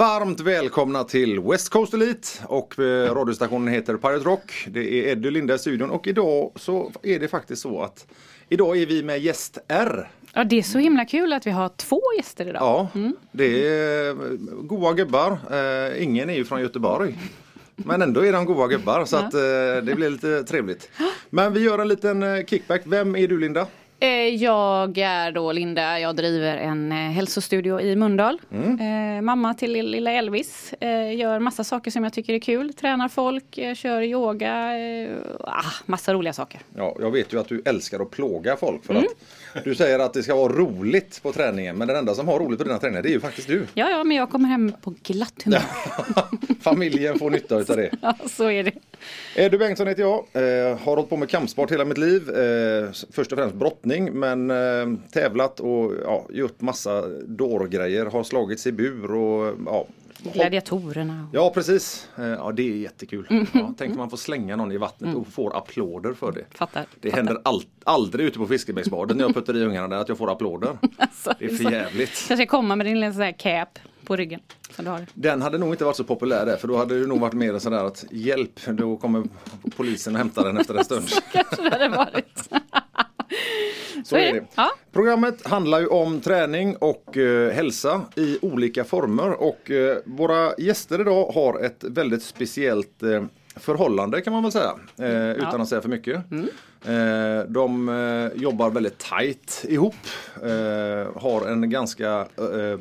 Varmt 0.00 0.40
välkomna 0.40 1.04
till 1.04 1.40
West 1.40 1.68
Coast 1.68 1.94
Elite 1.94 2.28
och 2.46 2.78
eh, 2.78 3.14
radiostationen 3.14 3.74
heter 3.74 3.96
Pirate 3.96 4.24
Rock. 4.24 4.66
Det 4.68 4.80
är 4.80 5.12
Eddie 5.12 5.30
Linda 5.30 5.54
i 5.54 5.58
studion 5.58 5.90
och 5.90 6.06
idag 6.06 6.52
så 6.56 6.92
är 7.02 7.18
det 7.18 7.28
faktiskt 7.28 7.62
så 7.62 7.82
att 7.82 8.06
idag 8.48 8.78
är 8.78 8.86
vi 8.86 9.02
med 9.02 9.20
gäst 9.20 9.58
R. 9.68 10.10
Ja, 10.32 10.44
det 10.44 10.58
är 10.58 10.62
så 10.62 10.78
himla 10.78 11.04
kul 11.04 11.32
att 11.32 11.46
vi 11.46 11.50
har 11.50 11.68
två 11.68 12.00
gäster 12.16 12.48
idag. 12.48 12.62
Ja, 12.62 12.88
det 13.32 13.68
är 13.68 14.10
eh, 14.10 14.14
goa 14.62 14.92
gubbar. 14.92 15.38
Eh, 15.50 16.02
ingen 16.02 16.30
är 16.30 16.34
ju 16.34 16.44
från 16.44 16.60
Göteborg. 16.60 17.18
Men 17.76 18.02
ändå 18.02 18.26
är 18.26 18.32
de 18.32 18.44
goa 18.44 18.68
gubbar 18.68 19.04
så 19.04 19.16
att 19.16 19.30
det 19.86 19.96
blir 19.96 20.10
lite 20.10 20.44
trevligt. 20.44 20.90
Men 21.30 21.52
vi 21.52 21.60
gör 21.60 21.78
en 21.78 21.88
liten 21.88 22.46
kickback. 22.46 22.82
Vem 22.84 23.16
är 23.16 23.28
du 23.28 23.38
Linda? 23.38 23.66
Eh, 24.02 24.08
Jag 24.34 24.98
är 24.98 25.32
då 25.32 25.52
Linda, 25.52 26.00
jag 26.00 26.16
driver 26.16 26.56
en 26.56 26.92
eh, 26.92 26.98
hälsostudio 26.98 27.80
i 27.80 27.96
Mölndal. 27.96 28.40
Eh, 28.52 29.22
mamma 29.22 29.54
till 29.54 29.72
lill- 29.72 29.90
lilla 29.90 30.10
Elvis. 30.12 30.74
Gör 31.16 31.38
massa 31.38 31.64
saker 31.64 31.90
som 31.90 32.04
jag 32.04 32.12
tycker 32.12 32.34
är 32.34 32.38
kul. 32.38 32.72
Tränar 32.72 33.08
folk, 33.08 33.58
kör 33.76 34.02
yoga. 34.02 34.72
Ah, 35.40 35.64
massa 35.86 36.14
roliga 36.14 36.32
saker. 36.32 36.60
Ja, 36.76 36.96
jag 37.00 37.10
vet 37.10 37.32
ju 37.32 37.40
att 37.40 37.48
du 37.48 37.62
älskar 37.64 38.00
att 38.02 38.10
plåga 38.10 38.56
folk 38.56 38.84
för 38.84 38.94
att 38.94 39.64
du 39.64 39.74
säger 39.74 39.98
att 39.98 40.12
det 40.14 40.22
ska 40.22 40.34
vara 40.36 40.52
roligt 40.52 41.20
på 41.22 41.32
träningen 41.32 41.76
men 41.76 41.88
den 41.88 41.96
enda 41.96 42.14
som 42.14 42.28
har 42.28 42.38
roligt 42.38 42.58
på 42.58 42.64
dina 42.64 42.78
träningar 42.78 43.02
det 43.02 43.08
är 43.08 43.12
ju 43.12 43.20
faktiskt 43.20 43.48
du. 43.48 43.66
Ja, 43.74 43.90
ja, 43.90 44.04
men 44.04 44.16
jag 44.16 44.30
kommer 44.30 44.48
hem 44.48 44.72
på 44.82 44.94
glatt 45.02 45.42
humör. 45.44 45.62
Familjen 46.62 47.18
får 47.18 47.30
nytta 47.30 47.58
utav 47.58 47.76
det. 47.76 47.90
Ja, 48.02 48.14
så 48.26 48.50
är 48.50 48.62
det. 48.64 48.72
Eddie 49.34 49.58
Bengtsson 49.58 49.86
heter 49.86 50.02
jag. 50.02 50.18
Eh, 50.32 50.78
har 50.78 50.96
hållit 50.96 51.10
på 51.10 51.16
med 51.16 51.28
kampsport 51.30 51.72
hela 51.72 51.84
mitt 51.84 51.98
liv. 51.98 52.30
Eh, 52.30 52.90
först 53.12 53.32
och 53.32 53.38
främst 53.38 53.54
brottning 53.54 54.12
men 54.12 54.50
eh, 54.50 55.00
tävlat 55.12 55.60
och 55.60 55.92
ja, 56.04 56.26
gjort 56.30 56.60
massa 56.60 57.08
dårgrejer. 57.26 58.06
Har 58.06 58.22
slagits 58.22 58.66
i 58.66 58.72
bur 58.72 59.14
och 59.14 59.54
ja. 59.66 59.86
Gladiatorerna. 60.32 61.28
Ja 61.32 61.50
precis. 61.54 62.08
Eh, 62.18 62.24
ja 62.24 62.52
det 62.52 62.62
är 62.62 62.76
jättekul. 62.76 63.26
Mm. 63.30 63.46
Ja, 63.52 63.74
tänk 63.78 63.96
man 63.96 64.10
får 64.10 64.16
slänga 64.16 64.56
någon 64.56 64.72
i 64.72 64.76
vattnet 64.76 65.16
och 65.16 65.26
får 65.26 65.56
applåder 65.56 66.12
för 66.12 66.32
det. 66.32 66.44
Fattar. 66.54 66.86
Det 67.00 67.10
fattar. 67.10 67.16
händer 67.22 67.40
all, 67.44 67.62
aldrig 67.84 68.26
ute 68.26 68.38
på 68.38 68.46
Fiskebäcksbaden 68.46 69.16
när 69.16 69.24
jag 69.24 69.34
puttar 69.34 69.56
i 69.56 69.64
ungarna 69.64 69.88
där 69.88 69.96
att 69.96 70.08
jag 70.08 70.18
får 70.18 70.32
applåder. 70.32 70.78
Alltså, 70.96 71.34
Det 71.38 71.44
är 71.44 71.48
för 71.48 71.70
jävligt. 71.72 72.26
Jag 72.28 72.38
ska 72.38 72.46
komma 72.46 72.76
med 72.76 72.86
din 72.86 73.00
lilla 73.00 73.32
cap 73.32 73.78
på 74.10 74.16
ryggen. 74.16 74.40
Som 74.70 74.84
du 74.84 74.90
har. 74.90 75.06
Den 75.14 75.42
hade 75.42 75.58
nog 75.58 75.74
inte 75.74 75.84
varit 75.84 75.96
så 75.96 76.04
populär 76.04 76.46
där 76.46 76.56
för 76.56 76.68
då 76.68 76.76
hade 76.76 77.00
det 77.00 77.06
nog 77.06 77.20
varit 77.20 77.32
mer 77.32 77.58
sådär 77.58 77.84
att 77.84 78.04
hjälp, 78.10 78.60
då 78.66 78.96
kommer 78.96 79.24
polisen 79.76 80.14
och 80.14 80.18
hämtar 80.18 80.44
den 80.44 80.58
efter 80.58 80.74
en 80.74 80.84
stund. 80.84 81.08
Kanske 81.32 81.62
det 81.62 81.70
hade 81.70 81.88
varit. 81.88 82.48
Så 84.04 84.16
är 84.16 84.32
det. 84.32 84.44
Ja. 84.54 84.70
Programmet 84.92 85.46
handlar 85.46 85.80
ju 85.80 85.86
om 85.86 86.20
träning 86.20 86.76
och 86.76 87.16
eh, 87.16 87.52
hälsa 87.52 88.00
i 88.16 88.38
olika 88.42 88.84
former 88.84 89.30
och 89.30 89.70
eh, 89.70 89.96
våra 90.04 90.54
gäster 90.58 91.00
idag 91.00 91.26
har 91.26 91.60
ett 91.60 91.84
väldigt 91.84 92.22
speciellt 92.22 93.02
eh, 93.02 93.24
förhållande 93.56 94.20
kan 94.20 94.32
man 94.32 94.42
väl 94.42 94.52
säga 94.52 94.74
eh, 94.98 95.30
utan 95.30 95.60
att 95.60 95.68
säga 95.68 95.82
för 95.82 95.88
mycket. 95.88 96.16
Eh, 96.84 97.48
de 97.48 97.88
eh, 97.88 98.42
jobbar 98.42 98.70
väldigt 98.70 98.98
tajt 98.98 99.64
ihop, 99.68 99.94
eh, 100.42 101.22
har 101.22 101.48
en 101.48 101.70
ganska 101.70 102.18
eh, 102.20 102.78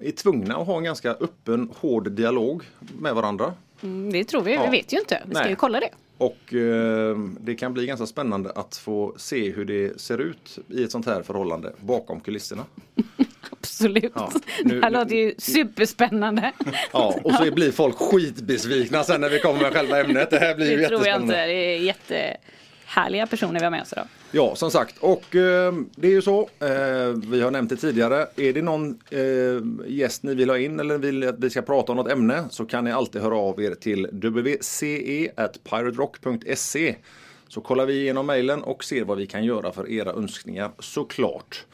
är 0.00 0.10
tvungna 0.10 0.56
att 0.56 0.66
ha 0.66 0.76
en 0.78 0.84
ganska 0.84 1.10
öppen, 1.10 1.70
hård 1.80 2.10
dialog 2.12 2.62
med 3.00 3.14
varandra. 3.14 3.54
Mm, 3.82 4.12
det 4.12 4.24
tror 4.24 4.42
vi, 4.42 4.54
Ja. 4.54 4.64
vi 4.70 4.76
vet 4.76 4.92
ju 4.92 4.98
inte. 4.98 5.22
Vi 5.26 5.34
ska 5.34 5.42
Nej. 5.42 5.50
ju 5.50 5.56
kolla 5.56 5.80
det. 5.80 5.90
Och 6.18 6.54
eh, 6.54 7.16
det 7.40 7.54
kan 7.54 7.74
bli 7.74 7.86
ganska 7.86 8.06
spännande 8.06 8.50
att 8.54 8.76
få 8.76 9.14
se 9.16 9.50
hur 9.50 9.64
det 9.64 10.00
ser 10.00 10.18
ut 10.18 10.58
i 10.68 10.84
ett 10.84 10.90
sånt 10.92 11.06
här 11.06 11.22
förhållande 11.22 11.72
bakom 11.80 12.20
kulisserna. 12.20 12.64
Absolut. 13.50 14.12
Ja, 14.14 14.32
nu- 14.64 14.74
det 14.80 14.86
här 14.86 14.90
låter 14.90 15.14
ju 15.16 15.34
superspännande. 15.38 16.52
Ja, 16.92 17.14
och 17.24 17.32
så 17.32 17.52
blir 17.52 17.72
folk 17.72 17.96
skitbesvikna 17.96 19.04
sen 19.04 19.20
när 19.20 19.28
vi 19.30 19.38
kommer 19.40 19.60
med 19.60 19.72
själva 19.72 20.00
ämnet. 20.00 20.30
Det 20.30 20.38
här 20.38 20.54
blir 20.54 20.70
ju 20.70 20.76
Det 20.76 20.88
tror 20.88 21.06
jag 21.06 21.22
inte. 21.22 21.34
jättespännande. 21.34 21.54
Det 21.54 21.74
är 21.74 22.36
jättehärliga 22.88 23.26
personer 23.26 23.60
vi 23.60 23.64
har 23.64 23.70
med 23.70 23.82
oss 23.82 23.92
idag. 23.92 24.06
Ja, 24.30 24.56
som 24.56 24.70
sagt. 24.70 24.94
Och 25.00 25.36
eh, 25.36 25.72
det 25.96 26.08
är 26.08 26.12
ju 26.12 26.22
så. 26.22 26.40
Eh, 26.40 26.48
vi 27.30 27.40
har 27.40 27.50
nämnt 27.50 27.70
det 27.70 27.76
tidigare. 27.76 28.26
Är 28.36 28.52
det 28.52 28.62
någon 28.62 28.98
eh, 29.10 29.18
gäst 29.86 30.22
ni 30.22 30.34
vill 30.34 30.50
ha 30.50 30.58
in 30.58 30.80
eller 30.80 30.98
vill 30.98 31.28
att 31.28 31.38
vi 31.38 31.50
ska 31.50 31.62
prata 31.62 31.92
om 31.92 31.96
något 31.96 32.12
ämne 32.12 32.44
så 32.50 32.66
kan 32.66 32.84
ni 32.84 32.92
alltid 32.92 33.22
höra 33.22 33.36
av 33.36 33.62
er 33.62 33.74
till 33.74 34.06
wce.piraterock.se 34.12 36.96
så 37.48 37.60
kollar 37.60 37.86
vi 37.86 38.00
igenom 38.00 38.26
mejlen 38.26 38.62
och 38.62 38.84
ser 38.84 39.04
vad 39.04 39.18
vi 39.18 39.26
kan 39.26 39.44
göra 39.44 39.72
för 39.72 39.90
era 39.90 40.12
önskningar 40.12 40.70
såklart. 40.78 41.64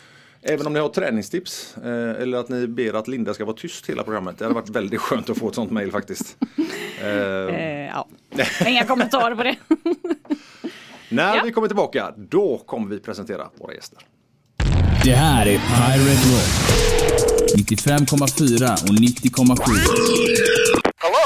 Även 0.46 0.66
om 0.66 0.72
ni 0.72 0.81
har 0.81 0.88
träningstips 0.88 1.76
eh, 1.76 2.22
eller 2.22 2.38
att 2.38 2.48
ni 2.48 2.66
ber 2.66 2.94
att 2.94 3.08
Linda 3.08 3.34
ska 3.34 3.44
vara 3.44 3.56
tyst 3.56 3.88
hela 3.88 4.02
programmet. 4.02 4.38
Det 4.38 4.44
hade 4.44 4.54
varit 4.54 4.69
väldigt 4.69 5.00
skönt 5.00 5.31
att 5.31 5.38
få 5.38 5.48
ett 5.48 5.54
sånt 5.54 5.70
mejl 5.70 5.92
faktiskt. 5.92 6.36
Eh, 7.02 7.86
ja. 7.86 8.08
Inga 8.66 8.84
kommentarer 8.84 9.34
på 9.34 9.42
det. 9.42 9.56
när 11.14 11.36
Ja. 11.36 11.42
vi 11.44 11.52
kommer 11.52 11.69
tillbaka, 11.69 12.14
då 12.30 12.58
kommer 12.66 12.88
vi 12.91 13.00
presentera 13.00 13.47
våra 13.60 13.75
gäster. 13.75 13.98
Det 15.04 15.12
här 15.14 15.47
är 15.47 15.58
Pirate 15.58 16.28
Rock. 16.32 16.48
95,4 17.56 18.72
och 18.82 18.94
90,7. 18.94 20.74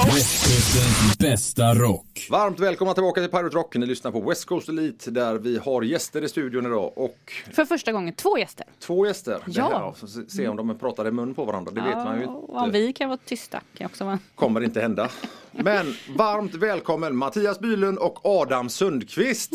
Västkustens 0.07 1.19
bästa 1.19 1.75
rock. 1.75 2.29
Varmt 2.31 2.61
välkomna 2.61 2.95
tillbaka 2.95 3.21
till 3.21 3.31
Pirate 3.31 3.57
Rock. 3.57 3.77
Ni 3.77 3.87
lyssnar 3.87 4.11
på 4.13 4.21
West 4.21 4.45
Coast 4.45 4.69
Elite 4.69 5.11
där 5.11 5.35
vi 5.35 5.59
har 5.59 5.83
gäster 5.83 6.25
i 6.25 6.29
studion 6.29 6.67
idag 6.67 6.93
och 6.99 7.33
För 7.53 7.65
första 7.65 7.93
gången 7.93 8.15
två 8.15 8.39
gäster. 8.39 8.67
två 8.79 9.07
gäster. 9.07 9.43
Det 9.47 9.53
Ja. 9.53 9.95
här, 10.01 10.07
se- 10.09 10.31
se 10.37 10.49
om 10.49 10.57
de 10.57 10.79
pratar 10.79 11.09
i 11.09 11.11
mun 11.11 11.35
på 11.35 11.45
varandra. 11.45 11.73
Det 11.73 11.81
vet 11.81 11.95
man 11.97 12.21
ju 12.21 12.27
och 12.27 12.57
om 12.57 12.65
inte. 12.67 12.79
vi 12.79 12.93
kan 12.93 13.09
vara 13.09 13.19
tysta 13.25 13.61
kan 13.79 13.87
också 13.87 14.05
vara. 14.05 14.19
Kommer 14.35 14.61
inte 14.65 14.81
hända. 14.81 15.09
Men 15.53 15.95
varmt 16.17 16.55
välkommen 16.55 17.17
Mattias 17.17 17.59
Bylund 17.61 17.99
och 17.99 18.19
Adam 18.27 18.69
Sundqvist. 18.69 19.53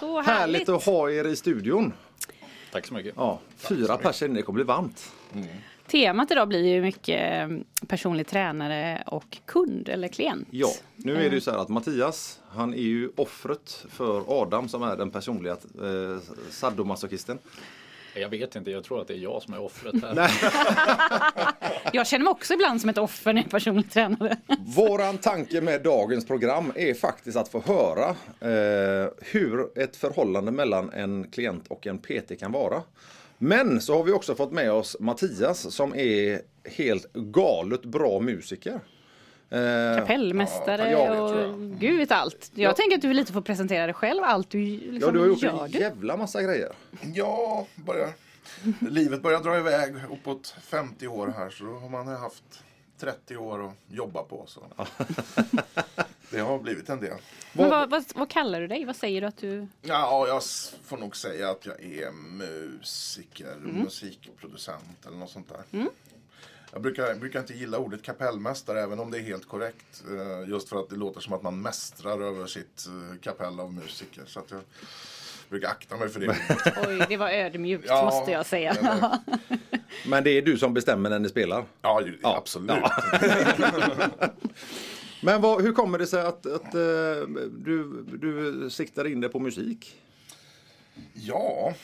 Så 0.00 0.20
härligt. 0.20 0.26
Härligt 0.26 0.68
att 0.68 0.84
ha 0.84 1.10
er 1.10 1.24
i 1.24 1.36
studion. 1.36 1.92
Tack 2.72 2.86
så 2.86 2.94
mycket. 2.94 3.14
Ja, 3.16 3.38
fyra 3.56 3.96
personer 3.96 4.28
inne, 4.28 4.38
det 4.38 4.42
kommer 4.42 4.54
bli 4.54 4.64
varmt. 4.64 5.10
Temat 5.92 6.30
idag 6.30 6.48
blir 6.48 6.66
ju 6.66 6.82
mycket 6.82 7.50
eh, 7.50 7.86
personlig 7.86 8.26
tränare 8.26 9.02
och 9.06 9.38
kund 9.46 9.88
eller 9.88 10.08
klient. 10.08 10.48
Ja, 10.50 10.68
nu 10.96 11.16
är 11.16 11.30
det 11.30 11.34
ju 11.34 11.40
så 11.40 11.50
här 11.50 11.58
att 11.58 11.68
Mattias, 11.68 12.40
han 12.48 12.74
är 12.74 12.78
ju 12.78 13.10
offret 13.16 13.86
för 13.90 14.42
Adam 14.42 14.68
som 14.68 14.82
är 14.82 14.96
den 14.96 15.10
personliga 15.10 15.52
eh, 15.52 16.20
sadomasochisten. 16.50 17.38
Jag 18.14 18.28
vet 18.28 18.56
inte, 18.56 18.70
jag 18.70 18.84
tror 18.84 19.00
att 19.00 19.08
det 19.08 19.14
är 19.14 19.18
jag 19.18 19.42
som 19.42 19.54
är 19.54 19.62
offret 19.62 19.94
här. 20.02 20.30
Jag 21.92 22.06
känner 22.06 22.24
mig 22.24 22.30
också 22.30 22.54
ibland 22.54 22.80
som 22.80 22.90
ett 22.90 22.98
offer 22.98 23.32
när 23.32 23.40
jag 23.40 23.46
är 23.46 23.50
personlig 23.50 23.90
tränare. 23.90 24.36
Våran 24.76 25.18
tanke 25.18 25.60
med 25.60 25.82
dagens 25.82 26.26
program 26.26 26.72
är 26.74 26.94
faktiskt 26.94 27.36
att 27.36 27.48
få 27.48 27.60
höra 27.60 28.08
eh, 28.40 29.10
hur 29.20 29.78
ett 29.78 29.96
förhållande 29.96 30.52
mellan 30.52 30.92
en 30.92 31.30
klient 31.30 31.64
och 31.68 31.86
en 31.86 31.98
PT 31.98 32.40
kan 32.40 32.52
vara. 32.52 32.82
Men 33.42 33.80
så 33.80 33.96
har 33.96 34.04
vi 34.04 34.12
också 34.12 34.34
fått 34.34 34.52
med 34.52 34.72
oss 34.72 34.96
Mattias 35.00 35.74
som 35.74 35.94
är 35.94 36.40
helt 36.64 37.12
galet 37.12 37.82
bra 37.84 38.20
musiker. 38.20 38.80
Eh, 39.50 39.98
Kapellmästare 39.98 40.90
Ja, 40.90 41.14
ja, 41.14 41.20
och 41.20 41.58
gud 41.80 41.98
vet 41.98 42.12
allt. 42.12 42.50
Jag 42.54 42.70
Ja. 42.70 42.74
tänker 42.74 42.96
att 42.96 43.02
du 43.02 43.12
lite 43.12 43.32
får 43.32 43.40
presentera 43.40 43.86
dig 43.86 43.94
själv. 43.94 44.22
Allt 44.24 44.50
du 44.50 44.58
liksom 44.66 45.00
ja, 45.00 45.10
du 45.10 45.18
har 45.20 45.26
gjort 45.26 45.42
gör. 45.42 45.64
en 45.64 45.70
Du. 45.70 45.78
jävla 45.78 46.16
massa 46.16 46.42
grejer. 46.42 46.72
Ja, 47.14 47.66
börjar, 47.86 48.08
livet 48.90 49.22
börjar 49.22 49.40
dra 49.40 49.58
iväg 49.58 49.94
uppåt 50.12 50.54
50 50.62 51.06
år 51.08 51.34
här 51.36 51.50
så 51.50 51.64
då 51.64 51.70
har 51.72 51.88
man 51.88 52.06
haft 52.08 52.44
30 53.00 53.36
år 53.36 53.66
att 53.66 53.74
jobba 53.88 54.22
på. 54.22 54.44
Så. 54.46 54.60
Det 56.32 56.40
har 56.40 56.58
blivit 56.58 56.88
en 56.88 57.00
del. 57.00 57.16
Men 57.52 57.70
vad, 57.70 57.90
vad, 57.90 58.04
vad 58.14 58.30
kallar 58.30 58.60
du 58.60 58.66
dig? 58.66 58.84
Vad 58.84 58.96
säger 58.96 59.20
du 59.20 59.26
att 59.26 59.36
du... 59.36 59.66
Ja, 59.82 60.26
jag 60.28 60.42
får 60.84 60.96
nog 60.96 61.16
säga 61.16 61.50
att 61.50 61.66
jag 61.66 61.84
är 61.84 62.10
musiker, 62.12 63.54
musikproducent 63.64 65.06
eller 65.06 65.16
något 65.16 65.30
sånt 65.30 65.48
där. 65.48 65.86
Jag 66.72 66.82
brukar, 66.82 67.14
brukar 67.14 67.40
inte 67.40 67.52
gilla 67.54 67.78
ordet 67.78 68.02
kapellmästare 68.02 68.80
även 68.82 69.00
om 69.00 69.10
det 69.10 69.18
är 69.18 69.22
helt 69.22 69.48
korrekt. 69.48 70.04
eh, 70.10 70.48
Just 70.50 70.68
för 70.68 70.80
att 70.80 70.90
det 70.90 70.96
låter 70.96 71.20
som 71.20 71.32
att 71.32 71.42
man 71.42 71.62
mästrar 71.62 72.20
över 72.20 72.46
sitt 72.46 72.86
eh, 72.86 73.18
kapell 73.20 73.60
av 73.60 73.72
musiker. 73.74 74.22
Så 74.26 74.40
att 74.40 74.50
jag 74.50 74.60
brukar 75.48 75.68
akta 75.68 75.96
mig 75.96 76.08
för 76.08 76.20
det. 76.20 76.36
Oj, 76.88 77.06
det 77.08 77.16
var 77.16 77.30
ödmjukt 77.30 77.84
Ja, 77.88 78.04
måste 78.04 78.30
jag 78.32 78.46
säga. 78.46 78.70
eller- 78.72 79.18
Men 80.06 80.24
det 80.24 80.30
är 80.30 80.42
du 80.42 80.58
som 80.58 80.74
bestämmer 80.74 81.10
när 81.10 81.18
ni 81.18 81.28
spelar. 81.28 81.64
Ja, 81.82 82.00
ju- 82.02 82.18
absolut. 82.22 82.76
Men 85.22 85.40
vad, 85.40 85.62
hur 85.62 85.72
kommer 85.72 85.98
det 85.98 86.06
sig 86.06 86.22
att, 86.22 86.46
att 86.46 86.74
eh, 86.74 87.26
du, 87.50 88.02
du 88.02 88.70
siktar 88.70 89.06
in 89.06 89.20
dig 89.20 89.30
på 89.30 89.38
musik? 89.38 89.96
Ja, 91.14 91.74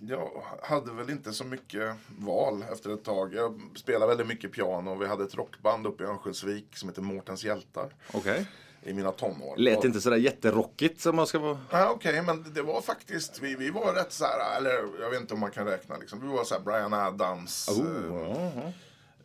jag 0.00 0.30
hade 0.62 0.92
väl 0.92 1.10
inte 1.10 1.32
så 1.32 1.44
mycket 1.44 1.96
val 2.18 2.64
efter 2.72 2.94
ett 2.94 3.04
tag. 3.04 3.34
Jag 3.34 3.60
spelade 3.76 4.06
väldigt 4.06 4.26
mycket 4.26 4.52
piano 4.52 4.90
och 4.90 5.02
vi 5.02 5.06
hade 5.06 5.24
ett 5.24 5.34
rockband 5.34 5.86
uppe 5.86 6.04
i 6.04 6.06
Örnsköldsvik 6.06 6.76
som 6.76 6.88
heter 6.88 7.02
Mårtens 7.02 7.44
hjältar. 7.44 7.94
Okej. 8.12 8.46
i 8.82 8.92
mina 8.92 9.12
tonår. 9.12 9.56
Lät 9.56 9.84
inte 9.84 10.00
sådär 10.00 10.16
jätterockigt 10.16 11.00
som 11.00 11.16
man 11.16 11.26
ska 11.26 11.38
vara. 11.38 11.58
Ja, 11.70 11.90
Okej, 11.90 12.22
men 12.22 12.52
det 12.52 12.62
var 12.62 12.80
faktiskt, 12.80 13.40
vi, 13.42 13.54
vi 13.54 13.70
var 13.70 13.94
rätt 13.94 14.12
så 14.12 14.24
här, 14.24 14.56
eller 14.58 14.70
jag 15.00 15.10
vet 15.10 15.20
inte 15.20 15.34
om 15.34 15.40
man 15.40 15.50
kan 15.50 15.66
räkna 15.66 15.96
liksom. 15.96 16.20
Vi 16.20 16.28
var 16.36 16.44
så 16.44 16.54
här 16.54 16.62
Brian 16.62 16.92
Adams, 16.94 17.68
Oh, 17.68 18.20
eh, 18.20 18.58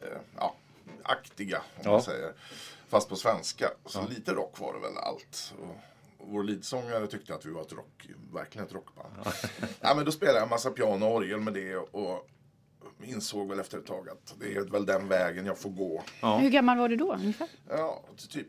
eh, 0.02 0.18
ja, 0.38 0.56
aktiga 1.04 1.58
om 1.58 1.82
Ja. 1.84 1.92
man 1.92 2.02
säger. 2.02 2.34
Fast 2.90 3.10
på 3.10 3.16
svenska. 3.16 3.72
Så 3.86 4.08
lite 4.08 4.34
rock 4.34 4.60
var 4.60 4.74
det 4.74 4.80
väl 4.80 4.98
allt. 4.98 5.54
Och, 5.62 5.76
vår 6.18 6.44
leadsångare 6.44 7.08
tyckte 7.08 7.36
att 7.36 7.46
vi 7.46 7.52
var 7.52 7.62
ett 7.62 7.74
rock, 7.74 8.10
verkligen 8.34 8.68
ett 8.68 8.74
rockband. 8.74 9.14
ja, 9.80 9.96
men 9.96 10.06
då 10.06 10.12
spelade 10.12 10.38
jag 10.38 10.44
en 10.44 10.50
massa 10.50 10.72
piano 10.72 11.06
och 11.06 11.16
orgel 11.16 11.40
med 11.40 11.54
det 11.54 11.76
och 11.76 12.30
insåg 13.04 13.50
väl 13.50 13.60
efter 13.60 13.78
ett 13.78 13.86
tag 13.86 14.10
att 14.10 14.36
det 14.40 14.56
är 14.56 14.62
väl 14.62 14.86
den 14.86 15.08
vägen 15.08 15.46
jag 15.46 15.58
får 15.58 15.70
gå. 15.70 16.04
Hur 16.40 16.50
gammal 16.50 16.78
var 16.78 16.90
du 16.90 16.96
då 16.96 17.14
ungefär? 17.14 17.48
Ja, 17.70 18.04
typ. 18.30 18.48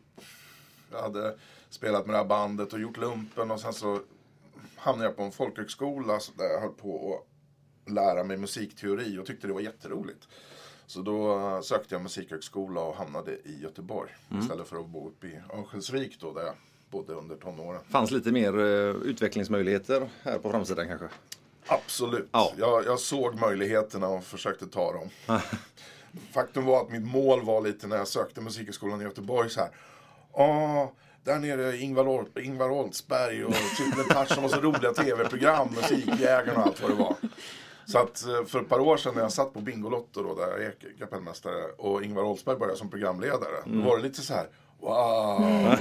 Jag 0.93 1.03
hade 1.03 1.39
spelat 1.69 2.07
med 2.07 2.15
det 2.15 2.19
här 2.19 2.25
bandet 2.25 2.73
och 2.73 2.81
gjort 2.81 2.97
lumpen 2.97 3.51
och 3.51 3.61
sen 3.61 3.73
så 3.73 4.01
hamnade 4.77 5.09
jag 5.09 5.17
på 5.17 5.23
en 5.23 5.33
folkhögskola 5.33 6.21
så 6.21 6.33
där 6.33 6.45
jag 6.45 6.61
höll 6.61 6.75
på 6.75 7.15
att 7.87 7.93
lära 7.93 8.25
mig 8.25 8.37
musikteori 8.37 9.19
och 9.19 9.27
tyckte 9.27 9.47
det 9.47 9.53
var 9.53 9.61
jätteroligt. 9.61 10.29
Så 10.91 11.01
då 11.03 11.39
eh, 11.39 11.61
sökte 11.61 11.95
jag 11.95 12.03
musikhögskola 12.03 12.81
och 12.81 12.95
hamnade 12.97 13.33
i 13.33 13.59
Göteborg 13.63 14.11
istället 14.43 14.69
för 14.69 14.77
att 14.81 14.87
bo 14.87 15.09
uppe 15.09 15.27
i 15.27 15.41
Örnsköldsvik 15.55 16.21
då 16.21 16.33
där 16.33 16.43
jag 16.43 16.55
bodde 16.91 17.13
under 17.13 17.37
tonåren. 17.37 17.81
Fanns 17.91 18.11
lite 18.11 18.33
mer 18.33 18.59
eh, 18.59 18.65
utvecklingsmöjligheter 19.11 20.09
här 20.23 20.39
på 20.39 20.51
framsidan 20.51 20.89
kanske? 20.89 21.09
Absolut. 21.67 22.29
Ja. 22.33 22.53
Jag, 22.59 22.85
jag 22.87 23.01
såg 23.01 23.35
möjligheterna 23.41 24.09
och 24.09 24.25
försökte 24.25 24.67
ta 24.67 24.93
dem. 24.93 25.09
Faktum 26.33 26.65
var 26.65 26.81
att 26.83 26.91
mitt 26.91 27.03
mål 27.07 27.45
var 27.45 27.61
lite 27.61 27.87
när 27.87 27.97
jag 27.97 28.09
sökte 28.09 28.41
Musikhögskolan 28.41 29.01
i 29.01 29.05
Göteborg 29.05 29.51
så 29.51 29.61
här. 29.61 29.71
Åh, 30.33 30.87
där 31.25 31.39
nere 31.39 31.67
är 31.67 31.83
Ingvar, 31.83 32.05
Ol- 32.05 32.41
Ingvar 32.43 32.71
Oldsberg 32.71 33.45
och 33.45 33.55
Triple 33.55 34.15
Touch 34.15 34.45
och 34.45 34.51
så 34.51 34.61
roliga 34.61 34.93
tv-program, 34.93 35.69
Musikjägarna 35.77 36.59
och 36.61 36.67
allt 36.67 36.83
vad 36.83 36.91
det 36.91 36.97
var. 36.97 37.17
Så 37.91 37.99
att 37.99 38.27
eh, 38.27 38.45
för 38.45 38.61
ett 38.61 38.69
par 38.69 38.81
år 38.81 38.97
sedan 38.97 39.15
när 39.15 39.23
jag 39.23 39.33
satt 39.33 39.55
på 39.55 39.61
Bingolotto 39.61 40.23
då, 40.23 40.35
där 40.35 40.49
jag 40.49 40.61
är 40.63 40.75
kapellmästare 40.99 41.65
och 41.79 42.03
Ingvar 42.03 42.23
Oldsberg 42.23 42.57
började 42.57 42.79
som 42.79 42.91
programledare. 42.91 43.57
Då 43.65 43.81
var 43.81 43.97
det 43.97 44.03
lite 44.03 44.21
så 44.23 44.35
här. 44.35 44.47
Wow, 44.81 45.77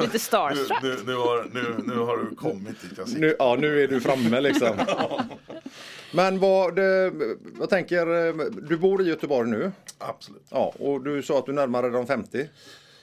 Lite 0.00 0.12
nu, 0.12 0.18
starstruck. 0.18 0.82
nu, 0.82 0.96
nu, 1.06 1.14
har, 1.14 1.48
nu, 1.52 1.74
nu 1.84 1.98
har 1.98 2.16
du 2.16 2.36
kommit 2.36 2.82
dit 2.82 2.92
jag 2.96 3.08
sitter. 3.08 3.20
Nu, 3.20 3.36
ja, 3.38 3.56
nu 3.60 3.82
är 3.82 3.88
du 3.88 4.00
framme 4.00 4.40
liksom. 4.40 4.76
Men 6.12 6.38
vad, 6.38 6.76
det, 6.76 7.12
jag 7.58 7.70
tänker, 7.70 8.28
eh, 8.28 8.34
du 8.62 8.78
bor 8.78 9.02
i 9.02 9.04
Göteborg 9.04 9.50
nu. 9.50 9.72
Absolut. 9.98 10.46
Ja, 10.50 10.72
och 10.78 11.04
du 11.04 11.22
sa 11.22 11.38
att 11.38 11.46
du 11.46 11.52
närmade 11.52 11.90
dig 11.90 11.96
de 11.96 12.06
50. 12.06 12.48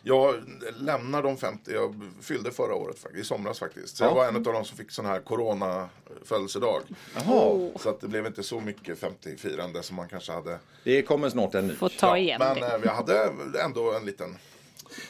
Jag 0.07 0.35
lämnar 0.79 1.23
de 1.23 1.37
50, 1.37 1.71
jag 1.71 2.01
fyllde 2.21 2.51
förra 2.51 2.75
året 2.75 2.99
faktiskt, 2.99 3.21
i 3.25 3.27
somras 3.27 3.59
faktiskt. 3.59 3.97
Så 3.97 4.03
Ja. 4.03 4.07
jag 4.07 4.15
var 4.15 4.27
en 4.27 4.35
av 4.35 4.41
de 4.43 4.65
som 4.65 4.77
fick 4.77 4.91
sån 4.91 5.05
här 5.05 5.19
corona-födelsedag. 5.19 6.81
Jaha. 7.15 7.69
Så 7.79 7.89
att 7.89 8.01
det 8.01 8.07
blev 8.07 8.25
inte 8.25 8.43
så 8.43 8.59
mycket 8.59 8.99
50-firande 9.01 9.81
som 9.81 9.95
man 9.95 10.07
kanske 10.09 10.31
hade. 10.31 10.59
Det 10.83 11.01
kommer 11.01 11.29
snart 11.29 11.55
en 11.55 11.67
ny. 11.67 11.73
Får 11.75 11.89
ta 11.89 12.17
igen 12.17 12.39
men 12.39 12.55
det. 12.55 12.73
eh, 12.73 12.77
vi 12.81 12.87
hade 12.87 13.31
ändå 13.65 13.93
en 13.93 14.05
liten 14.05 14.37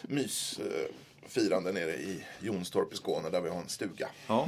mysfirande 0.04 1.72
nere 1.72 1.92
i 1.96 2.24
Jonstorp 2.40 2.94
i 2.94 2.96
Skåne 2.96 3.30
där 3.30 3.42
vi 3.42 3.50
har 3.50 3.58
en 3.58 3.70
stuga. 3.70 4.10
Ja. 4.28 4.46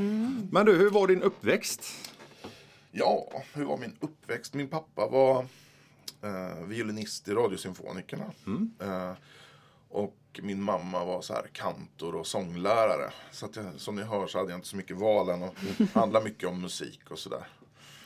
Men 0.52 0.66
du, 0.66 0.76
hur 0.76 0.90
var 0.90 1.08
din 1.08 1.22
uppväxt? 1.24 1.84
Ja, 2.92 3.28
hur 3.54 3.66
var 3.66 3.78
min 3.78 3.98
uppväxt? 4.00 4.54
Min 4.54 4.68
pappa 4.68 5.08
var 5.08 5.46
eh, 6.24 6.64
violinist 6.66 7.28
i 7.28 7.32
Radiosymfonikerna. 7.34 8.26
Eh, 8.82 9.12
och 10.32 10.44
min 10.44 10.62
mamma 10.62 11.06
var 11.06 11.22
så 11.22 11.34
här 11.34 11.48
kantor 11.54 12.16
och 12.16 12.28
sånglärare. 12.28 13.12
Så 13.32 13.46
att 13.46 13.56
jag, 13.56 13.66
som 13.78 13.96
ni 13.96 14.04
hör 14.04 14.28
så 14.28 14.38
hade 14.38 14.52
jag 14.52 14.58
inte 14.58 14.68
så 14.68 14.76
mycket 14.76 14.98
val 14.98 15.30
än 15.30 15.44
att 15.44 15.56
handla 15.94 16.22
mycket 16.22 16.50
om 16.50 16.62
musik 16.62 17.02
och 17.10 17.20
sådär. 17.20 17.48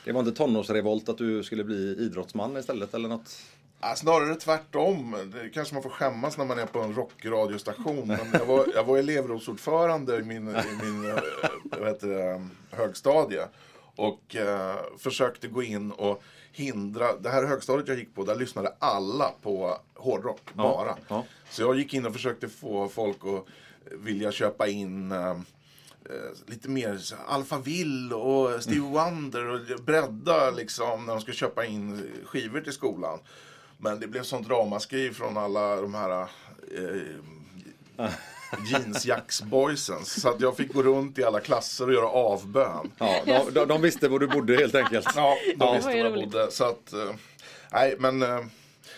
Det 0.04 0.12
var 0.12 0.20
inte 0.20 0.32
tonårsrevolt 0.32 1.08
att 1.08 1.18
du 1.18 1.42
skulle 1.44 1.64
bli 1.64 1.96
idrottsman 1.98 2.56
istället 2.56 2.94
eller 2.94 3.08
något? 3.08 3.40
Ja, 3.80 3.94
snarare 3.96 4.34
tvärtom. 4.34 5.16
Det 5.32 5.48
kanske 5.48 5.74
man 5.74 5.82
får 5.82 5.90
skämmas 5.90 6.38
när 6.38 6.44
man 6.44 6.58
är 6.58 6.66
på 6.66 6.80
en 6.80 6.94
rockradiostation. 6.94 8.08
Men 8.08 8.18
jag 8.32 8.46
var, 8.46 8.66
jag 8.74 8.84
var 8.84 8.98
elevrådsordförande 8.98 10.16
i 10.16 10.22
min, 10.22 10.48
i 10.48 10.82
min 10.82 11.10
eh, 11.10 11.18
vad 11.62 11.88
heter 11.88 12.08
det, 12.08 12.48
högstadie. 12.70 13.48
Och 13.96 14.36
eh, 14.36 14.76
försökte 14.98 15.48
gå 15.48 15.62
in 15.62 15.92
och 15.92 16.22
hindra. 16.54 17.16
Det 17.16 17.30
här 17.30 17.44
högstadiet 17.44 17.88
jag 17.88 17.98
gick 17.98 18.14
på, 18.14 18.24
där 18.24 18.34
lyssnade 18.34 18.74
alla 18.78 19.32
på 19.42 19.78
hårdrock 19.94 20.54
bara. 20.54 20.96
ja. 21.08 21.24
Så 21.50 21.62
jag 21.62 21.78
gick 21.78 21.94
in 21.94 22.06
och 22.06 22.12
försökte 22.12 22.48
få 22.48 22.88
folk 22.88 23.18
att 23.24 23.44
vilja 23.92 24.32
köpa 24.32 24.66
in 24.68 25.12
eh, 25.12 25.36
lite 26.46 26.68
mer 26.68 27.00
Alphaville 27.26 28.14
och 28.14 28.62
Stevie 28.62 28.80
Wonder 28.80 29.46
och 29.46 29.60
bredda 29.84 30.50
liksom 30.50 31.06
när 31.06 31.12
de 31.12 31.20
skulle 31.20 31.36
köpa 31.36 31.64
in 31.64 32.10
skivor 32.24 32.60
till 32.60 32.72
skolan. 32.72 33.18
Men 33.78 34.00
det 34.00 34.06
blev 34.06 34.22
sånt 34.22 34.48
ramaskri 34.48 35.12
från 35.12 35.36
alla 35.36 35.76
de 35.76 35.94
här 35.94 36.20
eh, 36.20 38.10
jeansjacksboysen. 38.66 40.04
Så 40.04 40.28
att 40.28 40.40
jag 40.40 40.56
fick 40.56 40.72
gå 40.72 40.82
runt 40.82 41.18
i 41.18 41.24
alla 41.24 41.40
klasser 41.40 41.86
och 41.86 41.92
göra 41.94 42.08
avbön. 42.08 42.90
Ja, 42.98 43.20
de, 43.26 43.50
de, 43.54 43.68
de 43.68 43.82
visste 43.82 44.08
var 44.08 44.18
du 44.18 44.26
bodde 44.28 44.56
helt 44.56 44.74
enkelt. 44.74 45.06
Ja, 45.16 45.36
de 45.46 45.54
Ja. 45.58 45.72
visste 45.72 45.88
var 45.90 45.96
jag 45.96 46.12
roligt. 46.12 46.24
bodde. 46.30 46.50
Så 46.50 46.64
att, 46.64 46.92
eh, 46.92 47.10
nej 47.72 47.96
men 47.98 48.22
eh, 48.22 48.40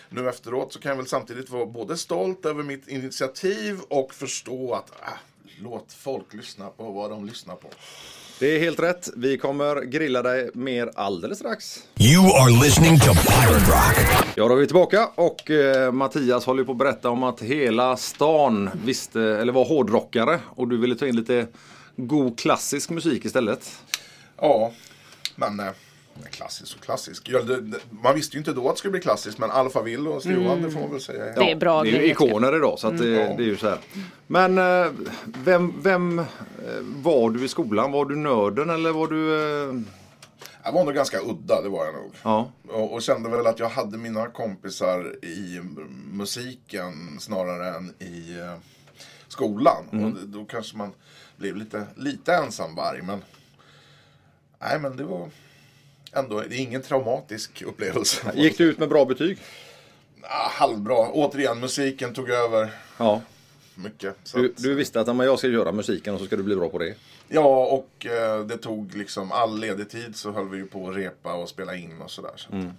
nu 0.09 0.29
efteråt 0.29 0.73
så 0.73 0.79
kan 0.79 0.89
jag 0.89 0.97
väl 0.97 1.07
samtidigt 1.07 1.49
vara 1.49 1.65
både 1.65 1.97
stolt 1.97 2.45
över 2.45 2.63
mitt 2.63 2.87
initiativ 2.87 3.79
och 3.87 4.13
förstå 4.13 4.73
att 4.73 4.89
äh, 5.01 5.07
låt 5.61 5.93
folk 5.93 6.33
lyssna 6.33 6.69
på 6.69 6.91
vad 6.91 7.09
de 7.09 7.25
lyssnar 7.25 7.55
på. 7.55 7.67
Det 8.39 8.55
är 8.55 8.59
helt 8.59 8.79
rätt. 8.79 9.09
Vi 9.15 9.37
kommer 9.37 9.81
grilla 9.81 10.21
dig 10.21 10.49
mer 10.53 10.91
alldeles 10.95 11.37
strax. 11.39 11.83
You 11.99 12.25
are 12.25 12.63
listening 12.63 12.99
to 12.99 13.05
Pirate 13.05 13.71
Rock. 13.71 14.25
Ja, 14.35 14.47
då 14.47 14.53
är 14.53 14.59
vi 14.59 14.65
tillbaka 14.67 15.09
och 15.15 15.51
eh, 15.51 15.91
Mattias 15.91 16.45
håller 16.45 16.63
på 16.63 16.71
att 16.71 16.77
berätta 16.77 17.09
om 17.09 17.23
att 17.23 17.41
hela 17.41 17.97
stan 17.97 18.69
visste, 18.85 19.21
eller 19.21 19.53
var 19.53 19.65
hårdrockare 19.65 20.39
och 20.45 20.67
du 20.67 20.77
ville 20.77 20.95
ta 20.95 21.07
in 21.07 21.15
lite 21.15 21.47
god 21.95 22.39
klassisk 22.39 22.89
musik 22.89 23.25
istället. 23.25 23.71
Ja, 24.41 24.71
men 25.35 25.59
eh, 25.59 25.65
klassisk 26.31 26.77
och 26.77 26.83
klassisk. 26.83 27.29
Ja, 27.29 27.41
det, 27.41 27.61
det, 27.61 27.77
man 27.89 28.15
visste 28.15 28.35
ju 28.35 28.39
inte 28.39 28.53
då 28.53 28.69
att 28.69 28.75
det 28.75 28.79
skulle 28.79 28.91
bli 28.91 29.01
klassiskt 29.01 29.37
men 29.37 29.51
Alphaville 29.51 30.09
och 30.09 30.21
Stevie 30.21 30.47
Wonder 30.47 30.69
får 30.69 30.79
man 30.79 30.91
väl 30.91 31.01
säga. 31.01 31.25
Det 31.35 31.51
är 31.51 31.55
bra 31.55 31.83
Det 31.83 31.89
är 31.89 32.01
ju 32.01 32.11
ikoner 32.11 32.55
idag 32.55 32.79
så 32.79 32.87
att 32.87 32.97
det, 32.97 33.07
Ja. 33.09 33.33
det 33.37 33.43
är 33.43 33.47
ju 33.47 33.57
så 33.57 33.69
här. 33.69 33.79
Men 34.27 34.57
eh, 34.57 34.91
vem, 35.23 35.73
vem 35.81 36.19
eh, 36.19 36.25
var 36.81 37.29
du 37.29 37.45
i 37.45 37.47
skolan? 37.47 37.91
Var 37.91 38.05
du 38.05 38.15
nörden 38.15 38.69
eller 38.69 38.91
var 38.91 39.07
du... 39.07 39.35
eh, 39.69 39.81
Jag 40.63 40.71
var 40.71 40.83
nog 40.85 40.93
ganska 40.93 41.19
udda, 41.21 41.61
det 41.61 41.69
var 41.69 41.85
jag 41.85 41.93
nog. 41.93 42.11
Ja. 42.23 42.51
Och, 42.69 42.93
och 42.93 43.01
kände 43.01 43.29
väl 43.29 43.47
att 43.47 43.59
jag 43.59 43.69
hade 43.69 43.97
mina 43.97 44.27
kompisar 44.27 45.25
i 45.25 45.61
musiken 46.11 47.17
snarare 47.19 47.75
än 47.75 47.93
i 47.99 48.39
eh, 48.39 48.53
skolan. 49.27 49.85
Mm. 49.91 50.05
Och 50.05 50.11
det, 50.11 50.25
då 50.25 50.45
kanske 50.45 50.77
man 50.77 50.91
blev 51.37 51.55
lite, 51.55 51.85
lite 51.95 52.33
ensamvarg. 52.33 53.01
Men, 53.01 53.21
nej, 54.61 54.79
men 54.79 54.97
det 54.97 55.03
var 55.03 55.29
ändå 56.13 56.41
det 56.49 56.55
är 56.55 56.59
ingen 56.59 56.81
traumatisk 56.81 57.61
upplevelse. 57.61 58.31
Gick 58.35 58.57
du 58.57 58.63
ut 58.63 58.79
med 58.79 58.89
bra 58.89 59.05
betyg? 59.05 59.37
Ah, 60.21 60.49
halvbra. 60.49 60.95
Återigen, 61.11 61.59
musiken 61.59 62.13
tog 62.13 62.29
över 62.29 62.69
Ja. 62.97 63.21
mycket. 63.75 64.15
Så 64.23 64.37
Du, 64.37 64.45
att, 64.45 64.57
du 64.63 64.73
visste 64.75 64.99
att 65.01 65.07
"Ja, 65.07 65.13
men 65.13 65.25
jag 65.25 65.37
ska 65.39 65.47
göra 65.47 65.71
musiken 65.71 66.13
och 66.13 66.19
så 66.19 66.25
ska 66.25 66.35
du 66.35 66.43
bli 66.43 66.55
bra 66.55 66.69
på 66.69 66.77
det. 66.79 66.95
Ja, 67.27 67.65
och 67.65 68.05
eh, 68.05 68.45
det 68.45 68.57
tog 68.57 68.95
liksom 68.95 69.31
all 69.31 69.59
ledig 69.59 69.89
tid 69.89 70.15
så 70.15 70.31
höll 70.31 70.49
vi 70.49 70.57
ju 70.57 70.65
på 70.67 70.89
att 70.89 70.95
repa 70.95 71.33
och 71.33 71.49
spela 71.49 71.75
in 71.75 72.01
och 72.01 72.11
sådär. 72.11 72.31
Så. 72.35 72.51
Mm. 72.53 72.71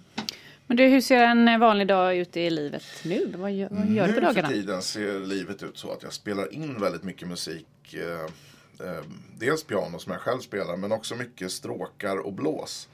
Men 0.67 0.77
du, 0.77 0.83
hur 0.87 1.01
ser 1.01 1.23
en 1.23 1.59
vanlig 1.59 1.87
dag 1.87 2.15
ut 2.17 2.37
i 2.37 2.49
livet 2.49 2.83
nu? 3.03 3.33
Vad 3.37 3.51
gör, 3.51 3.67
vad 3.71 3.89
gör 3.89 4.07
du 4.07 4.13
på 4.13 4.19
Nu 4.19 4.27
för 4.27 4.33
dagarna? 4.33 4.47
tiden 4.49 4.81
ser 4.81 5.19
livet 5.19 5.63
ut 5.63 5.77
så 5.77 5.91
att 5.91 6.03
jag 6.03 6.13
spelar 6.13 6.53
in 6.53 6.81
väldigt 6.81 7.03
mycket 7.03 7.27
musik. 7.27 7.67
Eh, 7.93 8.87
eh, 8.87 9.03
dels 9.37 9.63
piano 9.63 9.99
som 9.99 10.11
jag 10.11 10.21
själv 10.21 10.39
spelar 10.39 10.77
men 10.77 10.91
också 10.91 11.15
mycket 11.15 11.51
stråkar 11.51 12.17
och 12.17 12.33
blås. 12.33 12.87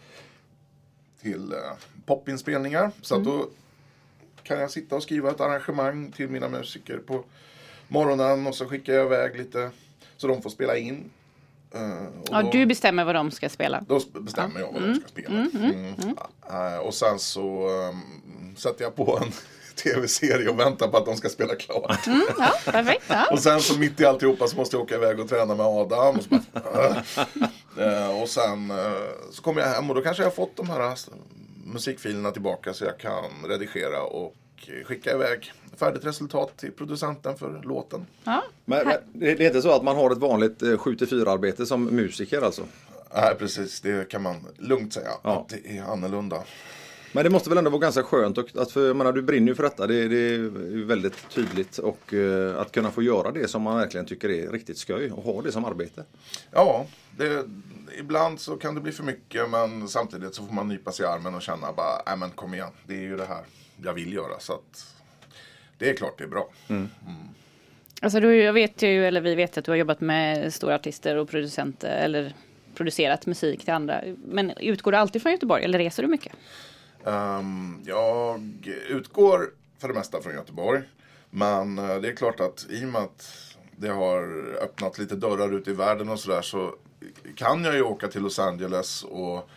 Till 1.26 1.52
eh, 1.54 1.58
popinspelningar. 2.06 2.92
Så 3.02 3.16
att 3.16 3.24
då 3.24 3.48
kan 4.44 4.60
jag 4.60 4.72
sitta 4.72 4.96
och 4.96 5.04
skriva 5.04 5.30
ett 5.32 5.42
arrangemang 5.42 6.12
till 6.12 6.30
mina 6.30 6.50
musiker 6.50 6.98
på 6.98 7.24
morgonen 7.88 8.48
och 8.48 8.56
så 8.56 8.66
skickar 8.66 8.94
jag 8.94 9.06
iväg 9.06 9.38
lite 9.38 9.70
så 10.18 10.28
de 10.28 10.42
får 10.42 10.50
spela 10.50 10.78
in. 10.78 11.10
Eh, 11.72 12.04
Ja, 12.32 12.42
då- 12.42 12.50
du 12.52 12.66
bestämmer 12.66 13.06
vad 13.06 13.16
de 13.16 13.32
ska 13.32 13.50
spela. 13.50 13.84
då 13.88 14.02
bestämmer 14.20 14.60
jag 14.60 14.72
vad 14.74 14.82
de 14.82 14.96
ska 14.96 15.08
spela. 15.08 15.30
Mm. 15.54 15.94
Eh, 16.50 16.78
och 16.78 16.94
sen 16.94 17.20
så 17.20 17.70
um, 17.70 18.56
sätter 18.58 18.84
jag 18.84 18.96
på 18.96 19.20
en 19.24 19.32
tv-serie 19.76 20.50
och 20.50 20.60
väntar 20.60 20.88
på 20.88 20.98
att 20.98 21.06
de 21.06 21.18
ska 21.18 21.30
spela 21.30 21.56
klart. 21.56 22.00
Ja, 22.38 22.54
perfekt. 22.66 23.04
Ja. 23.08 23.28
Och 23.32 23.40
sen 23.40 23.62
så 23.62 23.80
mitt 23.80 24.02
i 24.02 24.06
alltihopa 24.06 24.48
så 24.48 24.58
måste 24.58 24.76
jag 24.76 24.84
åka 24.84 24.96
iväg 24.96 25.20
och 25.20 25.30
träna 25.30 25.56
med 25.56 25.66
Adam. 25.66 26.16
Och, 26.16 26.24
så 26.24 26.30
bara, 26.30 27.04
Eh, 27.78 28.22
och 28.22 28.30
sen 28.30 28.72
eh, 28.72 28.78
så 29.32 29.42
kommer 29.42 29.62
jag 29.62 29.68
hem 29.68 29.90
och 29.90 29.96
då 29.96 30.02
kanske 30.02 30.24
jag 30.24 30.30
har 30.30 30.36
fått 30.36 30.58
de 30.58 30.70
här 30.70 30.90
eh, 30.90 30.94
musikfilerna 31.66 32.32
tillbaka 32.32 32.74
så 32.74 32.86
jag 32.86 32.98
kan 32.98 33.24
redigera 33.48 34.04
och 34.04 34.36
skicka 34.86 35.12
iväg 35.12 35.54
färdigt 35.78 36.06
resultat 36.06 36.58
till 36.58 36.72
producenten 36.72 37.38
för 37.38 37.62
låten. 37.64 38.06
Ja. 38.24 38.44
Men, 38.66 38.88
men 38.88 38.98
det 39.14 39.32
är 39.32 39.42
inte 39.42 39.62
så 39.62 39.72
att 39.72 39.84
man 39.84 39.96
har 39.96 40.12
ett 40.12 40.18
vanligt 40.18 40.62
7-4 40.62 41.30
arbete 41.30 41.66
som 41.66 41.84
musiker 41.86 42.42
alltså? 42.42 42.62
Nej, 43.16 43.36
precis. 43.40 43.82
Det 43.82 44.10
kan 44.10 44.22
man 44.22 44.36
lugnt 44.58 44.94
säga. 44.94 45.12
Ja. 45.24 45.42
Att 45.42 45.50
det 45.50 45.78
är 45.78 45.84
annorlunda. 45.84 46.44
Men 47.16 47.24
det 47.24 47.30
måste 47.30 47.50
väl 47.50 47.58
ändå 47.58 47.70
vara 47.70 47.82
ganska 47.82 48.04
skönt 48.04 48.38
och 48.38 48.56
att 48.56 48.72
för, 48.72 48.94
menar, 48.94 49.14
du 49.14 49.22
brinner 49.22 49.48
ju 49.48 49.56
för 49.56 49.64
detta. 49.64 49.88
Det, 49.88 50.08
det 50.08 50.36
är 50.36 50.86
väldigt 50.86 51.30
tydligt 51.30 51.78
och 51.78 52.14
eh, 52.14 52.60
att 52.60 52.72
kunna 52.72 52.92
få 52.92 53.04
göra 53.04 53.32
det 53.32 53.48
som 53.48 53.62
man 53.62 53.78
verkligen 53.78 54.06
tycker 54.06 54.30
är 54.30 54.52
riktigt 54.52 54.78
skoj 54.78 55.12
och 55.12 55.24
ha 55.24 55.42
det 55.42 55.52
som 55.52 55.66
arbete. 55.66 56.04
Ja, 56.52 56.86
det, 57.18 57.46
ibland 58.00 58.40
så 58.40 58.58
kan 58.58 58.76
det 58.76 58.82
bli 58.82 58.92
för 58.92 59.04
mycket 59.04 59.50
men 59.50 59.88
samtidigt 59.88 60.36
så 60.36 60.46
får 60.46 60.54
man 60.54 60.68
nypa 60.68 60.92
sig 60.92 61.06
i 61.06 61.08
armen 61.10 61.36
och 61.36 61.42
känna 61.42 61.74
bara, 61.74 62.02
nej 62.06 62.18
men 62.18 62.30
kom 62.32 62.54
igen, 62.54 62.72
det 62.88 62.94
är 62.94 63.02
ju 63.02 63.18
det 63.18 63.26
här 63.26 63.44
jag 63.84 63.94
vill 63.94 64.14
göra. 64.14 64.40
Så 64.40 64.54
att 64.54 64.96
det 65.78 65.90
är 65.90 65.94
klart 65.94 66.18
det 66.18 66.24
är 66.24 66.28
bra. 66.28 66.50
Alltså 68.02 68.20
du, 68.20 68.36
jag 68.36 68.54
vet 68.54 68.82
ju, 68.82 69.08
eller 69.08 69.22
vi 69.22 69.36
vet 69.36 69.58
att 69.58 69.66
du 69.66 69.72
har 69.72 69.76
jobbat 69.76 70.02
med 70.02 70.54
stora 70.54 70.76
artister 70.76 71.16
och 71.16 71.30
producenter 71.30 71.98
eller 71.98 72.34
producerat 72.76 73.26
musik 73.26 73.64
till 73.64 73.74
andra. 73.74 74.02
Men 74.26 74.52
utgår 74.58 74.92
du 74.92 74.98
alltid 74.98 75.22
från 75.22 75.32
Göteborg 75.32 75.64
eller 75.64 75.80
reser 75.80 76.04
du 76.04 76.10
mycket? 76.10 76.34
Ehm, 77.06 77.82
jag 77.86 78.42
utgår 78.90 79.52
för 79.78 79.88
det 79.88 79.94
mesta 79.94 80.22
från 80.22 80.34
Göteborg. 80.34 80.82
Men 81.30 81.78
eh, 81.78 81.96
det 81.96 82.08
är 82.08 82.16
klart 82.16 82.40
att 82.40 82.66
i 82.70 82.86
och 82.86 82.90
med 82.90 83.02
att 83.02 83.32
det 83.76 83.90
har 83.90 84.24
öppnat 84.62 84.98
lite 84.98 85.16
dörrar 85.16 85.54
ut 85.54 85.68
i 85.68 85.74
världen 85.74 86.10
och 86.10 86.20
sådär 86.20 86.42
så 86.42 86.76
kan 87.36 87.64
jag 87.64 87.76
ju 87.76 87.82
åka 87.82 88.08
till 88.08 88.22
Los 88.22 88.40
Angeles 88.40 89.04
och 89.04 89.50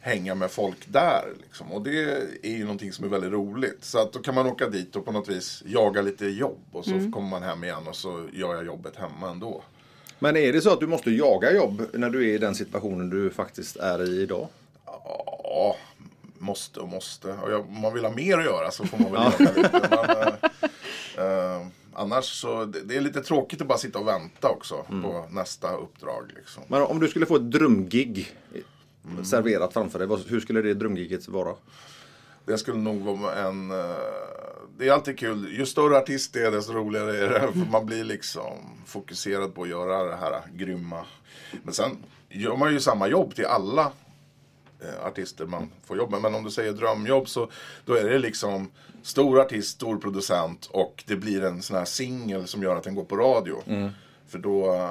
hänga 0.00 0.34
med 0.34 0.50
folk 0.50 0.86
där. 0.86 1.24
Liksom. 1.42 1.72
Och 1.72 1.82
det 1.82 2.02
är 2.42 2.56
ju 2.56 2.62
någonting 2.62 2.92
som 2.92 3.04
är 3.04 3.08
väldigt 3.08 3.32
roligt. 3.32 3.84
Så 3.84 3.98
att 3.98 4.12
då 4.12 4.18
kan 4.18 4.34
man 4.34 4.46
åka 4.46 4.68
dit 4.68 4.96
och 4.96 5.04
på 5.04 5.12
något 5.12 5.28
vis 5.28 5.62
jaga 5.66 6.02
lite 6.02 6.26
jobb 6.26 6.60
och 6.72 6.84
så 6.84 6.90
kommer 6.90 7.28
man 7.28 7.42
hem 7.42 7.64
igen 7.64 7.88
och 7.88 7.96
så 7.96 8.24
gör 8.32 8.54
jag 8.54 8.66
jobbet 8.66 8.96
hemma 8.96 9.30
ändå. 9.30 9.62
Men 10.18 10.36
är 10.36 10.52
det 10.52 10.60
så 10.60 10.72
att 10.72 10.80
du 10.80 10.86
måste 10.86 11.10
jaga 11.10 11.52
jobb 11.52 11.86
när 11.92 12.10
du 12.10 12.30
är 12.30 12.34
i 12.34 12.38
den 12.38 12.54
situationen 12.54 13.10
du 13.10 13.30
faktiskt 13.30 13.76
är 13.76 14.10
i 14.10 14.22
idag? 14.22 14.48
Ja, 14.84 15.76
måste 16.38 16.80
och 16.80 16.88
måste. 16.88 17.32
Och 17.32 17.52
jag, 17.52 17.60
om 17.60 17.80
man 17.80 17.94
vill 17.94 18.04
ha 18.04 18.12
mer 18.12 18.38
att 18.38 18.44
göra 18.44 18.70
så 18.70 18.84
får 18.86 18.98
man 18.98 19.12
väl 19.12 19.22
göra 19.22 19.52
lite. 19.62 19.88
Men, 19.90 21.26
eh, 21.26 21.56
eh, 21.56 21.66
annars 21.94 22.24
så, 22.24 22.64
det, 22.64 22.80
det 22.80 22.96
är 22.96 23.00
lite 23.00 23.22
tråkigt 23.22 23.60
att 23.60 23.66
bara 23.68 23.78
sitta 23.78 23.98
och 23.98 24.06
vänta 24.06 24.48
också 24.48 24.82
på 25.02 25.26
nästa 25.30 25.76
uppdrag. 25.76 26.32
Liksom. 26.36 26.62
Men 26.68 26.82
om 26.82 27.00
du 27.00 27.08
skulle 27.08 27.26
få 27.26 27.36
ett 27.36 27.50
drömgig 27.50 28.36
serverat 29.24 29.72
framför 29.72 29.98
dig, 29.98 30.08
hur 30.28 30.40
skulle 30.40 30.62
det 30.62 30.74
drömgiget 30.74 31.28
vara? 31.28 31.54
Det 32.44 32.58
skulle 32.58 32.78
nog 32.78 33.00
vara 33.00 33.34
en... 33.34 33.70
eh, 33.70 33.96
det 34.78 34.88
är 34.88 34.92
alltid 34.92 35.18
kul. 35.18 35.52
Ju 35.58 35.66
större 35.66 35.98
artist 35.98 36.32
det 36.32 36.46
är 36.46 36.50
desto 36.50 36.72
roligare 36.72 37.16
är 37.16 37.28
det. 37.28 37.52
För 37.52 37.70
man 37.70 37.86
blir 37.86 38.04
liksom 38.04 38.52
fokuserad 38.86 39.54
på 39.54 39.62
att 39.62 39.68
göra 39.68 40.04
det 40.04 40.16
här 40.16 40.42
grymma. 40.52 41.04
Men 41.62 41.74
sen 41.74 41.96
gör 42.28 42.56
man 42.56 42.72
ju 42.72 42.80
samma 42.80 43.08
jobb 43.08 43.34
till 43.34 43.46
alla 43.46 43.92
artister 45.02 45.46
man 45.46 45.70
får 45.84 45.96
jobb 45.96 46.10
med. 46.10 46.20
Men 46.22 46.34
om 46.34 46.44
du 46.44 46.50
säger 46.50 46.72
drömjobb 46.72 47.28
så 47.28 47.50
då 47.84 47.94
är 47.94 48.04
det 48.04 48.18
liksom 48.18 48.70
stor 49.02 49.40
artist, 49.40 49.70
stor 49.70 49.96
producent 49.98 50.66
och 50.72 51.04
det 51.06 51.16
blir 51.16 51.44
en 51.44 51.62
sån 51.62 51.76
här 51.76 51.84
singel 51.84 52.46
som 52.46 52.62
gör 52.62 52.76
att 52.76 52.84
den 52.84 52.94
går 52.94 53.04
på 53.04 53.16
radio. 53.16 53.62
För 54.28 54.38
då 54.38 54.74
eh, 54.74 54.90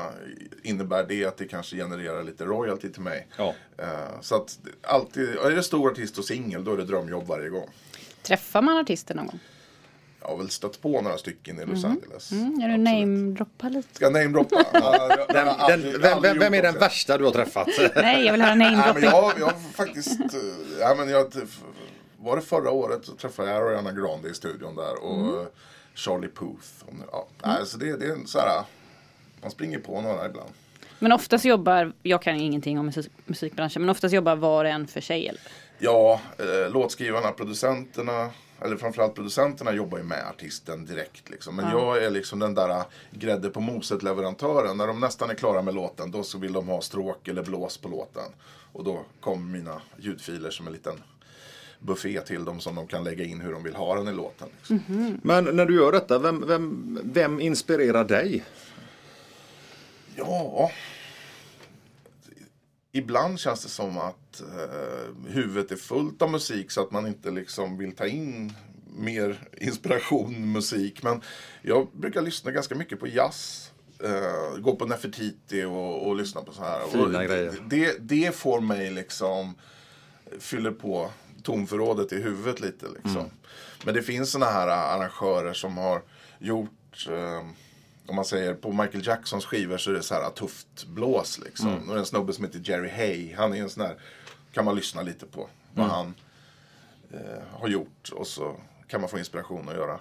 innebär 0.63 1.04
det 1.08 1.25
att 1.25 1.38
det 1.38 1.46
kanske 1.48 1.75
genererar 1.75 2.24
lite 2.24 2.46
royalty 2.46 2.89
till 2.92 3.01
mig. 3.01 3.27
Ja. 3.38 3.54
Eh, 3.77 4.20
Så 4.22 4.36
att 4.36 4.60
alltid, 4.82 5.30
är 5.30 5.51
det 5.51 5.63
stor 5.63 5.92
artist 5.92 6.18
och 6.18 6.25
singel 6.25 6.63
då 6.63 6.74
är 6.74 6.77
det 6.77 6.86
drömjobb 6.86 7.27
varje 7.27 7.50
gång. 7.50 7.70
Träffar 8.22 8.62
man 8.62 8.77
artister 8.77 9.15
någon 9.15 9.27
gång? 9.27 9.39
Jag 10.27 10.32
har 10.32 10.38
väl 10.38 10.50
stött 10.50 10.82
på 10.82 11.01
några 11.01 11.17
stycken 11.17 11.60
i 11.60 11.65
Los 11.65 11.86
Angeles. 11.86 12.32
Mm, 12.32 12.62
är 12.62 12.70
du 12.70 12.77
namedroppa 12.77 13.70
lite? 13.70 13.96
Ska 13.96 14.05
jag 14.05 14.13
namedroppa? 14.13 14.65
Ja, 14.74 15.15
jag- 15.17 15.27
Den, 15.27 15.48
jag 15.48 15.70
den, 15.70 16.01
vem, 16.01 16.22
vem, 16.22 16.39
vem 16.39 16.53
är 16.53 16.62
den 16.62 16.79
värsta 16.79 17.17
du 17.17 17.24
har 17.25 17.32
träffat? 17.32 17.67
Nej, 17.96 18.25
jag 18.25 18.32
vill 18.32 18.41
höra 18.41 18.55
Nej, 18.55 18.72
men 18.72 18.79
namedropping. 18.79 19.10
jag, 19.10 19.34
jag 19.39 19.46
har 19.46 19.72
faktiskt, 19.74 20.20
eh, 20.20 20.39
ja, 20.79 20.96
men 20.98 21.10
jag, 21.10 21.32
var 22.17 22.36
det 22.36 22.41
förra 22.41 22.72
året 22.72 23.05
så 23.05 23.12
träffade 23.15 23.51
jag 23.51 23.67
Ariana 23.67 23.91
Grande 23.91 24.29
i 24.29 24.34
studion 24.34 24.75
där 24.75 25.03
och 25.03 25.15
Mm. 25.20 25.46
Charlie 25.96 26.27
Puth. 26.29 26.67
Ja, 27.12 27.27
alltså 27.41 27.77
det, 27.77 27.98
det 27.98 28.05
är 28.05 28.17
så 28.25 28.39
här, 28.39 28.63
man 29.41 29.51
springer 29.51 29.79
på 29.79 30.01
några 30.01 30.25
ibland. 30.25 30.50
Men 31.00 31.12
oftast 31.12 31.46
jobbar, 31.46 31.94
jag 32.03 32.22
kan 32.22 32.36
ingenting 32.36 32.79
om 32.79 32.86
musik, 32.86 33.08
musikbranschen, 33.25 33.82
men 33.82 33.89
oftast 33.89 34.13
jobbar 34.15 34.36
var 34.36 34.65
och 34.65 34.72
en 34.72 34.88
för 34.88 35.01
sig. 35.01 35.27
Eller? 35.27 35.41
Ja, 35.79 36.22
eh, 36.39 36.72
låtskrivarna, 36.72 37.32
producenterna, 37.32 38.29
eller 38.62 38.78
framförallt 38.78 39.16
producenterna 39.16 39.74
jobbar 39.74 39.98
ju 39.98 40.04
med 40.04 40.28
artisten 40.28 40.86
direkt. 40.86 41.30
Liksom. 41.30 41.56
Men 41.56 41.72
jag 41.72 42.04
är 42.04 42.10
liksom 42.10 42.40
den 42.40 42.56
där 42.56 42.84
grädde 43.12 43.50
på 43.50 43.60
moset-leverantören. 43.60 44.78
När 44.78 44.88
de 44.88 45.00
nästan 45.00 45.30
är 45.30 45.36
klara 45.36 45.62
med 45.62 45.74
låten, 45.74 46.12
då 46.12 46.24
så 46.24 46.38
vill 46.38 46.54
de 46.54 46.68
ha 46.68 46.82
stråk 46.82 47.28
eller 47.28 47.44
blås 47.44 47.78
på 47.78 47.90
låten. 47.90 48.32
Och 48.72 48.84
då 48.84 49.06
kommer 49.20 49.58
mina 49.58 49.82
ljudfiler 49.98 50.50
som 50.50 50.68
en 50.68 50.74
liten 50.74 51.04
buffé 51.80 52.22
till 52.22 52.46
dem 52.46 52.60
som 52.60 52.76
de 52.76 52.88
kan 52.88 53.04
lägga 53.04 53.24
in 53.24 53.42
hur 53.42 53.52
de 53.52 53.64
vill 53.64 53.76
ha 53.76 53.96
den 53.96 54.08
i 54.08 54.14
låten. 54.14 54.48
Liksom. 54.58 55.20
Men 55.24 55.44
när 55.44 55.66
du 55.66 55.76
gör 55.76 55.92
detta, 55.92 56.20
vem, 56.20 56.48
vem, 56.48 57.00
vem 57.04 57.40
inspirerar 57.40 58.04
dig? 58.06 58.44
Ja, 60.16 60.72
ibland 62.92 63.40
känns 63.40 63.64
det 63.64 63.70
som 63.70 63.98
att 63.98 64.25
eh, 64.42 65.32
huvudet 65.32 65.72
är 65.72 65.75
fullt 65.75 66.22
av 66.22 66.32
musik 66.32 66.72
så 66.72 66.82
att 66.82 66.92
man 66.92 67.08
inte 67.08 67.32
liksom 67.32 67.77
vill 67.77 67.96
ta 67.96 68.08
in 68.08 68.54
mer 68.98 69.48
inspiration, 69.58 70.51
musik. 70.51 71.04
Men 71.04 71.22
jag 71.62 71.88
brukar 71.94 72.22
lyssna 72.22 72.51
ganska 72.51 72.75
mycket 72.75 73.00
på 73.00 73.08
jazz. 73.08 73.72
Eh, 74.04 74.60
gå 74.60 74.75
på 74.75 74.86
Nefertiti 74.86 75.63
och, 75.63 76.08
och 76.08 76.15
lyssna 76.15 76.42
på 76.42 76.54
så 76.54 76.63
här. 76.63 76.88
Fina 76.88 77.04
och 77.04 77.25
grejer. 77.25 77.54
Det, 77.70 77.98
det 78.00 78.36
får 78.36 78.62
mig 78.62 78.92
liksom 78.92 79.56
fyller 80.39 80.72
på 80.72 81.12
tomförrådet 81.44 82.13
i 82.13 82.22
huvudet 82.22 82.60
lite. 82.60 82.86
Liksom. 82.86 83.18
Mm. 83.18 83.32
Men 83.86 83.94
det 83.94 84.01
finns 84.01 84.32
såna 84.32 84.46
här 84.46 84.68
arrangörer 84.68 85.54
som 85.54 85.77
har 85.77 86.01
gjort 86.39 87.08
eh, 87.10 87.44
om 88.08 88.15
man 88.15 88.25
säger 88.25 88.54
på 88.54 88.72
Michael 88.72 89.08
Jacksons 89.08 89.46
skivor 89.46 89.77
så 89.77 89.92
är 89.92 89.94
det 89.94 90.04
så 90.04 90.13
här 90.13 90.30
tufft 90.30 90.86
blås 90.86 91.39
liksom. 91.44 91.68
Mm. 91.68 91.89
Och 91.89 91.98
en 91.98 92.06
snubbe 92.06 92.34
som 92.34 92.46
heter 92.46 92.62
Jerry 92.63 92.89
Hay. 92.89 93.34
Han 93.34 93.54
är 93.54 93.62
en 93.62 93.70
sån 93.70 93.84
här, 93.84 93.98
kan 94.56 94.66
man 94.66 94.76
lyssna 94.76 95.02
lite 95.02 95.26
på 95.26 95.48
vad 95.74 95.86
Mm. 95.86 95.96
han 95.98 96.14
eh, 97.14 97.60
har 97.60 97.68
gjort. 97.68 98.10
Och 98.12 98.28
så 98.28 98.56
kan 98.88 99.02
man 99.02 99.10
få 99.10 99.20
inspiration 99.20 99.70
att 99.70 99.76
göra 99.76 100.00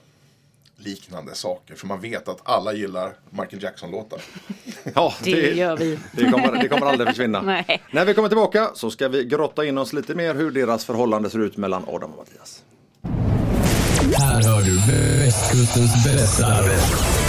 liknande 0.76 1.34
saker. 1.34 1.74
För 1.74 1.86
man 1.86 2.00
vet 2.00 2.28
att 2.28 2.38
alla 2.44 2.72
gillar 2.72 3.12
Michael 3.30 3.62
Jackson-låtar. 3.62 4.20
Ja, 4.94 5.14
Det 5.22 5.30
gör 5.56 5.76
vi. 5.76 5.98
Det 6.12 6.24
kommer, 6.30 6.62
det 6.62 6.68
kommer 6.68 6.86
aldrig 6.86 7.08
försvinna. 7.08 7.42
Nej. 7.68 7.82
När 7.90 8.04
vi 8.04 8.14
kommer 8.14 8.28
tillbaka 8.28 8.70
så 8.74 8.90
ska 8.90 9.08
vi 9.08 9.24
grotta 9.24 9.64
in 9.64 9.78
oss 9.78 9.92
lite 9.92 10.14
mer 10.14 10.34
hur 10.34 10.50
deras 10.50 10.84
förhållande 10.84 11.30
ser 11.30 11.38
ut 11.38 11.56
mellan 11.56 11.84
Adam 11.88 12.10
och 12.12 12.16
Mattias. 12.18 12.62
Här 14.18 14.42
hör 14.42 14.62
du 14.62 14.76
västkustens 15.24 16.04
bästa 16.04 16.60
rock. 16.62 17.23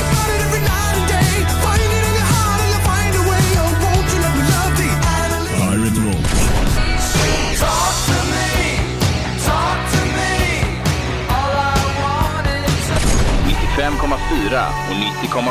Och 13.76 13.82
90,7. 13.82 15.46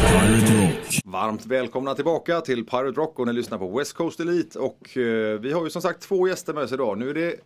Pirate 0.00 0.62
Rock. 0.62 1.00
Varmt 1.04 1.46
välkomna 1.46 1.94
tillbaka 1.94 2.40
till 2.40 2.66
Pirate 2.66 3.00
Rock 3.00 3.18
och 3.18 3.26
ni 3.26 3.32
lyssnar 3.32 3.58
på 3.58 3.78
West 3.78 3.92
Coast 3.92 4.20
Elite 4.20 4.58
och 4.58 4.96
eh, 4.96 5.40
vi 5.40 5.52
har 5.52 5.64
ju 5.64 5.70
som 5.70 5.82
sagt 5.82 6.02
två 6.02 6.28
gäster 6.28 6.54
med 6.54 6.64
oss 6.64 6.72
idag. 6.72 6.98
Nu 6.98 7.10
är 7.10 7.14
det 7.14 7.28
eh, 7.28 7.36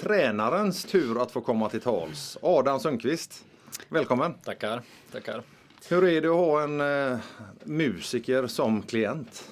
tränarens 0.00 0.84
tur 0.84 1.22
att 1.22 1.32
få 1.32 1.40
komma 1.40 1.68
till 1.68 1.80
tals. 1.80 2.38
Adam 2.42 2.80
Sundqvist, 2.80 3.44
välkommen! 3.88 4.34
Tackar, 4.34 4.82
tackar. 5.12 5.42
Hur 5.88 6.04
är 6.04 6.20
det 6.20 6.28
att 6.28 6.34
ha 6.34 6.62
en 6.62 6.80
eh, 7.12 7.18
musiker 7.64 8.46
som 8.46 8.82
klient? 8.82 9.44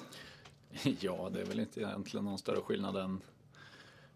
Ja, 0.99 1.29
det 1.33 1.41
är 1.41 1.45
väl 1.45 1.59
inte 1.59 1.79
egentligen 1.81 2.25
någon 2.25 2.37
större 2.37 2.61
skillnad 2.61 2.95
än, 2.97 3.21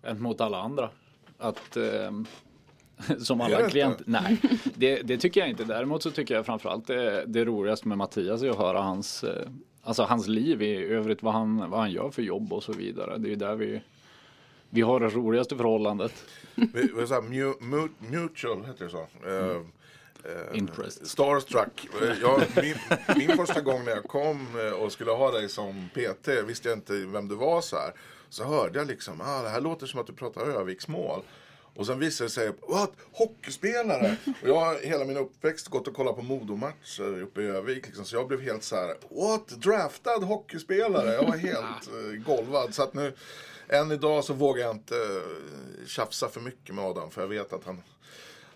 än 0.04 0.22
mot 0.22 0.42
alla 0.42 0.62
andra. 0.62 0.90
Att 1.38 1.78
ehm, 1.78 2.26
som 3.20 3.42
alla 3.42 3.70
klienter. 3.70 4.04
Nej, 4.08 4.38
det, 4.76 5.02
det 5.02 5.18
tycker 5.18 5.40
jag 5.40 5.50
inte. 5.50 5.64
Däremot 5.64 6.04
så 6.04 6.12
tycker 6.12 6.36
jag 6.36 6.46
framförallt 6.46 6.88
det, 6.88 7.26
det 7.28 7.46
roligaste 7.46 7.88
med 7.88 7.98
Mattias 7.98 8.42
är 8.42 8.50
att 8.50 8.58
höra 8.58 8.82
hans, 8.82 9.24
eh, 9.24 9.50
alltså 9.82 10.04
hans 10.04 10.28
liv 10.28 10.62
i 10.62 10.76
övrigt, 10.86 11.24
vad 11.24 11.34
han, 11.34 11.70
vad 11.70 11.80
han 11.80 11.92
gör 11.92 12.10
för 12.10 12.22
jobb 12.22 12.54
och 12.54 12.64
så 12.64 12.74
vidare. 12.74 13.18
Det 13.18 13.28
är 13.28 13.30
ju 13.30 13.36
där 13.36 13.56
vi, 13.56 13.82
vi 14.70 14.82
har 14.82 15.00
det 15.00 15.10
roligaste 15.10 15.56
förhållandet. 15.56 16.26
Vi- 16.56 16.70
vi 16.96 17.02
är 17.02 17.06
så 17.06 17.14
här, 17.14 17.22
mu, 17.22 17.54
mu, 17.60 17.88
mutual, 18.12 18.66
heter 18.66 18.86
det 18.86 18.92
så? 18.92 19.08
Eh, 19.28 19.34
eh, 19.56 19.62
Interest. 20.54 21.08
Starstruck. 21.08 21.88
Eh, 22.02 22.20
Jag, 22.22 22.42
min, 22.56 22.76
min 23.28 23.38
första 23.38 23.62
gång 23.62 23.86
när 23.86 23.92
jag 23.92 24.04
kom 24.04 24.60
eh, 24.60 24.72
och 24.72 24.92
skulle 24.92 25.12
ha 25.12 25.32
dig 25.32 25.50
som 25.50 25.90
PT 25.94 26.28
visste 26.28 26.70
jag 26.70 26.78
inte 26.78 26.94
vem 26.94 27.28
du 27.28 27.36
var 27.36 27.62
så 27.62 27.76
här. 27.76 27.94
Så 28.30 28.44
hörde 28.44 28.80
jag 28.80 28.88
liksom, 28.88 29.22
ah, 29.22 29.42
det 29.42 29.50
här 29.50 29.62
låter 29.62 29.86
som 29.88 30.00
att 30.00 30.08
du 30.08 30.14
pratar 30.14 30.42
Öviksmål. 30.42 31.22
Och 31.76 31.86
sen 31.86 32.00
visade 32.00 32.26
det 32.28 32.32
sig, 32.32 32.52
what? 32.68 32.92
Hockeyspelare? 33.12 34.16
Och 34.42 34.48
jag 34.50 34.56
har 34.60 34.76
hela 34.76 35.06
min 35.06 35.18
uppväxt 35.18 35.68
gått 35.68 35.88
och 35.88 35.94
kollat 35.96 36.16
på 36.16 36.22
Modomatcher 36.22 37.22
uppe 37.22 37.42
i 37.42 37.46
Övik. 37.46 37.86
Liksom, 37.86 38.06
så 38.06 38.16
jag 38.16 38.28
blev 38.28 38.42
helt 38.42 38.64
så 38.64 38.76
här, 38.76 38.96
what? 39.10 39.48
Draftad 39.48 40.18
hockeyspelare? 40.26 41.14
Jag 41.14 41.24
var 41.24 41.38
helt 41.38 41.88
eh, 41.88 42.24
golvad. 42.36 42.74
Så 42.76 42.84
att 42.84 42.94
nu, 42.94 43.14
än 43.68 43.92
idag 43.92 44.24
så 44.24 44.34
vågar 44.34 44.64
jag 44.66 44.76
inte 44.76 44.96
eh, 44.96 45.86
tjafsa 45.88 46.30
för 46.30 46.42
mycket 46.42 46.76
med 46.76 46.86
Adam. 46.86 47.12
För 47.12 47.22
jag 47.22 47.28
vet 47.28 47.54
att 47.54 47.66
han, 47.66 47.82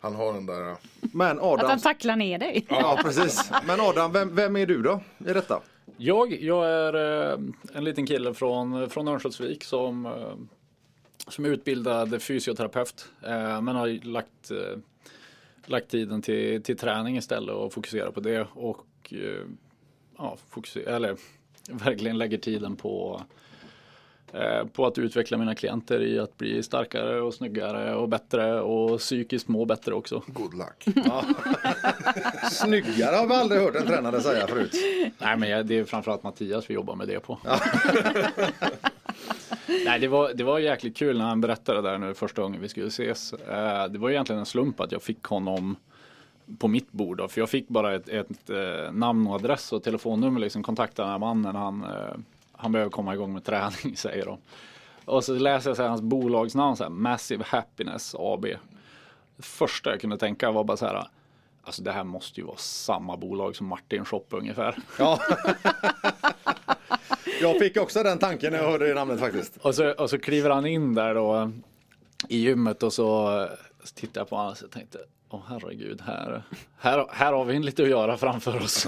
han 0.03 0.15
har 0.15 0.33
den 0.33 0.45
där... 0.45 0.69
eh, 0.69 0.75
Men 1.01 1.39
Att 1.39 1.43
han 1.43 1.65
Adam, 1.65 1.79
tacklar 1.79 2.15
ner 2.15 2.39
dig. 2.39 2.65
ja 2.69 2.99
precis. 3.03 3.51
Men 3.67 3.79
Adam, 3.79 4.11
vem, 4.11 4.35
vem 4.35 4.55
är 4.55 4.65
du 4.65 4.81
då 4.81 5.01
i 5.27 5.33
detta? 5.33 5.59
Jag, 5.97 6.41
jag 6.41 6.65
är 6.71 6.93
eh, 7.33 7.39
en 7.73 7.83
liten 7.83 8.05
kille 8.05 8.33
från, 8.33 8.89
från 8.89 9.07
Örnsköldsvik 9.07 9.63
som, 9.63 10.05
eh, 10.05 10.33
som 11.27 11.45
är 11.45 11.49
utbildad 11.49 12.21
fysioterapeut. 12.21 13.05
Men 13.61 13.67
har 13.67 14.05
lagt, 14.05 14.51
lagt 15.65 15.89
tiden 15.89 16.21
till, 16.21 16.63
till 16.63 16.77
träning 16.77 17.17
istället 17.17 17.55
och 17.55 17.73
fokuserar 17.73 18.11
på 18.11 18.19
det. 18.19 18.47
Och 18.53 19.13
ja, 20.17 20.37
fokuser, 20.49 20.81
eller, 20.81 21.17
verkligen 21.69 22.17
lägger 22.17 22.37
tiden 22.37 22.75
på 22.75 23.21
på 24.73 24.85
att 24.85 24.97
utveckla 24.97 25.37
mina 25.37 25.55
klienter 25.55 26.01
i 26.01 26.19
att 26.19 26.37
bli 26.37 26.63
starkare 26.63 27.21
och 27.21 27.33
snyggare 27.33 27.95
och 27.95 28.09
bättre 28.09 28.61
och 28.61 28.99
psykiskt 28.99 29.47
må 29.47 29.65
bättre 29.65 29.93
också. 29.93 30.23
Good 30.27 30.53
luck. 30.53 30.85
Snyggare 32.51 33.15
har 33.15 33.27
vi 33.27 33.33
aldrig 33.33 33.61
hört 33.61 33.75
en 33.75 33.87
tränare 33.87 34.21
säga 34.21 34.47
förut. 34.47 34.75
Nej 35.17 35.37
men 35.37 35.67
det 35.67 35.77
är 35.79 35.83
framförallt 35.83 36.23
Mattias 36.23 36.69
vi 36.69 36.73
jobbar 36.73 36.95
med 36.95 37.07
det 37.07 37.19
på. 37.19 37.39
Nej 39.85 39.99
det 39.99 40.07
var, 40.07 40.33
det 40.33 40.43
var 40.43 40.59
jäkligt 40.59 40.97
kul 40.97 41.17
när 41.17 41.25
han 41.25 41.41
berättade 41.41 41.81
där 41.81 41.97
nu 41.97 42.13
första 42.13 42.41
gången 42.41 42.61
vi 42.61 42.69
skulle 42.69 42.87
ses. 42.87 43.33
Eh, 43.33 43.85
det 43.85 43.99
var 43.99 44.09
egentligen 44.09 44.39
en 44.39 44.45
slump 44.45 44.79
att 44.79 44.91
jag 44.91 45.01
fick 45.01 45.23
honom 45.23 45.75
på 46.59 46.67
mitt 46.67 46.91
bord 46.91 47.17
då, 47.17 47.27
för 47.27 47.41
jag 47.41 47.49
fick 47.49 47.67
bara 47.67 47.95
ett, 47.95 48.09
ett 48.09 48.49
eh, 48.49 48.91
namn 48.91 49.27
och 49.27 49.35
adress 49.35 49.73
och 49.73 49.83
telefonnummer 49.83 50.39
liksom 50.39 50.63
kontakta 50.63 51.01
den 51.01 51.11
här 51.11 51.19
mannen. 51.19 51.55
Han, 51.55 51.83
eh, 51.83 52.15
han 52.63 52.71
behöver 52.71 52.91
komma 52.91 53.13
igång 53.13 53.33
med 53.33 53.43
träning 53.43 53.95
säger 53.97 54.25
de. 54.25 54.37
Och 55.05 55.23
så 55.23 55.33
läser 55.33 55.69
jag 55.69 55.77
så 55.77 55.81
här, 55.81 55.89
hans 55.89 56.01
bolagsnamn 56.01 56.75
så 56.75 56.83
här, 56.83 56.89
Massive 56.89 57.43
Happiness 57.47 58.15
AB. 58.19 58.45
Det 59.35 59.45
första 59.45 59.89
jag 59.89 60.01
kunde 60.01 60.17
tänka 60.17 60.51
var 60.51 60.63
bara 60.63 60.77
så 60.77 60.85
här. 60.85 61.07
Alltså 61.63 61.83
det 61.83 61.91
här 61.91 62.03
måste 62.03 62.39
ju 62.39 62.45
vara 62.45 62.57
samma 62.57 63.17
bolag 63.17 63.55
som 63.55 63.67
Martin 63.67 64.05
Shop 64.05 64.25
ungefär. 64.29 64.75
Ja. 64.99 65.19
Jag 67.41 67.59
fick 67.59 67.77
också 67.77 68.03
den 68.03 68.19
tanken 68.19 68.51
när 68.51 68.59
jag 68.59 68.69
hörde 68.69 68.87
det 68.87 68.93
namnet 68.93 69.19
faktiskt. 69.19 69.57
Och 69.57 69.75
så, 69.75 69.91
och 69.91 70.09
så 70.09 70.19
kliver 70.19 70.49
han 70.49 70.65
in 70.65 70.95
där 70.95 71.15
då 71.15 71.51
i 72.29 72.37
gymmet 72.37 72.83
och 72.83 72.93
så, 72.93 73.47
så 73.83 73.95
tittar 73.95 74.21
jag 74.21 74.29
på 74.29 74.35
honom 74.35 74.55
och 74.63 74.71
tänkte 74.71 74.99
Åh 75.33 75.41
herregud, 75.49 76.01
här, 76.01 76.43
här, 76.79 77.05
här 77.11 77.33
har 77.33 77.45
vi 77.45 77.55
en 77.55 77.61
lite 77.65 77.83
att 77.83 77.89
göra 77.89 78.17
framför 78.17 78.55
oss. 78.63 78.87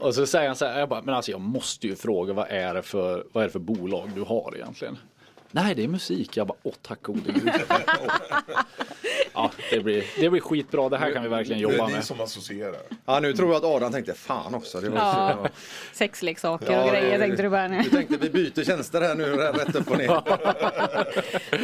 Och 0.00 0.14
så 0.14 0.26
säger 0.26 0.46
han 0.46 0.56
så 0.56 0.66
här, 0.66 0.78
jag 0.80 0.88
bara, 0.88 1.02
men 1.02 1.14
alltså 1.14 1.30
jag 1.30 1.40
måste 1.40 1.86
ju 1.86 1.96
fråga 1.96 2.32
vad 2.32 2.46
är 2.50 2.74
det 2.74 2.82
för, 2.82 3.24
vad 3.32 3.42
är 3.42 3.46
det 3.48 3.52
för 3.52 3.58
bolag 3.58 4.10
du 4.14 4.22
har 4.22 4.52
egentligen? 4.56 4.98
Nej, 5.50 5.74
det 5.74 5.84
är 5.84 5.88
musik. 5.88 6.36
Jag 6.36 6.46
bara, 6.46 6.58
åh 6.62 6.72
tack 6.82 7.02
gode 7.02 7.32
gud. 7.32 7.50
ja, 9.34 9.50
det 9.70 9.80
blir, 9.80 10.04
det 10.20 10.30
blir 10.30 10.40
skitbra. 10.40 10.88
Det 10.88 10.98
här 10.98 11.12
kan 11.12 11.22
vi 11.22 11.28
verkligen 11.28 11.62
Det 11.62 11.68
är 11.68 11.72
jobba 11.72 11.86
ni 11.86 11.92
med. 11.92 12.04
som 12.04 12.20
associerar. 12.20 12.76
Ja, 13.06 13.20
nu 13.20 13.32
tror 13.32 13.48
jag 13.48 13.56
att 13.56 13.64
Adam 13.64 13.92
tänkte 13.92 14.14
fan 14.14 14.54
också. 14.54 14.80
Det 14.80 14.90
var 14.90 14.98
Ja. 14.98 15.46
Sexleksaker 15.92 16.72
Ja, 16.72 16.84
och 16.84 16.90
grejer 16.90 17.12
det- 17.12 17.18
tänkte 17.18 17.42
du 17.42 17.48
bara 17.48 17.68
nu. 17.68 17.82
Du 17.82 17.90
tänkte 17.90 18.16
vi 18.16 18.30
byter 18.30 18.64
tjänster 18.64 19.00
här 19.00 19.14
nu 19.14 19.24
rätt 19.36 19.74
upp 19.74 19.90
och 19.90 19.98
ner. 19.98 20.22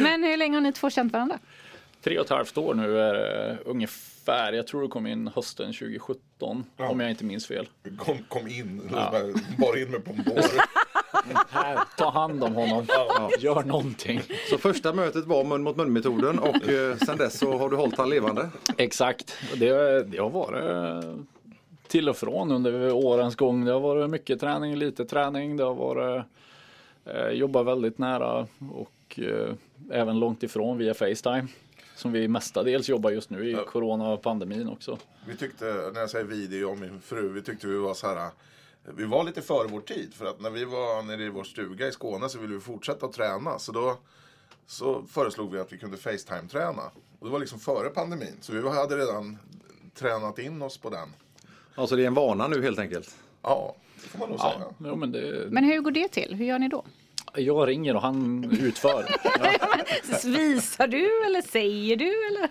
Men 0.01 0.23
hur 0.23 0.37
länge 0.37 0.55
har 0.55 0.61
ni 0.61 0.73
två 0.73 0.89
känt 0.89 1.13
varandra? 1.13 1.39
Tre 2.05 2.19
och 2.19 2.25
ett 2.25 2.31
halvt 2.31 2.57
år 2.57 2.73
nu 2.73 2.99
är 2.99 3.13
det 3.13 3.57
ungefär. 3.65 4.53
Jag 4.53 4.67
tror 4.67 4.81
det 4.81 4.87
kom 4.87 5.07
in 5.07 5.27
hösten 5.35 5.73
2017 5.73 6.65
om 6.77 6.99
jag 6.99 7.09
inte 7.09 7.25
minns 7.25 7.47
fel. 7.47 7.67
Kom, 7.97 8.17
kom 8.27 8.47
in, 8.47 8.89
bara, 8.91 9.21
bara 9.57 9.79
in 9.79 9.91
med 9.91 10.05
på 10.05 10.11
en 10.11 10.23
bår. 10.23 10.43
Här, 11.49 11.79
ta 11.97 12.09
hand 12.09 12.43
om 12.43 12.55
honom. 12.55 12.85
Gör 13.39 13.63
någonting. 13.63 14.21
Så 14.49 14.57
första 14.57 14.93
mötet 14.93 15.25
var 15.25 15.43
mun 15.43 15.63
mot 15.63 15.77
mun 15.77 15.93
metoden 15.93 16.39
och 16.39 16.69
eh, 16.69 16.97
sen 16.97 17.17
dess 17.17 17.39
så 17.39 17.57
har 17.57 17.69
du 17.69 17.75
hållit 17.75 17.97
han 17.97 18.09
levande. 18.09 18.49
Exakt. 18.77 19.37
Det, 19.59 20.03
det 20.03 20.17
har 20.17 20.29
varit 20.29 20.63
eh, 21.03 21.13
till 21.87 22.09
och 22.09 22.17
från 22.17 22.51
under 22.51 22.91
årens 22.91 23.35
gång. 23.35 23.65
Det 23.65 23.71
har 23.71 23.79
varit 23.79 24.09
mycket 24.09 24.39
träning, 24.39 24.75
lite 24.75 25.05
träning. 25.05 25.57
Det 25.57 25.63
har 25.63 25.75
varit 25.75 26.25
eh, 27.05 27.29
jobba 27.29 27.63
väldigt 27.63 27.97
nära 27.97 28.47
och 28.73 29.19
eh, 29.19 29.53
även 29.91 30.19
långt 30.19 30.43
ifrån 30.43 30.77
via 30.77 30.93
Facetime. 30.93 31.47
Som 31.95 32.11
vi 32.11 32.27
mestadels 32.27 32.89
jobbar 32.89 33.11
just 33.11 33.29
nu 33.29 33.49
i 33.49 33.57
corona 33.67 34.09
och 34.09 34.21
pandemin 34.21 34.67
också. 34.67 34.97
Vi 35.27 35.37
tyckte, 35.37 35.91
när 35.93 35.99
jag 35.99 36.09
säger 36.09 36.25
vi, 36.25 36.47
det 36.47 36.57
är 36.57 36.61
jag 36.61 36.71
och 36.71 36.77
min 36.77 37.01
fru, 37.01 37.29
vi 37.29 37.41
tyckte 37.41 37.67
vi 37.67 37.77
var 37.77 37.93
så 37.93 38.07
här. 38.07 38.29
Vi 38.95 39.05
var 39.05 39.23
lite 39.23 39.41
före 39.41 39.67
vår 39.67 39.81
tid 39.81 40.13
för 40.13 40.25
att 40.25 40.41
när 40.41 40.49
vi 40.49 40.65
var 40.65 41.03
nere 41.03 41.23
i 41.23 41.29
vår 41.29 41.43
stuga 41.43 41.87
i 41.87 41.91
Skåne 41.91 42.29
så 42.29 42.39
ville 42.39 42.53
vi 42.53 42.59
fortsätta 42.59 43.05
att 43.05 43.13
träna. 43.13 43.59
Så 43.59 43.71
då 43.71 43.97
så 44.67 45.03
föreslog 45.03 45.51
vi 45.51 45.59
att 45.59 45.73
vi 45.73 45.77
kunde 45.77 45.97
Facetime-träna. 45.97 46.91
Och 47.19 47.27
det 47.27 47.31
var 47.31 47.39
liksom 47.39 47.59
före 47.59 47.89
pandemin. 47.89 48.37
Så 48.41 48.53
vi 48.53 48.69
hade 48.69 48.97
redan 48.97 49.37
tränat 49.93 50.39
in 50.39 50.61
oss 50.61 50.77
på 50.77 50.89
den. 50.89 51.09
Alltså 51.75 51.95
det 51.95 52.03
är 52.03 52.07
en 52.07 52.13
vana 52.13 52.47
nu 52.47 52.61
helt 52.61 52.79
enkelt. 52.79 53.15
Ja, 53.41 53.75
det 53.95 54.01
får 54.01 54.19
man 54.19 54.29
nog 54.29 54.39
säga. 54.39 54.63
Jo, 54.77 54.95
men 54.95 55.11
det, 55.11 55.47
Men 55.51 55.63
hur 55.63 55.81
går 55.81 55.91
det 55.91 56.07
till? 56.07 56.35
Hur 56.35 56.45
gör 56.45 56.59
ni 56.59 56.67
då? 56.69 56.85
Jag 57.37 57.67
ringer 57.67 57.95
och 57.95 58.01
han 58.01 58.51
utför. 58.61 59.05
Ja, 59.23 59.77
Visar 60.23 60.87
du 60.87 61.25
eller 61.25 61.41
säger 61.41 61.95
du 61.95 62.27
eller 62.27 62.49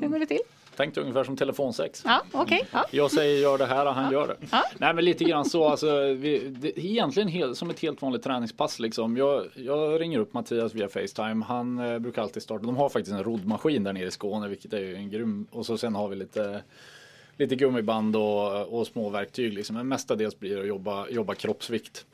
hur 0.00 0.08
går 0.08 0.18
det 0.18 0.26
till? 0.26 0.40
tänk 0.76 0.94
dig 0.94 1.02
ungefär 1.02 1.24
som 1.24 1.36
telefonsex. 1.36 2.02
Ja, 2.06 2.22
okej. 2.32 2.66
Ja. 2.72 2.84
Jag 2.90 3.10
säger 3.10 3.42
gör 3.42 3.58
det 3.58 3.66
här 3.66 3.86
och 3.86 3.94
han 3.94 4.12
gör 4.12 4.26
det. 4.26 4.36
Ja. 4.50 4.64
Nej 4.78 4.94
men 4.94 5.04
lite 5.04 5.24
grann 5.24 5.44
så. 5.44 5.68
Alltså, 5.68 6.02
vi, 6.02 6.38
det, 6.38 6.78
egentligen 6.78 7.28
helt, 7.28 7.58
som 7.58 7.70
ett 7.70 7.80
helt 7.80 8.02
vanligt 8.02 8.22
träningspass. 8.22 8.78
Liksom. 8.78 9.16
Jag, 9.16 9.46
jag 9.54 10.00
ringer 10.00 10.18
upp 10.18 10.34
Mattias 10.34 10.74
via 10.74 10.88
Facetime. 10.88 11.44
Han 11.44 11.78
eh, 11.78 11.98
brukar 11.98 12.22
alltid 12.22 12.42
starta. 12.42 12.66
De 12.66 12.76
har 12.76 12.88
faktiskt 12.88 13.16
en 13.16 13.24
roddmaskin 13.24 13.84
där 13.84 13.92
nere 13.92 14.06
i 14.06 14.10
Skåne. 14.10 14.48
Vilket 14.48 14.72
är 14.72 14.80
ju 14.80 14.94
en 14.94 15.10
grym. 15.10 15.46
Och 15.50 15.66
så 15.66 15.78
sen 15.78 15.94
har 15.94 16.08
vi 16.08 16.16
lite 16.16 16.62
Lite 17.36 17.56
gummiband 17.56 18.16
och, 18.16 18.78
och 18.78 18.86
små 18.86 19.10
verktyg 19.10 19.52
liksom. 19.52 19.76
Men 19.76 19.88
mestadels 19.88 20.38
blir 20.38 20.54
det 20.54 20.60
att 20.60 20.66
jobba, 20.66 21.08
jobba 21.08 21.34
kroppsvikt. 21.34 22.06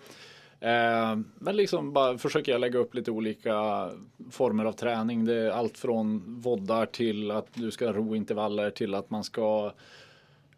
Eh, 0.61 1.19
men 1.39 1.57
liksom 1.57 1.93
bara 1.93 2.19
försöker 2.19 2.53
jag 2.53 2.61
lägga 2.61 2.79
upp 2.79 2.95
lite 2.95 3.11
olika 3.11 3.89
former 4.31 4.65
av 4.65 4.73
träning. 4.73 5.25
Det 5.25 5.35
är 5.35 5.51
allt 5.51 5.79
från 5.79 6.41
voddar 6.41 6.87
till 6.87 7.31
att 7.31 7.47
du 7.55 7.71
ska 7.71 7.93
ro 7.93 8.17
intervaller 8.17 8.71
till 8.71 8.95
att 8.95 9.11
man 9.11 9.25
ska 9.25 9.73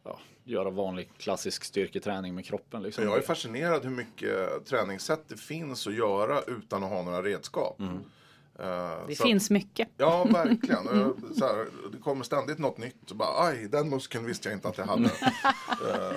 ja, 0.04 0.18
göra 0.44 0.70
vanlig 0.70 1.08
klassisk 1.18 1.64
styrketräning 1.64 2.34
med 2.34 2.44
kroppen. 2.44 2.82
Liksom. 2.82 3.04
Jag 3.04 3.16
är 3.16 3.20
fascinerad 3.22 3.82
hur 3.84 3.90
mycket 3.90 4.64
träningssätt 4.66 5.24
det 5.28 5.36
finns 5.36 5.86
att 5.86 5.94
göra 5.94 6.40
utan 6.46 6.82
att 6.84 6.90
ha 6.90 7.02
några 7.02 7.22
redskap. 7.22 7.80
Eh, 7.80 8.90
Det 9.08 9.14
så- 9.14 9.24
finns 9.24 9.50
mycket. 9.50 9.88
Ja, 9.96 10.24
verkligen. 10.24 10.84
Så 11.38 11.46
här, 11.46 11.66
det 11.92 11.98
kommer 11.98 12.24
ständigt 12.24 12.58
något 12.58 12.78
nytt. 12.78 13.10
Och 13.10 13.16
bara, 13.16 13.46
Aj, 13.46 13.68
den 13.72 13.88
muskeln 13.90 14.24
visste 14.26 14.48
jag 14.48 14.56
inte 14.56 14.68
att 14.68 14.78
jag 14.78 14.84
hade. 14.86 15.10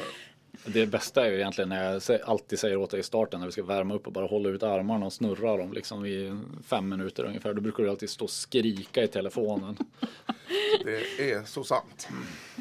Det 0.65 0.85
bästa 0.85 1.25
är 1.25 1.29
ju 1.31 1.35
egentligen 1.35 1.69
när 1.69 1.93
jag 1.93 2.01
alltid 2.25 2.59
säger 2.59 2.77
åt 2.77 2.91
dig 2.91 2.99
i 2.99 3.03
starten 3.03 3.39
när 3.39 3.47
vi 3.47 3.51
ska 3.51 3.63
värma 3.63 3.93
upp 3.93 4.07
och 4.07 4.13
bara 4.13 4.25
hålla 4.25 4.49
ut 4.49 4.63
armarna 4.63 5.05
och 5.05 5.13
snurra 5.13 5.57
dem 5.57 5.73
liksom 5.73 6.05
i 6.05 6.39
fem 6.67 6.89
minuter 6.89 7.23
ungefär. 7.23 7.53
Då 7.53 7.61
brukar 7.61 7.83
du 7.83 7.89
alltid 7.89 8.09
stå 8.09 8.25
och 8.25 8.31
skrika 8.31 9.03
i 9.03 9.07
telefonen. 9.07 9.77
Det 10.85 11.31
är 11.31 11.45
så 11.45 11.63
sant. 11.63 12.07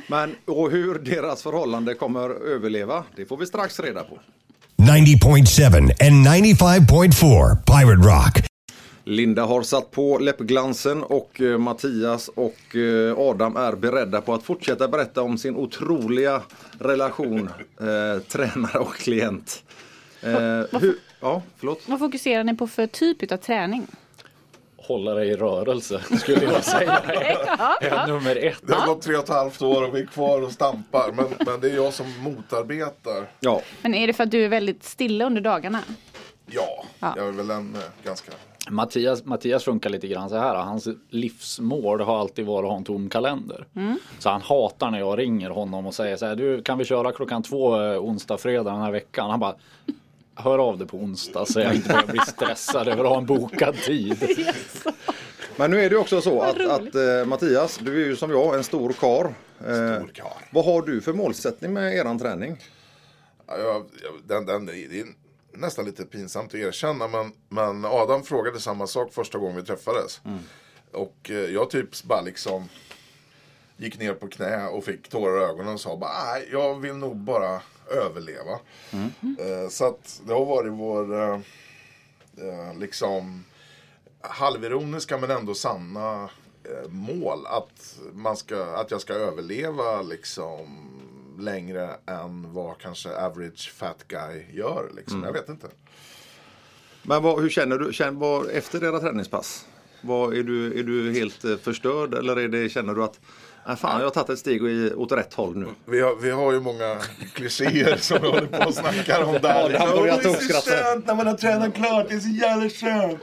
Men 0.09 0.37
och 0.45 0.71
hur 0.71 0.99
deras 0.99 1.43
förhållande 1.43 1.95
kommer 1.95 2.31
överleva, 2.31 3.05
det 3.17 3.25
får 3.27 3.37
vi 3.37 3.47
strax 3.47 3.81
reda 3.81 4.05
på. 4.05 4.19
90.7 4.77 5.77
and 5.77 6.27
95.4 6.27 7.57
Pirate 7.67 8.09
Rock. 8.09 8.54
Linda 9.07 9.45
har 9.45 9.62
satt 9.62 9.90
på 9.90 10.19
läppglansen 10.19 11.03
och 11.03 11.40
eh, 11.40 11.59
Mattias 11.59 12.29
och 12.29 12.77
eh, 12.77 13.19
Adam 13.19 13.57
är 13.57 13.73
beredda 13.73 14.21
på 14.21 14.35
att 14.35 14.43
fortsätta 14.43 14.88
berätta 14.88 15.23
om 15.23 15.38
sin 15.38 15.57
otroliga 15.57 16.43
relation 16.79 17.51
eh, 17.81 18.23
tränare 18.29 18.79
och 18.79 18.95
klient. 18.95 19.64
Eh, 20.23 20.81
hur, 20.81 20.99
ja, 21.21 21.43
förlåt. 21.57 21.83
Vad 21.87 21.99
fokuserar 21.99 22.45
ni 22.45 22.57
på 22.57 22.67
för 22.67 22.87
typ 22.87 23.33
av 23.33 23.37
träning? 23.37 23.87
Hålla 24.77 25.14
dig 25.14 25.29
i 25.29 25.35
rörelse 25.37 26.01
skulle 26.19 26.45
jag 26.45 26.64
säga 26.64 26.99
är 27.81 28.07
nummer 28.07 28.37
ett. 28.37 28.59
Det 28.62 28.75
har 28.75 28.87
gått 28.87 29.03
tre 29.03 29.17
och 29.17 29.23
ett 29.23 29.29
halvt 29.29 29.62
år 29.62 29.83
och 29.88 29.95
vi 29.97 30.01
är 30.01 30.07
kvar 30.07 30.43
och 30.43 30.53
stampar. 30.53 31.12
Men, 31.12 31.27
men 31.47 31.61
det 31.61 31.71
är 31.71 31.75
jag 31.75 31.93
som 31.93 32.19
motarbetar. 32.23 33.27
Ja, 33.40 33.62
Men 33.83 33.95
är 33.95 34.07
det 34.07 34.12
för 34.12 34.25
att 34.25 34.31
du 34.31 34.45
är 34.45 34.49
väldigt 34.49 34.85
stilla 34.85 35.25
under 35.25 35.40
dagarna? 35.40 35.79
Ja, 36.47 36.85
Ja. 36.99 37.14
jag 37.17 37.29
är 37.29 37.33
väl 37.33 37.51
en 37.51 37.75
eh, 37.75 37.81
ganska 38.05 38.33
Mattias, 38.70 39.24
Mattias 39.24 39.64
funkar 39.64 39.90
lite 39.90 40.09
grann 40.09 40.29
så 40.29 40.37
här. 40.37 40.55
Hans 40.55 40.88
livsmål 41.11 42.00
har 42.00 42.20
alltid 42.20 42.46
varit 42.46 42.64
att 42.64 42.70
ha 42.70 42.77
en 42.77 42.85
tom 42.85 43.09
kalender. 43.09 43.66
Så 44.18 44.31
han 44.31 44.42
hatar 44.42 44.90
när 44.90 44.98
jag 44.98 45.18
ringer 45.18 45.50
honom 45.50 45.87
och 45.87 45.94
säger 45.94 46.16
så 46.16 46.27
här. 46.27 46.37
Du 46.37 46.62
kan 46.62 46.79
vi 46.79 46.85
köra 46.85 47.12
klockan 47.12 47.42
två 47.42 47.83
eh, 47.83 48.05
onsdag, 48.05 48.38
fredag 48.38 48.72
den 48.72 48.81
här 48.81 48.90
veckan? 48.92 49.31
Han 49.31 49.40
bara 49.40 49.55
Hör 50.37 50.59
av 50.59 50.79
dig 50.79 50.87
på 50.87 50.96
onsdag 50.96 51.46
så 51.46 51.61
jag 51.61 51.74
inte 51.74 51.88
börjar 51.88 52.07
bli 52.07 52.20
stressad 52.20 52.88
över 52.88 53.05
att 53.05 53.11
ha 53.11 53.18
en 53.18 53.27
bokad 53.27 53.77
tid. 53.77 54.29
Men 55.57 55.70
nu 55.70 55.77
är 55.81 55.90
det 55.90 55.94
ju 55.94 56.00
också 56.00 56.20
så 56.20 56.40
att, 56.40 56.61
att 56.61 56.94
eh, 56.94 57.27
Mattias, 57.27 57.79
du 57.83 58.03
är 58.03 58.07
ju 58.07 58.16
som 58.16 58.31
jag 58.31 58.55
en 58.55 58.64
stor 58.64 58.92
kar. 58.92 59.24
Eh, 59.59 60.05
Stor 60.05 60.27
vad 60.50 60.64
har 60.64 60.83
du 60.83 61.00
för 61.00 61.12
målsättning 61.12 61.72
med 61.72 61.96
eran 61.96 62.18
träning? 62.18 62.57
Ja, 63.46 63.59
jag, 63.59 63.77
jag, 63.77 64.12
den, 64.27 64.46
den, 64.46 64.66
det 64.66 64.72
är 64.72 65.05
nästan 65.57 65.85
lite 65.85 66.05
pinsamt 66.05 66.49
att 66.49 66.61
erkänna 66.61 67.09
men, 67.09 67.33
men 67.49 67.85
Adam 67.85 68.23
frågade 68.23 68.61
samma 68.61 68.87
sak 68.87 69.12
första 69.12 69.38
gången 69.38 69.57
vi 69.57 69.62
träffades. 69.62 70.21
Och 70.93 71.31
eh, 71.31 71.37
jag 71.37 71.71
typ 71.71 72.03
bara 72.03 72.21
liksom 72.21 72.69
gick 73.77 73.99
ner 73.99 74.14
på 74.14 74.29
knä 74.29 74.69
och 74.69 74.85
fick 74.85 75.09
tårar 75.09 75.40
i 75.40 75.45
ögonen 75.45 75.75
och 75.75 75.81
sa 75.81 75.97
bara 75.97 76.25
nej, 76.25 76.49
jag 76.53 76.81
vill 76.81 76.95
nog 76.95 77.17
bara 77.17 77.61
överleva. 77.90 78.59
Eh, 79.38 79.69
så 79.71 79.85
att 79.87 80.21
det 80.27 80.33
har 80.33 80.45
varit 80.45 80.73
vår 80.73 81.14
eh, 81.25 81.40
liksom 82.79 83.45
halvironiska 84.21 85.19
men 85.19 85.31
ändå 85.31 85.55
sanna 85.55 86.31
mål 86.88 87.47
att, 87.47 87.99
man 88.12 88.37
ska, 88.37 88.64
att 88.64 88.90
jag 88.90 89.01
ska 89.01 89.12
överleva 89.12 90.03
liksom 90.03 90.90
längre 91.38 91.97
än 92.07 92.53
vad 92.53 92.79
kanske 92.79 93.16
average 93.16 93.73
fat 93.73 94.05
guy 94.09 94.44
gör. 94.53 94.90
Liksom. 94.97 95.23
Jag 95.23 95.33
vet 95.33 95.49
inte. 95.49 95.68
Men 97.03 97.23
vad, 97.23 97.42
hur 97.42 97.49
känner 97.49 97.79
du 97.79 97.92
känner, 97.92 98.20
vad, 98.20 98.47
efter 98.47 98.85
era 98.85 99.01
träningspass? 99.01 99.66
Vad, 100.01 100.37
är, 100.37 100.42
du, 100.42 100.79
är 100.79 100.83
du 100.83 101.12
helt 101.12 101.44
eh, 101.44 101.57
förstörd 101.57 102.14
eller 102.14 102.37
är 102.37 102.49
det, 102.49 102.68
känner 102.68 102.94
du 102.94 103.05
att 103.05 103.20
Nej, 103.66 103.77
fan, 103.77 104.00
jag 104.00 104.07
har 104.07 104.11
tagit 104.11 104.31
ett 104.31 104.38
steg 104.38 104.62
i- 104.64 104.94
åt 104.94 105.12
rätt 105.12 105.35
håll 105.35 105.57
nu. 105.57 105.66
Vi 105.85 106.00
har, 106.00 106.16
vi 106.16 106.31
har 106.31 106.53
ju 106.53 106.61
många 106.61 106.96
klichéer 107.35 107.96
som 107.96 108.18
vi 108.22 108.29
håller 108.29 108.46
på 108.46 108.66
och 108.68 108.74
snackar 108.74 109.22
om 109.24 109.33
där. 109.42 109.70
Ja, 109.70 109.92
"Åh, 109.96 110.03
det 110.05 110.09
är 110.11 110.22
så 110.22 110.33
tokskratta." 110.33 110.70
skönt 110.70 111.07
när 111.07 111.14
man 111.14 111.27
har 111.27 111.35
tränat 111.35 111.74
klart, 111.74 112.07
det 112.09 112.14
är 112.14 112.20
så 112.20 112.29
jävla 112.29 112.68
skönt. 112.70 113.22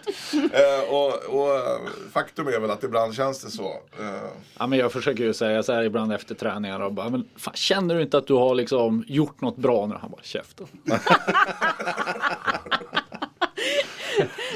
eh, 0.54 0.89
och, 0.93 1.13
och 1.41 1.56
eh, 1.56 1.80
faktum 2.13 2.47
är 2.47 2.60
väl 2.60 2.71
att 2.71 2.84
ibland 2.84 3.13
känns 3.15 3.41
det 3.43 3.51
så. 3.51 3.69
Eh, 3.99 4.06
Ja, 4.60 4.67
men 4.67 4.80
jag 4.80 4.91
försöker 4.91 5.23
ju 5.23 5.34
säga 5.34 5.63
så 5.63 5.73
här 5.73 5.84
ibland 5.84 6.13
efter 6.13 6.36
träningar 6.36 6.80
och 6.80 6.93
bara, 6.93 7.10
men 7.10 7.27
fan, 7.38 7.54
känner 7.54 7.95
du 7.95 8.01
inte 8.01 8.17
att 8.17 8.27
du 8.27 8.34
har 8.34 8.56
liksom 8.56 9.04
gjort 9.08 9.41
något 9.41 9.58
bra 9.58 9.86
nu? 9.86 9.95
Han 10.01 10.12
bara, 10.12 10.21
käften. 10.23 10.67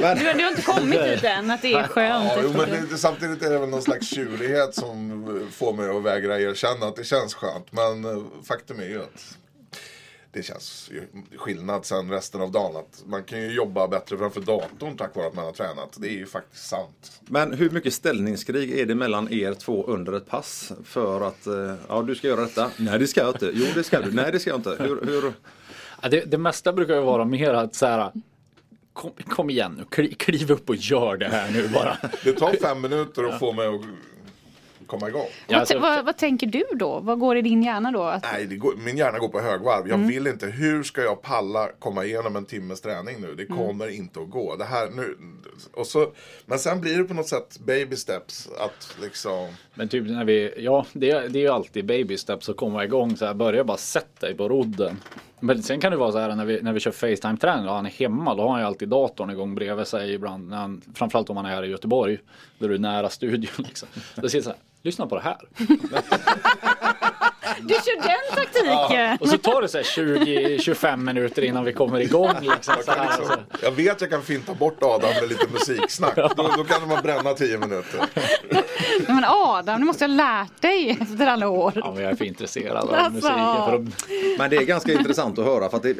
Men, 0.01 0.17
Du, 0.17 0.33
du 0.33 0.43
har 0.43 0.49
inte 0.49 0.61
kommit 0.61 1.03
dit 1.03 1.23
än 1.23 1.51
att 1.51 1.61
det 1.61 1.73
är 1.73 1.87
skönt. 1.87 2.31
Ja, 2.35 2.39
jo, 2.43 2.53
men 2.57 2.87
det, 2.89 2.97
samtidigt 2.97 3.43
är 3.43 3.49
det 3.49 3.59
väl 3.59 3.69
någon 3.69 3.81
slags 3.81 4.07
tjurighet 4.07 4.75
som 4.75 5.49
får 5.51 5.73
mig 5.73 5.89
att 5.89 6.03
vägra 6.03 6.39
erkänna 6.39 6.85
att 6.85 6.95
det 6.95 7.03
känns 7.03 7.33
skönt. 7.33 7.71
Men 7.71 8.05
eh, 8.05 8.23
faktum 8.43 8.79
är 8.79 8.85
ju 8.85 9.01
att 9.01 9.37
det 10.31 10.43
känns 10.43 10.89
ju 10.91 11.01
skillnad 11.37 11.85
sen 11.85 12.11
resten 12.11 12.41
av 12.41 12.51
dagen. 12.51 12.75
Att 12.75 13.03
man 13.05 13.23
kan 13.23 13.41
ju 13.41 13.51
jobba 13.53 13.87
bättre 13.87 14.17
framför 14.17 14.41
datorn 14.41 14.97
tack 14.97 15.15
vare 15.15 15.27
att 15.27 15.33
man 15.35 15.45
har 15.45 15.51
tränat. 15.51 15.97
Det 15.97 16.07
är 16.07 16.11
ju 16.17 16.25
faktiskt 16.25 16.67
sant. 16.67 17.21
men 17.27 17.53
hur 17.53 17.69
mycket 17.69 17.93
ställningskrig 17.93 18.79
är 18.79 18.85
det 18.85 18.95
mellan 18.95 19.33
er 19.33 19.53
två 19.53 19.85
under 19.87 20.13
ett 20.13 20.27
pass? 20.27 20.71
För 20.85 21.27
att, 21.27 21.47
eh, 21.47 21.73
ja 21.89 22.01
du 22.01 22.15
ska 22.15 22.27
göra 22.27 22.41
detta. 22.41 22.71
Nej 22.77 22.99
det 22.99 23.07
ska 23.07 23.21
jag 23.21 23.29
inte. 23.29 23.51
Jo 23.53 23.65
det 23.75 23.83
ska 23.83 24.01
du. 24.01 24.11
Nej 24.11 24.31
det 24.31 24.39
ska 24.39 24.49
jag 24.49 24.59
inte. 24.59 24.75
Hur, 24.79 25.01
hur, 25.05 25.33
Ja, 26.01 26.09
det, 26.09 26.21
det 26.25 26.37
mesta 26.37 26.73
brukar 26.73 26.95
ju 26.95 27.01
vara 27.01 27.25
mer 27.25 27.53
att 27.53 27.75
så 27.75 27.85
här, 27.85 28.11
kom, 28.95 29.11
kom 29.29 29.49
igen 29.49 29.75
nu, 29.77 29.85
kli, 29.89 30.13
kliv 30.13 30.51
upp 30.51 30.69
och 30.69 30.75
gör 30.75 31.17
det 31.17 31.27
här 31.27 31.51
nu 31.51 31.67
bara. 31.67 31.97
Det 32.23 32.33
tar 32.33 32.53
fem 32.53 32.81
minuter 32.81 33.23
att 33.23 33.39
få 33.39 33.53
mig 33.53 33.67
att 33.67 33.81
komma 34.87 35.09
igång. 35.09 35.21
Ja, 35.21 35.29
vad, 35.47 35.59
alltså, 35.59 35.79
vad, 35.79 36.05
vad 36.05 36.17
tänker 36.17 36.47
du 36.47 36.63
då? 36.73 36.99
Vad 36.99 37.19
går 37.19 37.37
i 37.37 37.41
din 37.41 37.63
hjärna 37.63 37.91
då? 37.91 38.03
Att, 38.03 38.23
Nej, 38.33 38.45
det 38.45 38.55
går, 38.55 38.75
min 38.75 38.97
hjärna 38.97 39.19
går 39.19 39.27
på 39.27 39.39
högvarv. 39.39 39.87
Jag 39.89 39.97
vill 39.97 40.27
inte. 40.27 40.47
Hur 40.47 40.83
ska 40.83 41.01
jag 41.01 41.21
palla 41.21 41.69
komma 41.79 42.05
igenom 42.05 42.35
en 42.35 42.45
timmes 42.45 42.81
träning 42.81 43.21
nu? 43.21 43.35
Det 43.35 43.45
kommer 43.45 43.87
inte 43.87 44.19
att 44.19 44.29
gå. 44.29 44.55
Det 44.55 44.65
här 44.65 44.89
nu. 44.89 45.17
Och 45.73 45.87
så, 45.87 46.11
men 46.45 46.59
sen 46.59 46.81
blir 46.81 46.97
det 46.97 47.03
på 47.03 47.13
något 47.13 47.27
sätt 47.27 47.59
baby 47.59 47.95
steps. 47.95 48.49
Att 48.59 48.97
liksom. 49.01 49.47
Men 49.73 49.89
typ 49.89 50.07
när 50.07 50.25
vi, 50.25 50.53
ja 50.57 50.85
det, 50.93 51.27
det 51.27 51.39
är 51.39 51.43
ju 51.43 51.49
alltid 51.49 51.85
baby 51.85 52.17
steps 52.17 52.49
att 52.49 52.57
komma 52.57 52.83
igång 52.83 53.17
så 53.17 53.25
här, 53.25 53.33
börja 53.33 53.63
bara 53.63 53.77
sätta 53.77 54.27
dig 54.27 54.37
på 54.37 54.49
rodden. 54.49 54.99
Men 55.39 55.63
sen 55.63 55.79
kan 55.79 55.91
det 55.91 55.97
vara 55.97 56.11
så 56.11 56.19
här 56.19 56.35
när 56.35 56.45
vi, 56.45 56.61
när 56.61 56.73
vi 56.73 56.79
kör 56.79 56.91
Facetime-träning 56.91 57.67
och 57.67 57.75
han 57.75 57.85
är 57.85 57.89
hemma, 57.89 58.35
då 58.35 58.43
har 58.43 58.49
han 58.49 58.59
ju 58.59 58.65
alltid 58.65 58.89
datorn 58.89 59.29
igång 59.29 59.55
bredvid 59.55 59.87
sig 59.87 60.13
ibland. 60.13 60.49
När 60.49 60.57
han, 60.57 60.81
framförallt 60.93 61.29
om 61.29 61.37
han 61.37 61.45
är 61.45 61.49
här 61.49 61.63
i 61.63 61.67
Göteborg, 61.67 62.17
där 62.59 62.69
du 62.69 62.75
är 62.75 62.79
nära 62.79 63.09
studion 63.09 63.49
liksom. 63.67 63.87
Då 64.15 64.29
säger 64.29 64.43
han 64.43 64.43
så 64.43 64.49
här, 64.49 64.59
lyssna 64.81 65.07
på 65.07 65.15
det 65.15 65.21
här. 65.21 65.37
du 67.61 67.73
kör 67.73 68.01
den 68.01 68.35
taktiken! 68.35 69.17
Och 69.21 69.29
så 69.29 69.37
tar 69.37 69.61
det 69.61 69.67
så 69.67 69.77
här 69.77 69.83
20-25 69.83 70.97
minuter 70.97 71.41
innan 71.41 71.63
vi 71.65 71.73
kommer 71.73 71.99
igång. 71.99 72.31
Liksom, 72.41 72.73
så 72.85 72.91
här, 72.91 73.05
Liksom, 73.17 73.25
så. 73.25 73.65
jag 73.65 73.71
vet 73.71 74.01
jag 74.01 74.09
kan 74.09 74.21
finta 74.23 74.53
bort 74.53 74.77
Adam 74.83 75.09
med 75.21 75.29
lite 75.29 75.47
musiksnack. 75.53 76.15
Då, 76.15 76.29
då 76.57 76.63
kan 76.63 76.87
man 76.87 77.03
bränna 77.03 77.33
tio 77.33 77.57
minuter. 77.57 77.99
Nej, 78.49 78.63
Men 79.07 79.23
Adam, 79.27 79.79
du 79.79 79.85
måste 79.85 80.03
ha 80.03 80.07
lärt 80.07 80.61
dig 80.61 80.97
efter 81.01 81.27
alla 81.27 81.49
år. 81.49 81.71
Ja, 81.75 81.91
men 81.95 82.03
jag 82.03 82.11
är 82.11 82.15
för 82.15 82.25
intresserad 82.25 82.77
av 82.77 82.93
Alltså. 82.93 83.11
musiken. 83.11 83.37
Att, 83.37 84.37
Men 84.37 84.49
det 84.49 84.57
är 84.57 84.65
ganska 84.65 84.91
intressant 84.93 85.39
att 85.39 85.45
höra 85.45 85.69
för 85.69 85.77
att 85.77 85.83
det, 85.83 85.95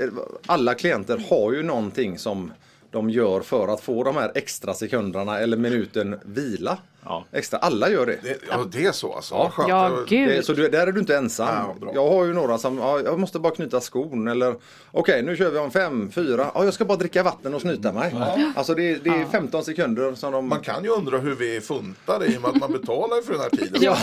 alla 0.46 0.74
klienter 0.74 1.22
har 1.30 1.54
ju 1.54 1.64
någonting 1.64 2.18
som 2.18 2.52
de 2.92 3.10
gör 3.10 3.42
för 3.42 3.68
att 3.68 3.82
få 3.82 4.04
de 4.04 4.16
här 4.16 4.32
extra 4.36 4.74
sekunderna 4.74 5.40
eller 5.40 5.58
minuten 5.58 6.20
vila. 6.26 6.78
Ja. 7.06 7.26
Extra, 7.32 7.60
alla 7.60 7.90
gör 7.90 8.06
det. 8.06 8.20
Det, 8.24 8.38
ja, 8.50 8.66
det 8.72 8.86
är 8.86 8.92
så 8.92 9.14
alltså. 9.14 9.36
Ja, 9.36 9.50
skönt. 9.50 9.70
Ja, 9.70 10.00
gud. 10.08 10.30
det 10.30 10.44
så 10.44 10.54
du, 10.54 10.70
där 10.70 10.88
är 10.88 10.92
du 10.92 11.00
inte 11.00 11.18
ensam. 11.18 11.48
Ja, 11.82 11.92
jag 11.94 12.10
har 12.10 12.26
ju 12.26 12.34
några 12.34 12.58
som, 12.58 12.78
ja, 12.78 13.00
jag 13.00 13.20
måste 13.20 13.40
bara 13.40 13.56
knyta 13.56 13.82
skon 13.82 14.28
eller 14.28 14.56
okej 14.92 15.24
nu 15.24 15.36
kör 15.36 15.52
vi 15.52 15.60
om 15.60 15.72
fem, 15.72 16.12
fyra, 16.12 16.52
ja, 16.54 16.64
jag 16.64 16.74
ska 16.74 16.86
bara 16.86 16.98
dricka 16.98 17.24
vatten 17.24 17.54
och 17.54 17.62
snyta 17.62 17.92
mig. 17.92 18.16
Alltså 18.56 18.74
det, 18.74 19.04
det 19.04 19.10
är 19.10 19.26
15 19.26 19.64
sekunder 19.64 20.16
som 20.16 20.32
de... 20.32 20.50
Man 20.50 20.60
kan 20.60 20.84
ju 20.84 20.90
undra 20.90 21.18
hur 21.18 21.36
vi 21.36 21.56
är 21.56 21.62
funtade 21.62 22.26
i 22.26 22.38
och 22.38 22.42
med 22.42 22.52
att 22.52 22.60
man 22.60 22.72
betalar 22.72 23.22
för 23.22 23.34
den 23.34 23.42
här 23.42 23.50
tiden. 23.50 23.82
Ja. 23.82 23.98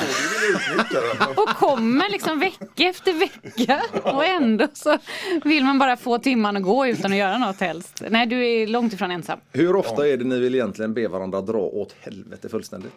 Och 1.42 1.48
kommer 1.48 2.10
liksom 2.10 2.40
vecka 2.40 2.84
efter 2.84 3.12
vecka 3.12 3.82
och 4.02 4.24
ändå 4.24 4.68
så 4.74 4.98
vill 5.44 5.64
man 5.64 5.78
bara 5.78 5.96
få 5.96 6.18
timmarna 6.18 6.58
att 6.58 6.64
gå 6.64 6.86
utan 6.86 7.12
att 7.12 7.18
göra 7.18 7.38
något 7.38 7.60
helst. 7.60 8.02
Nej, 8.08 8.26
du 8.26 8.46
är 8.46 8.66
långt 8.66 8.92
ifrån 8.92 9.10
ensam. 9.10 9.38
Hur 9.52 9.76
ofta 9.76 10.08
är 10.08 10.16
det 10.16 10.24
ni 10.24 10.38
vill 10.38 10.54
egentligen 10.54 10.94
be 10.94 11.08
varandra 11.08 11.40
dra 11.40 11.58
åt 11.58 11.94
helvete 12.00 12.48
fullständigt? 12.48 12.91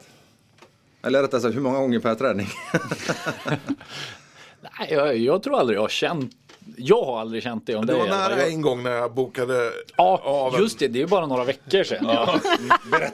Eller 1.02 1.22
rättare 1.22 1.42
sagt, 1.42 1.56
hur 1.56 1.62
många 1.62 1.80
gånger 1.80 2.00
per 2.00 2.16
träning? 2.16 2.48
nej, 4.62 4.88
jag, 4.90 5.18
jag 5.18 5.44
tror 5.44 5.60
aldrig 5.60 5.78
jag 5.78 5.82
har 5.82 5.90
känt, 5.90 6.32
jag 6.78 7.04
har 7.06 7.20
aldrig 7.20 7.44
känt 7.44 7.68
det 7.68 7.76
om 7.76 7.86
Det 7.86 7.94
dig. 7.94 8.02
var 8.02 8.08
alla 8.08 8.24
fall. 8.24 8.38
nära 8.38 8.48
en 8.48 8.62
gång 8.62 8.84
när 8.84 8.92
jag 8.92 9.14
bokade 9.14 9.72
Ja, 9.98 10.22
av 10.24 10.56
en 10.56 10.62
just 10.62 10.80
det. 10.80 10.88
Det 10.88 11.02
är 11.02 11.08
bara 11.08 11.26
några 11.26 11.44
veckor 11.44 11.84
sedan. 11.84 12.06
Ja, 12.08 12.40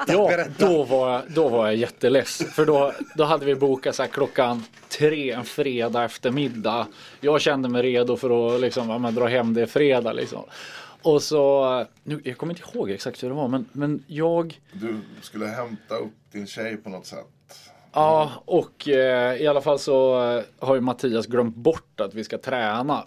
ja 0.07 0.45
Då, 0.57 0.83
var 0.83 1.11
jag, 1.11 1.21
då 1.35 1.49
var 1.49 1.65
jag 1.67 1.75
jätteless. 1.75 2.43
För 2.53 2.65
då, 2.65 2.93
då 3.15 3.23
hade 3.23 3.45
vi 3.45 3.55
bokat 3.55 3.95
så 3.95 4.03
här 4.03 4.09
klockan 4.09 4.63
tre 4.89 5.31
en 5.31 5.43
fredag 5.43 6.03
eftermiddag. 6.03 6.87
Jag 7.21 7.41
kände 7.41 7.69
mig 7.69 7.81
redo 7.83 8.17
för 8.17 8.55
att 8.55 8.61
liksom, 8.61 8.89
ja, 8.89 9.11
dra 9.11 9.25
hem 9.27 9.53
det 9.53 9.67
fredag. 9.67 10.13
Liksom. 10.13 10.43
Och 11.01 11.23
så, 11.23 11.85
nu, 12.03 12.21
jag 12.23 12.37
kommer 12.37 12.53
inte 12.53 12.77
ihåg 12.77 12.89
exakt 12.91 13.23
hur 13.23 13.29
det 13.29 13.35
var, 13.35 13.47
men, 13.47 13.65
men 13.71 14.03
jag 14.07 14.59
Du 14.73 14.99
skulle 15.21 15.45
hämta 15.45 15.95
upp 15.95 16.13
din 16.31 16.47
tjej 16.47 16.77
på 16.77 16.89
något 16.89 17.05
sätt. 17.05 17.27
Ja, 17.93 18.31
och 18.45 18.87
eh, 18.87 19.35
i 19.41 19.47
alla 19.47 19.61
fall 19.61 19.79
så 19.79 20.15
har 20.59 20.75
ju 20.75 20.81
Mattias 20.81 21.25
glömt 21.27 21.55
bort 21.55 21.99
att 22.01 22.13
vi 22.13 22.23
ska 22.23 22.37
träna. 22.37 23.03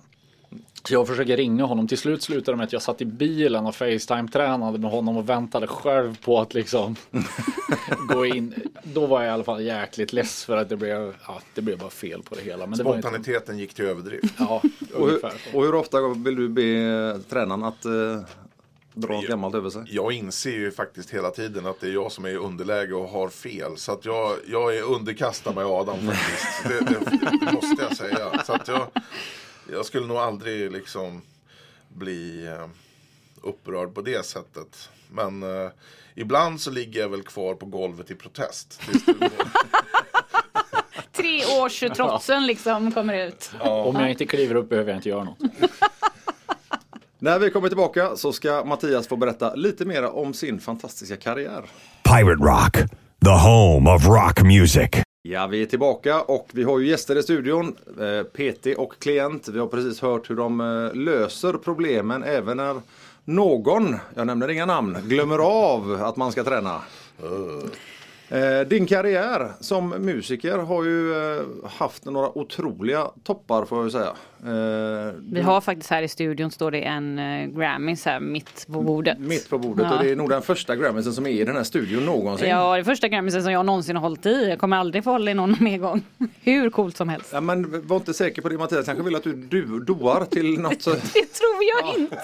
Så 0.88 0.94
jag 0.94 1.06
försöker 1.06 1.36
ringa 1.36 1.64
honom. 1.64 1.88
Till 1.88 1.98
slut 1.98 2.22
slutade 2.22 2.52
det 2.52 2.56
med 2.56 2.64
att 2.64 2.72
jag 2.72 2.82
satt 2.82 3.00
i 3.00 3.04
bilen 3.04 3.66
och 3.66 3.74
Facetime-tränade 3.74 4.78
med 4.78 4.90
honom 4.90 5.16
och 5.16 5.28
väntade 5.28 5.66
själv 5.66 6.18
på 6.24 6.40
att 6.40 6.54
liksom 6.54 6.96
gå 8.08 8.26
in. 8.26 8.54
Då 8.82 9.06
var 9.06 9.20
jag 9.20 9.28
i 9.28 9.32
alla 9.32 9.44
fall 9.44 9.62
jäkligt 9.62 10.12
less 10.12 10.44
för 10.44 10.56
att 10.56 10.68
det 10.68 10.76
blev, 10.76 11.14
ja, 11.26 11.40
det 11.54 11.62
blev 11.62 11.78
bara 11.78 11.90
fel 11.90 12.22
på 12.22 12.34
det 12.34 12.40
hela. 12.42 12.66
Men 12.66 12.78
det 12.78 12.84
var 12.84 12.96
inte, 12.96 13.08
Spontaniteten 13.08 13.58
gick 13.58 13.74
till 13.74 13.84
överdrift. 13.84 14.34
ja, 14.38 14.62
Och 14.94 15.08
hur, 15.08 15.24
och 15.54 15.62
hur 15.62 15.74
ofta 15.74 16.08
vill 16.08 16.36
du 16.36 16.48
be 16.48 17.20
tränaren 17.28 17.64
att 17.64 17.84
eh, 17.84 17.92
dra 18.94 19.14
något 19.14 19.26
gammalt 19.26 19.54
över 19.54 19.70
sig? 19.70 19.82
Jag 19.86 20.12
inser 20.12 20.50
ju 20.50 20.70
faktiskt 20.70 21.10
hela 21.10 21.30
tiden 21.30 21.66
att 21.66 21.80
det 21.80 21.86
är 21.86 21.92
jag 21.92 22.12
som 22.12 22.24
är 22.24 22.28
i 22.28 22.36
underläge 22.36 22.94
och 22.94 23.08
har 23.08 23.28
fel. 23.28 23.76
Så 23.76 23.92
att 23.92 24.04
jag, 24.04 24.32
jag 24.46 24.76
är 24.76 24.82
underkastad 24.82 25.52
med 25.52 25.64
Adam 25.66 25.96
faktiskt. 26.06 26.68
Det, 26.68 26.80
det, 26.80 27.18
det 27.46 27.52
måste 27.52 27.82
jag 27.82 27.96
säga. 27.96 28.42
Så 28.44 28.52
att 28.52 28.68
jag, 28.68 28.86
jag 29.72 29.86
skulle 29.86 30.06
nog 30.06 30.16
aldrig 30.16 30.72
liksom 30.72 31.22
bli 31.88 32.46
eh, 32.46 32.66
upprörd 33.42 33.94
på 33.94 34.00
det 34.00 34.26
sättet. 34.26 34.88
Men 35.10 35.42
eh, 35.42 35.70
ibland 36.14 36.60
så 36.60 36.70
ligger 36.70 37.00
jag 37.00 37.08
väl 37.08 37.22
kvar 37.22 37.54
på 37.54 37.66
golvet 37.66 38.10
i 38.10 38.14
protest. 38.14 38.80
Tills 38.90 39.04
det- 39.04 39.30
Treårstrotsen 41.12 42.46
liksom 42.46 42.92
kommer 42.92 43.14
ut. 43.26 43.50
Om 43.60 43.96
jag 43.96 44.10
inte 44.10 44.26
kliver 44.26 44.54
upp 44.54 44.68
behöver 44.68 44.90
jag 44.90 44.98
inte 44.98 45.08
göra 45.08 45.24
något. 45.24 45.38
När 47.18 47.38
vi 47.38 47.50
kommer 47.50 47.68
tillbaka 47.68 48.16
så 48.16 48.32
ska 48.32 48.64
Mattias 48.64 49.08
få 49.08 49.16
berätta 49.16 49.54
lite 49.54 49.84
mer 49.84 50.04
om 50.04 50.34
sin 50.34 50.60
fantastiska 50.60 51.16
karriär. 51.16 51.64
Pirate 52.02 52.44
Rock, 52.44 52.72
the 53.24 53.30
home 53.30 53.90
of 53.90 54.06
rock 54.06 54.42
music. 54.42 54.90
Ja, 55.26 55.46
vi 55.46 55.62
är 55.62 55.66
tillbaka 55.66 56.20
och 56.20 56.48
vi 56.52 56.62
har 56.62 56.78
ju 56.78 56.86
gäster 56.86 57.16
i 57.16 57.22
studion, 57.22 57.76
eh, 58.00 58.22
PT 58.22 58.66
och 58.78 58.98
klient. 58.98 59.48
Vi 59.48 59.58
har 59.58 59.66
precis 59.66 60.00
hört 60.00 60.30
hur 60.30 60.36
de 60.36 60.60
eh, 60.60 60.94
löser 60.94 61.52
problemen 61.52 62.22
även 62.22 62.56
när 62.56 62.80
någon, 63.24 63.96
jag 64.14 64.26
nämner 64.26 64.48
inga 64.50 64.66
namn, 64.66 64.96
glömmer 65.04 65.38
av 65.38 66.02
att 66.02 66.16
man 66.16 66.32
ska 66.32 66.44
träna. 66.44 66.74
Eh. 67.22 67.68
Eh, 68.28 68.60
Din 68.60 68.86
karriär 68.86 69.52
som 69.60 69.88
musiker 69.88 70.58
har 70.58 70.84
ju 70.84 71.12
eh, 71.36 71.42
haft 71.78 72.04
några 72.04 72.38
otroliga 72.38 73.06
toppar 73.24 73.64
får 73.64 73.82
jag 73.82 73.92
säga. 73.92 74.12
Eh, 74.46 75.12
Vi 75.32 75.40
har 75.40 75.60
faktiskt 75.60 75.90
här 75.90 76.02
i 76.02 76.08
studion 76.08 76.50
står 76.50 76.70
det 76.70 76.80
en 76.82 77.16
Grammys 77.58 78.04
här 78.04 78.20
mitt 78.20 78.66
på 78.72 78.80
bordet. 78.82 79.18
Mitt 79.18 79.50
på 79.50 79.58
bordet 79.58 79.86
Ja. 79.90 79.96
och 79.98 80.04
det 80.04 80.10
är 80.10 80.16
nog 80.16 80.28
den 80.30 80.42
första 80.42 80.76
Grammysen 80.76 81.12
som 81.12 81.26
är 81.26 81.30
i 81.30 81.44
den 81.44 81.56
här 81.56 81.62
studion 81.64 82.04
någonsin. 82.04 82.48
Ja, 82.48 82.74
det 82.74 82.80
är 82.80 82.84
första 82.84 83.08
Grammysen 83.08 83.42
som 83.42 83.52
jag 83.52 83.66
någonsin 83.66 83.96
har 83.96 84.02
hållit 84.02 84.26
i. 84.26 84.48
Jag 84.48 84.58
kommer 84.58 84.76
aldrig 84.76 85.04
få 85.04 85.10
hålla 85.10 85.30
i 85.30 85.34
någon 85.34 85.56
mer 85.60 85.78
gång. 85.78 86.02
Hur 86.42 86.70
coolt 86.70 86.96
som 86.96 87.08
helst. 87.08 87.28
Ja, 87.32 87.40
men 87.40 87.86
var 87.86 87.96
inte 87.96 88.14
säker 88.14 88.42
på 88.42 88.48
det 88.48 88.58
Mattias, 88.58 88.86
kanske 88.86 89.04
vill 89.04 89.16
att 89.16 89.22
du, 89.24 89.32
du 89.32 89.80
doar 89.80 90.24
till 90.24 90.60
något. 90.60 90.82
så- 90.82 90.90
Det 91.14 91.24
tror 91.32 91.58
jag 91.78 91.94
inte. 92.00 92.16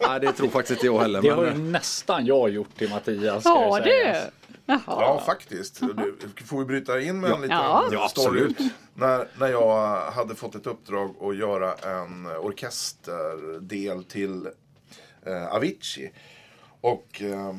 Nej 0.08 0.20
det 0.20 0.32
tror 0.32 0.48
faktiskt 0.48 0.70
inte 0.70 0.86
jag 0.86 0.98
heller. 1.00 1.22
Det 1.22 1.28
men, 1.28 1.38
har 1.38 1.44
ju 1.46 1.58
nästan 1.58 2.26
jag 2.26 2.50
gjort 2.50 2.78
till 2.78 2.90
Mattias. 2.90 3.40
ska 3.40 3.50
Har 3.50 3.78
jag 3.78 3.84
du? 3.84 4.14
Jaha. 4.68 4.80
Ja, 4.86 5.22
faktiskt. 5.26 5.80
Du, 5.80 6.44
får 6.44 6.58
vi 6.58 6.64
bryta 6.64 7.00
in 7.00 7.20
med 7.20 7.30
en 7.30 7.40
liten 7.40 7.56
Ja. 7.56 8.08
Story? 8.10 8.44
absolut. 8.44 8.72
När, 8.94 9.28
när 9.38 9.48
jag 9.48 10.10
hade 10.10 10.34
fått 10.34 10.54
ett 10.54 10.66
uppdrag 10.66 11.14
att 11.22 11.36
göra 11.36 11.74
en 11.74 12.26
orkesterdel 12.26 14.04
till 14.04 14.48
eh, 15.26 15.46
Avicii. 15.46 16.12
Och 16.80 17.22
eh, 17.22 17.54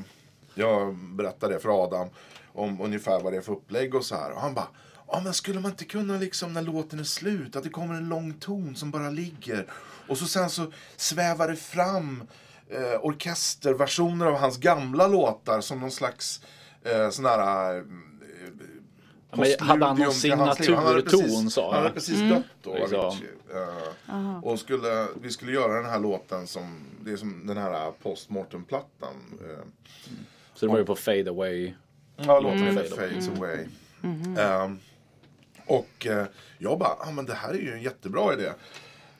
jag 0.54 0.96
berättade 0.96 1.60
för 1.60 1.84
Adam 1.84 2.08
om 2.54 2.82
ungefär 2.82 3.20
vad 3.20 3.34
det 3.34 3.38
är 3.38 3.42
för 3.42 3.54
upplägg 3.54 3.96
och 3.96 4.06
så 4.06 4.16
här. 4.16 4.32
Och 4.32 4.42
han 4.42 4.54
bara 4.54 4.68
Ja 5.12 5.22
men 5.24 5.34
skulle 5.34 5.60
man 5.60 5.72
inte 5.72 5.86
kunna 5.86 6.18
liksom 6.18 6.54
när 6.54 6.62
låten 6.62 7.00
är 7.00 7.04
slut 7.04 7.56
att 7.56 7.64
det 7.64 7.70
kommer 7.70 7.94
en 7.96 8.10
lång 8.10 8.34
ton 8.34 8.76
som 8.76 8.92
bara 8.92 9.10
ligger 9.10 9.68
och 10.08 10.18
så 10.18 10.26
sen 10.26 10.50
så 10.50 10.72
svävar 10.98 11.48
det 11.48 11.56
fram 11.56 12.24
eh, 12.70 13.00
orkesterversioner 13.02 14.26
av 14.26 14.36
hans 14.38 14.58
gamla 14.58 15.08
låtar 15.08 15.62
som 15.62 15.80
någon 15.80 15.92
slags 15.92 16.42
eh, 16.84 17.10
sån 17.10 17.26
här 17.26 17.78
eh, 17.78 17.84
men 19.34 19.48
hade 19.60 19.86
han 19.86 19.96
någon 19.98 20.06
postludium. 20.06 20.40
Han 20.40 20.56
signaturton, 20.56 21.22
precis- 21.22 21.54
sa 21.54 21.62
Han 21.66 21.72
jag? 21.76 21.82
hade 21.82 21.94
precis 21.94 22.20
dött 22.20 22.44
då, 22.62 22.76
Liksom. 22.76 23.00
Avicii. 23.00 23.28
Eh, 24.08 24.40
och 24.44 24.60
skulle, 24.60 25.08
vi 25.22 25.30
skulle 25.32 25.52
göra 25.52 25.74
den 25.82 25.86
här 25.92 26.00
låten 26.00 26.48
som, 26.48 26.80
det 27.02 27.12
är 27.12 27.18
som 27.18 27.48
den 27.48 27.58
här 27.58 27.92
postmortem-plattan. 28.02 29.14
eh, 29.50 29.66
Så 30.54 30.66
det 30.66 30.72
var 30.72 30.80
ju 30.80 30.86
på 30.86 30.96
Fade 30.96 31.30
Away. 31.30 31.74
Ja, 32.18 32.40
låten 32.40 32.60
Mm. 32.62 32.78
heter 32.78 32.96
Fades 32.96 33.30
Away. 33.30 33.66
Ehm, 34.38 34.80
och 35.66 36.08
eh, 36.08 36.26
jag 36.58 36.80
bara, 36.80 36.96
ah, 37.00 37.12
men 37.12 37.26
det 37.26 37.34
här 37.34 37.50
är 37.50 37.54
ju 37.62 37.74
en 37.74 37.82
jättebra 37.82 38.34
idé. 38.34 38.50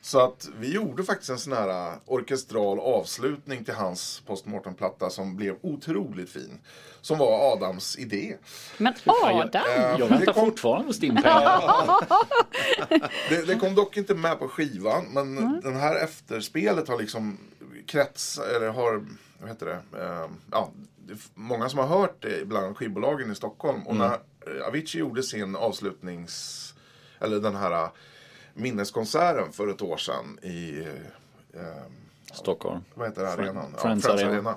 Så 0.02 0.20
att 0.20 0.48
vi 0.58 0.72
gjorde 0.74 1.04
faktiskt 1.04 1.30
en 1.30 1.38
sån 1.38 1.52
här 1.52 1.68
eh, 1.92 1.94
orkestral 2.06 2.80
avslutning 2.80 3.64
till 3.64 3.74
hans 3.74 4.22
postmortemplatta 4.26 5.10
som 5.10 5.36
blev 5.36 5.56
otroligt 5.62 6.30
fin. 6.30 6.58
Som 7.00 7.18
var 7.18 7.52
Adams 7.52 7.98
idé. 7.98 8.36
Men 8.78 8.94
Adam! 9.06 9.62
Eh, 9.76 9.82
Jag 9.82 9.98
det, 9.98 10.04
väntar 10.06 10.32
kom, 10.32 10.44
fortfarande 10.46 10.86
på 10.86 10.92
stimpengar. 10.92 11.62
det, 13.28 13.46
det 13.46 13.56
kom 13.56 13.74
dock 13.74 13.96
inte 13.96 14.14
med 14.14 14.38
på 14.38 14.48
skivan, 14.48 15.04
men 15.10 15.38
Mm. 15.38 15.60
den 15.60 15.76
här 15.76 15.96
efterspelet 16.04 16.88
har 16.88 16.98
liksom 16.98 17.38
krets, 17.86 18.38
eller 18.38 18.68
har, 18.68 19.06
vad 19.40 19.48
heter 19.48 19.66
det, 19.66 20.02
eh, 20.04 20.26
ja, 20.50 20.70
det 21.06 21.14
många 21.34 21.68
som 21.68 21.78
har 21.78 21.86
hört 21.86 22.16
det 22.22 22.46
bland 22.48 22.76
skivbolagen 22.76 23.32
i 23.32 23.34
Stockholm. 23.34 23.86
Och 23.86 23.96
när 23.96 24.12
eh, 24.12 24.66
Avicii 24.68 25.00
gjorde 25.00 25.22
sin 25.22 25.56
avslutnings, 25.56 26.74
eller 27.20 27.40
den 27.40 27.56
här 27.56 27.88
minneskonserten 28.60 29.52
för 29.52 29.68
ett 29.68 29.82
år 29.82 29.96
sedan 29.96 30.38
i, 30.42 30.78
eh, 31.54 31.60
Stockholm. 32.32 32.80
vad 32.94 33.08
heter 33.08 33.22
det, 33.22 33.32
arenan? 33.32 33.74
Friends 33.78 34.06
Arena. 34.06 34.54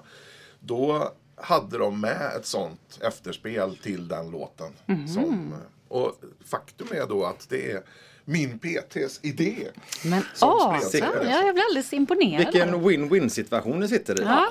Då 0.60 1.12
hade 1.36 1.78
de 1.78 2.02
med 2.02 2.32
ett 2.38 2.46
sånt 2.46 3.00
efterspel 3.02 3.78
till 3.78 4.08
den 4.08 4.32
låten. 4.32 4.72
Mhm. 4.86 5.08
Som, 5.08 5.56
och 5.88 6.22
faktum 6.46 6.88
är 6.92 7.08
då 7.08 7.26
att 7.26 7.50
det 7.50 7.72
är 7.72 7.82
min 8.26 8.60
PTs 8.60 9.20
idé. 9.22 9.68
Men 10.06 10.24
Adam! 10.42 10.82
spelare. 10.82 11.28
Ja, 11.30 11.46
jag 11.46 11.56
blir 11.56 11.64
alldeles 11.64 11.94
imponerad. 11.94 12.38
Vilken 12.46 12.76
win-win 12.76 13.30
situation 13.30 13.80
ni 13.80 13.88
sitter 13.88 14.22
i. 14.22 14.24
Ja. 14.24 14.46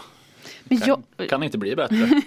Men 0.65 0.79
jag, 0.87 1.03
Kan 1.29 1.43
inte 1.43 1.59
bli 1.59 1.77
bättre. 1.77 1.97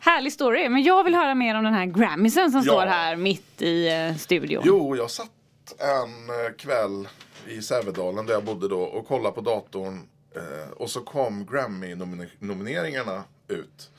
härlig 0.00 0.32
story. 0.32 0.68
Men 0.68 0.82
jag 0.82 1.04
vill 1.04 1.14
höra 1.14 1.34
mer 1.34 1.54
om 1.54 1.64
den 1.64 1.74
här 1.74 1.86
Grammysen 1.86 2.50
som 2.50 2.58
Ja. 2.60 2.72
står 2.72 2.86
här 2.86 3.16
mitt 3.16 3.62
i 3.62 3.88
eh, 3.88 4.16
studion. 4.16 4.62
Jo, 4.66 4.96
jag 4.96 5.10
satt 5.10 5.30
en 5.78 6.30
eh, 6.30 6.52
kväll 6.58 7.08
i 7.46 7.62
Sävedalen 7.62 8.26
där 8.26 8.34
jag 8.34 8.44
bodde 8.44 8.68
då 8.68 8.80
och 8.80 9.06
kollade 9.06 9.34
på 9.34 9.40
datorn. 9.40 10.08
Eh, 10.36 10.70
och 10.70 10.90
så 10.90 11.00
kom 11.00 11.46
Grammy-nomineringarna 11.46 13.22
ut. 13.48 13.90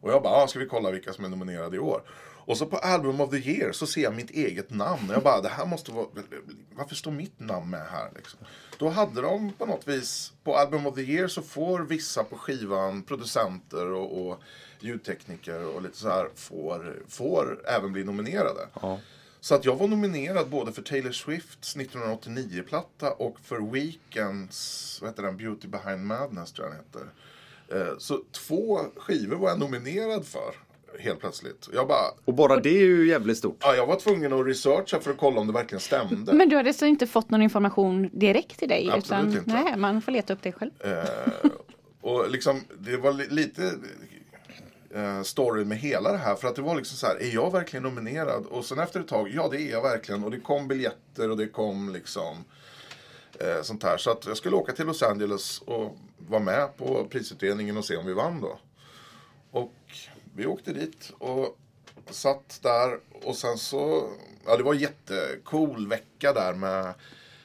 Och 0.00 0.10
jag 0.10 0.22
bara, 0.22 0.34
ah, 0.34 0.46
ska 0.46 0.58
vi 0.58 0.66
kolla 0.66 0.90
vilka 0.90 1.12
som 1.12 1.24
är 1.24 1.28
nominerade 1.28 1.76
i 1.76 1.78
år? 1.78 2.02
Och 2.50 2.58
så 2.58 2.66
på 2.66 2.76
Album 2.76 3.20
of 3.20 3.30
the 3.30 3.36
Year 3.36 3.72
så 3.72 3.86
ser 3.86 4.00
jag 4.00 4.14
mitt 4.14 4.30
eget 4.30 4.70
namn. 4.70 5.08
Och 5.08 5.14
jag 5.14 5.22
bara, 5.22 5.40
det 5.40 5.48
här 5.48 5.66
måste 5.66 5.92
vara... 5.92 6.06
Varför 6.74 6.94
står 6.94 7.10
mitt 7.10 7.40
namn 7.40 7.70
med 7.70 7.86
här? 7.86 8.10
Liksom? 8.14 8.40
Då 8.78 8.88
hade 8.88 9.20
de 9.20 9.52
på 9.52 9.66
något 9.66 9.88
vis, 9.88 10.32
på 10.44 10.56
Album 10.56 10.86
of 10.86 10.94
the 10.94 11.00
Year 11.00 11.28
så 11.28 11.42
får 11.42 11.80
vissa 11.80 12.24
på 12.24 12.36
skivan, 12.36 13.02
producenter 13.02 13.92
och, 13.92 14.26
och 14.26 14.40
ljudtekniker 14.80 15.64
och 15.64 15.82
lite 15.82 15.96
så 15.96 16.08
här, 16.08 16.28
får, 16.34 17.02
får 17.08 17.62
även 17.68 17.92
bli 17.92 18.04
nominerade. 18.04 18.68
Så 19.40 19.54
att 19.54 19.64
jag 19.64 19.76
var 19.76 19.88
nominerad 19.88 20.48
både 20.48 20.72
för 20.72 20.82
Taylor 20.82 21.10
Swifts 21.12 21.76
1989-platta 21.76 23.10
och 23.12 23.36
för 23.44 23.70
Weekends, 23.72 24.98
vad 25.00 25.10
heter 25.10 25.22
den, 25.22 25.36
Beauty 25.36 25.68
behind 25.68 26.06
Madness 26.06 26.52
tror 26.52 26.68
jag 26.68 26.76
den 26.76 26.84
heter. 26.84 27.12
Eh, 27.92 27.98
Så 27.98 28.20
två 28.32 28.80
skivor 28.96 29.36
var 29.36 29.48
jag 29.48 29.58
nominerad 29.58 30.26
för 30.26 30.54
helt 30.98 31.20
plötsligt. 31.20 31.68
Jag 31.72 31.88
bara, 31.88 32.04
Och 32.24 32.34
bara 32.34 32.60
det 32.60 32.68
är 32.70 32.84
ju 32.84 33.08
jävligt 33.08 33.38
stort. 33.38 33.56
ja, 33.60 33.74
jag 33.74 33.86
var 33.86 33.96
tvungen 33.96 34.32
att 34.32 34.46
researcha 34.46 35.00
för 35.00 35.10
att 35.10 35.18
kolla 35.18 35.40
om 35.40 35.46
det 35.46 35.52
verkligen 35.52 35.80
stämde. 35.80 36.32
Men 36.32 36.48
du 36.48 36.56
hade 36.56 36.72
så 36.72 36.86
inte 36.86 37.06
fått 37.06 37.30
någon 37.30 37.42
information 37.42 38.10
direkt 38.12 38.58
till 38.58 38.68
dig? 38.68 38.90
Absolut 38.92 39.04
utan, 39.34 39.38
inte. 39.38 39.62
Nej, 39.64 39.76
man 39.76 40.02
får 40.02 40.12
leta 40.12 40.32
upp 40.32 40.42
det 40.42 40.52
själv. 40.52 40.70
Eh, 40.80 41.50
och 42.00 42.30
liksom, 42.30 42.60
det 42.78 42.96
var 42.96 43.12
li- 43.12 43.28
lite 43.30 43.72
eh, 44.94 45.64
med 45.66 45.78
hela 45.78 46.12
det 46.12 46.18
här. 46.18 46.34
För 46.34 46.48
att 46.48 46.56
det 46.56 46.62
var 46.62 46.76
liksom 46.76 46.96
så 46.96 47.06
här, 47.06 47.16
är 47.16 47.34
jag 47.34 47.52
verkligen 47.52 47.82
nominerad? 47.82 48.46
Och 48.46 48.64
sen 48.64 48.78
efter 48.78 49.00
ett 49.00 49.08
tag, 49.08 49.28
ja 49.28 49.48
det 49.48 49.62
är 49.62 49.70
jag 49.70 49.82
verkligen. 49.82 50.24
Och 50.24 50.30
det 50.30 50.40
kom 50.40 50.68
biljetter 50.68 51.30
och 51.30 51.36
det 51.36 51.48
kom 51.48 51.92
liksom 51.92 52.44
eh, 53.40 53.62
sånt 53.62 53.82
här. 53.82 53.96
Så 53.96 54.10
att 54.10 54.26
jag 54.26 54.36
skulle 54.36 54.56
åka 54.56 54.72
till 54.72 54.86
Los 54.86 55.02
Angeles 55.02 55.60
och 55.60 55.96
vara 56.18 56.42
med 56.42 56.76
på 56.76 57.06
prisutdelningen 57.10 57.76
och 57.76 57.84
se 57.84 57.96
om 57.96 58.06
vi 58.06 58.12
vann 58.12 58.40
då. 58.40 58.58
Och 59.50 59.74
vi 60.34 60.46
åkte 60.46 60.72
dit 60.72 61.12
och 61.18 61.58
satt 62.10 62.60
där 62.62 62.98
och 63.22 63.36
sen 63.36 63.58
så, 63.58 64.10
ja 64.46 64.56
det 64.56 64.62
var 64.62 64.74
en 64.74 64.80
jättecool 64.80 65.88
vecka 65.88 66.32
där 66.32 66.54
med 66.54 66.94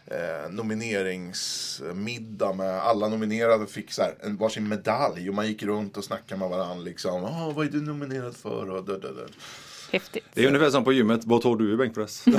eh, 0.07 0.49
nomineringsmiddag 0.49 2.53
med 2.53 2.81
alla 2.81 3.07
nominerade 3.07 3.67
fick 3.67 3.91
så 3.91 4.01
här, 4.01 4.15
en 4.23 4.37
varsin 4.37 4.67
medalj 4.67 5.29
och 5.29 5.35
man 5.35 5.47
gick 5.47 5.63
runt 5.63 5.97
och 5.97 6.03
snackade 6.03 6.39
med 6.39 6.49
varandra 6.49 6.83
liksom. 6.83 7.23
Ah, 7.25 7.51
vad 7.55 7.65
är 7.65 7.69
du 7.71 7.81
nominerad 7.81 8.35
för? 8.35 8.69
Och 8.69 8.85
dö, 8.85 8.97
dö, 8.97 9.11
dö. 9.13 9.27
Häftigt. 9.91 10.23
Det 10.33 10.43
är 10.43 10.47
ungefär 10.47 10.69
som 10.69 10.83
på 10.83 10.93
gymmet, 10.93 11.21
vad 11.25 11.41
tar 11.41 11.55
du 11.55 11.73
i 11.73 11.77
bänkpress? 11.77 12.25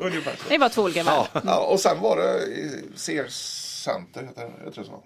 Ungefär 0.00 0.36
så. 0.36 0.48
Det 0.48 0.58
var 0.58 0.68
två 0.68 0.82
olika 0.82 1.02
världar. 1.02 1.28
Ja, 1.44 1.66
och 1.66 1.80
sen 1.80 2.00
var 2.00 2.16
det 2.16 2.40
Sears 2.98 3.32
Center, 3.84 4.22
heter 4.22 4.42
det, 4.42 4.50
jag 4.64 4.74
tror 4.74 4.84
så. 4.84 5.02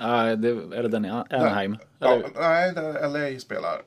Nej, 0.00 0.36
det, 0.36 0.48
är 0.48 0.82
det 0.82 0.88
den 0.88 1.04
i 1.04 1.10
Anaheim? 1.10 1.76
Ja, 1.98 2.08
Eller, 2.14 2.28
nej, 2.34 2.72
där 2.72 3.08
LA 3.32 3.38
spelar. 3.40 3.82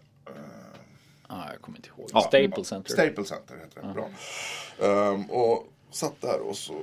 ah, 1.27 1.43
jag 1.51 1.61
kommer 1.61 1.77
inte 1.77 1.89
ihåg. 1.97 2.09
Ja. 2.13 2.21
Staples 2.21 2.67
Center. 2.67 2.93
Staples 2.93 3.27
Center 3.27 3.55
heter 3.55 3.81
det. 3.87 3.93
Bra. 3.93 4.09
Ehm, 4.87 5.25
och 5.25 5.70
satt 5.91 6.21
där 6.21 6.39
och 6.39 6.57
så 6.57 6.73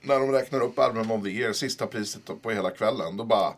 när 0.00 0.20
de 0.20 0.32
räknar 0.32 0.60
upp 0.60 0.78
Album 0.78 1.10
of 1.10 1.22
the 1.24 1.30
Year, 1.30 1.52
sista 1.52 1.86
priset 1.86 2.42
på 2.42 2.50
hela 2.50 2.70
kvällen, 2.70 3.16
då 3.16 3.24
bara 3.24 3.52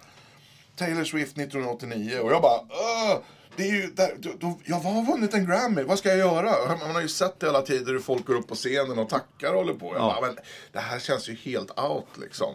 Taylor 0.77 1.05
Swift 1.05 1.37
1989 1.38 2.18
och 2.18 2.33
jag 2.33 2.42
bara 2.42 2.61
"Åh, 2.71 3.18
det 3.57 3.62
är 3.68 3.73
ju, 3.73 3.87
där, 3.87 4.14
då, 4.18 4.31
då, 4.38 4.59
jag 4.64 4.77
har 4.77 5.03
vunnit 5.12 5.35
en 5.35 5.47
Grammy, 5.47 5.83
vad 5.83 5.99
ska 5.99 6.09
jag 6.09 6.18
göra? 6.18 6.77
Man 6.81 6.94
har 6.94 7.01
ju 7.01 7.09
sett 7.09 7.40
det 7.40 7.47
hela 7.47 7.62
tiden 7.62 7.87
hur 7.87 7.99
folk 7.99 8.27
går 8.27 8.35
upp 8.35 8.49
på 8.49 8.55
scenen 8.55 8.99
och 8.99 9.09
tackar 9.09 9.51
och 9.53 9.59
håller 9.59 9.75
på. 9.75 9.94
Jag 9.94 10.01
bara, 10.03 10.21
men 10.21 10.37
det 10.73 10.79
här 10.79 10.99
känns 10.99 11.29
ju 11.29 11.35
helt 11.35 11.79
out 11.81 12.07
liksom. 12.21 12.55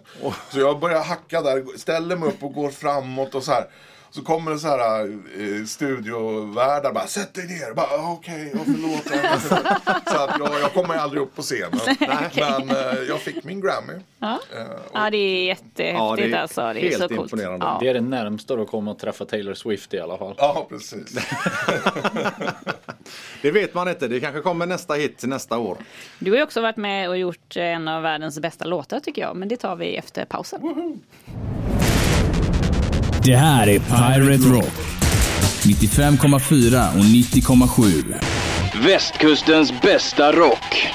Så 0.52 0.60
jag 0.60 0.80
börjar 0.80 1.04
hacka 1.04 1.42
där, 1.42 1.78
ställer 1.78 2.16
mig 2.16 2.30
upp 2.30 2.44
och 2.44 2.54
går 2.54 2.70
framåt 2.70 3.36
och 3.36 3.44
så 3.44 3.52
här. 3.52 3.68
Så 4.16 4.22
kommer 4.22 4.52
det 4.52 4.60
så 4.60 4.68
här 4.68 5.04
eh, 5.40 5.66
studiovärdar 5.66 6.94
bara 6.94 7.08
sätt 7.08 7.34
dig 7.34 7.48
ner. 7.48 7.74
Bara, 7.74 7.86
"Ah, 7.86 8.12
Okej, 8.12 8.52
ja, 8.54 8.60
förlåt. 8.66 9.08
så 10.08 10.18
att 10.18 10.40
jag, 10.40 10.62
jag 10.62 10.74
kommer 10.74 10.96
aldrig 10.96 11.22
upp 11.24 11.36
på 11.36 11.42
scenen. 11.42 11.80
Men 12.36 12.70
eh, 12.70 13.00
jag 13.08 13.20
fick 13.20 13.44
min 13.44 13.62
Grammy. 13.62 13.94
Ja. 14.20 14.40
Eh, 14.58 14.62
och 14.64 14.80
Ja, 14.94 15.10
det 15.10 15.18
är 15.18 15.46
jättehäftigt 15.46 15.98
Ja, 16.00 16.16
det 16.16 16.32
är 16.32 16.38
alltså. 16.42 16.62
Det 16.62 16.80
är 16.80 16.90
helt 16.90 17.02
så 17.02 17.08
coolt. 17.08 17.22
imponerande. 17.22 17.66
Ja. 17.66 17.78
Det 17.82 17.88
är 17.88 17.94
det 17.94 18.02
närmsta 18.02 18.56
du 18.56 18.66
kommer 18.66 18.92
att 18.92 19.00
träffa 19.00 19.26
Taylor 19.26 19.54
Swift 19.54 19.94
i 19.94 20.00
alla 20.00 20.18
fall. 20.18 20.36
Ja, 20.38 20.66
precis. 20.70 21.18
Det 23.42 23.52
vet 23.52 23.74
man 23.74 23.88
inte. 23.88 24.08
Det 24.08 24.20
kanske 24.20 24.42
kommer 24.42 24.66
nästa 24.66 24.94
hit 24.94 25.18
till 25.18 25.30
nästa 25.30 25.58
år. 25.58 25.78
Du 26.20 26.32
har 26.32 26.38
ju 26.38 26.44
också 26.44 26.62
varit 26.62 26.78
med 26.78 27.10
och 27.10 27.18
gjort 27.18 27.58
en 27.58 27.88
av 27.88 28.02
världens 28.04 28.40
bästa 28.40 28.66
låtar 28.66 29.00
tycker 29.00 29.22
jag. 29.22 29.36
Men 29.36 29.48
det 29.48 29.58
tar 29.58 29.76
vi 29.76 29.96
efter 29.96 30.26
pausen. 30.26 30.62
Det 33.26 33.36
här 33.36 33.68
är 33.68 33.80
Pirate 33.80 34.56
Rock. 34.56 34.74
95,4 35.64 36.92
och 36.94 37.04
90,7. 37.04 38.16
Västkustens 38.86 39.82
bästa 39.82 40.32
rock. 40.32 40.88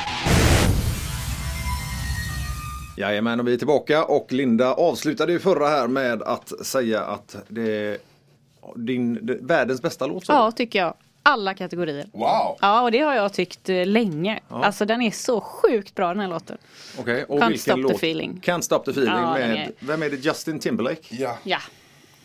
Jajamän, 2.97 3.41
och 3.41 3.49
vi 3.49 3.53
är 3.55 3.57
tillbaka 3.59 4.05
och 4.05 4.33
Linda 4.33 4.73
avslutade 4.75 5.33
ju 5.33 5.39
förra 5.39 5.69
här 5.69 5.87
med 5.89 6.23
att 6.23 6.53
säga 6.67 7.01
att 7.03 7.37
det 7.49 7.71
är 7.87 7.99
din, 8.77 9.19
det, 9.27 9.39
världens 9.41 9.83
bästa 9.83 10.07
låt. 10.07 10.27
du? 10.27 10.33
Ja, 10.33 10.53
tycker 10.53 10.79
jag. 10.79 10.95
Alla 11.23 11.55
kategorier. 11.55 12.07
Wow! 12.13 12.57
Ja, 12.61 12.83
och 12.83 12.91
det 12.93 12.99
har 12.99 13.15
jag 13.15 13.33
tyckt 13.33 13.69
eh, 13.69 13.87
länge. 13.87 14.41
Alltså 14.49 14.85
den 14.85 15.03
är 15.03 15.11
så 15.11 15.41
sjukt 15.41 15.95
bra 15.95 16.09
den 16.09 16.21
här 16.21 16.29
låten. 16.29 16.59
Okej, 16.99 17.25
och 17.25 17.39
Can't 17.41 17.49
vilken 17.49 17.59
stop 17.63 17.75
the 17.75 17.81
låt? 17.83 17.93
feeling. 17.97 18.41
Can't 18.45 18.61
stop 18.61 18.79
the 18.85 18.91
feeling 18.91 19.13
Ja, 19.15 19.33
med, 19.35 19.51
är- 19.57 19.71
vem 19.81 20.03
är 20.03 20.11
det? 20.11 20.17
Justin 20.17 20.59
Timberlake? 20.59 21.03
Ja, 21.17 21.37
Ja. 21.43 21.59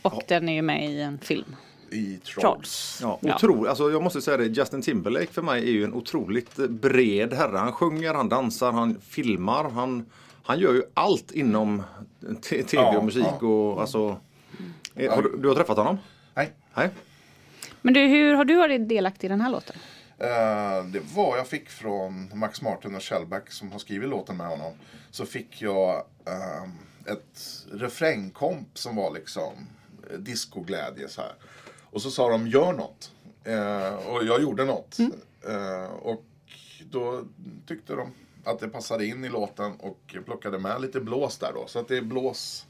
Och 0.03 0.23
den 0.27 0.49
är 0.49 0.53
ju 0.53 0.61
med 0.61 0.89
i 0.91 1.01
en 1.01 1.17
film. 1.17 1.55
i 1.89 2.17
Trolls. 2.17 2.41
Trolls. 2.41 2.99
Ja, 3.01 3.19
Ja. 3.21 3.35
otro, 3.35 3.65
alltså 3.67 3.91
jag 3.91 4.03
måste 4.03 4.21
säga 4.21 4.37
det, 4.37 4.45
Justin 4.45 4.81
Timberlake 4.81 5.27
för 5.33 5.41
mig 5.41 5.61
är 5.63 5.71
ju 5.71 5.83
en 5.83 5.93
otroligt 5.93 6.55
bred 6.55 7.33
herre. 7.33 7.57
Han 7.57 7.71
sjunger, 7.71 8.13
han 8.13 8.29
dansar, 8.29 8.71
han 8.71 9.01
filmar, 9.01 9.69
han, 9.69 10.05
han 10.43 10.59
gör 10.59 10.73
ju 10.73 10.83
allt 10.93 11.31
inom 11.31 11.83
tv 12.41 12.63
Ja, 12.71 12.97
och 12.97 13.05
musik 13.05 13.25
ja. 13.41 13.47
och 13.47 13.81
alltså. 13.81 14.17
Eh, 14.95 15.15
Har 15.15 15.21
du, 15.21 15.37
du 15.37 15.47
har 15.47 15.55
träffat 15.55 15.77
honom? 15.77 15.97
Nej. 16.33 16.51
Nej? 16.75 16.89
Men 17.81 17.93
du, 17.93 17.99
hur 17.99 18.33
har 18.33 18.45
du 18.45 18.55
varit 18.55 18.89
delaktig 18.89 19.27
i 19.27 19.29
den 19.29 19.41
här 19.41 19.49
låten? 19.49 19.75
Eh, 20.17 20.85
det 20.85 20.99
var 21.15 21.37
jag 21.37 21.47
fick 21.47 21.69
från 21.69 22.29
Max 22.33 22.61
Martin 22.61 22.95
och 22.95 23.03
Shellback 23.03 23.51
som 23.51 23.71
har 23.71 23.79
skrivit 23.79 24.09
låten 24.09 24.37
med 24.37 24.47
honom. 24.47 24.73
Så 25.11 25.25
fick 25.25 25.61
jag 25.61 26.03
ehm, 26.25 26.71
ett 27.05 27.65
refrängkomp 27.71 28.77
som 28.77 28.95
var 28.95 29.11
liksom 29.13 29.53
discoglädje 30.17 31.09
så 31.09 31.21
här. 31.21 31.31
Och 31.83 32.01
så 32.01 32.11
sa 32.11 32.29
de 32.29 32.47
gör 32.47 32.73
något. 32.73 33.11
Eh, 33.43 34.07
och 34.07 34.23
jag 34.25 34.41
gjorde 34.41 34.65
något. 34.65 34.97
Eh, 35.47 35.91
och 36.01 36.23
då 36.91 37.21
tyckte 37.67 37.93
de 37.95 38.11
att 38.45 38.59
det 38.59 38.67
passade 38.69 39.05
in 39.05 39.25
i 39.25 39.29
låten 39.29 39.71
och 39.79 40.15
plockade 40.25 40.59
med 40.59 40.81
lite 40.81 40.99
blås 40.99 41.37
där 41.37 41.51
då. 41.53 41.63
Så 41.67 41.79
att 41.79 41.87
det 41.87 41.97
är 41.97 42.01
blås 42.01 42.65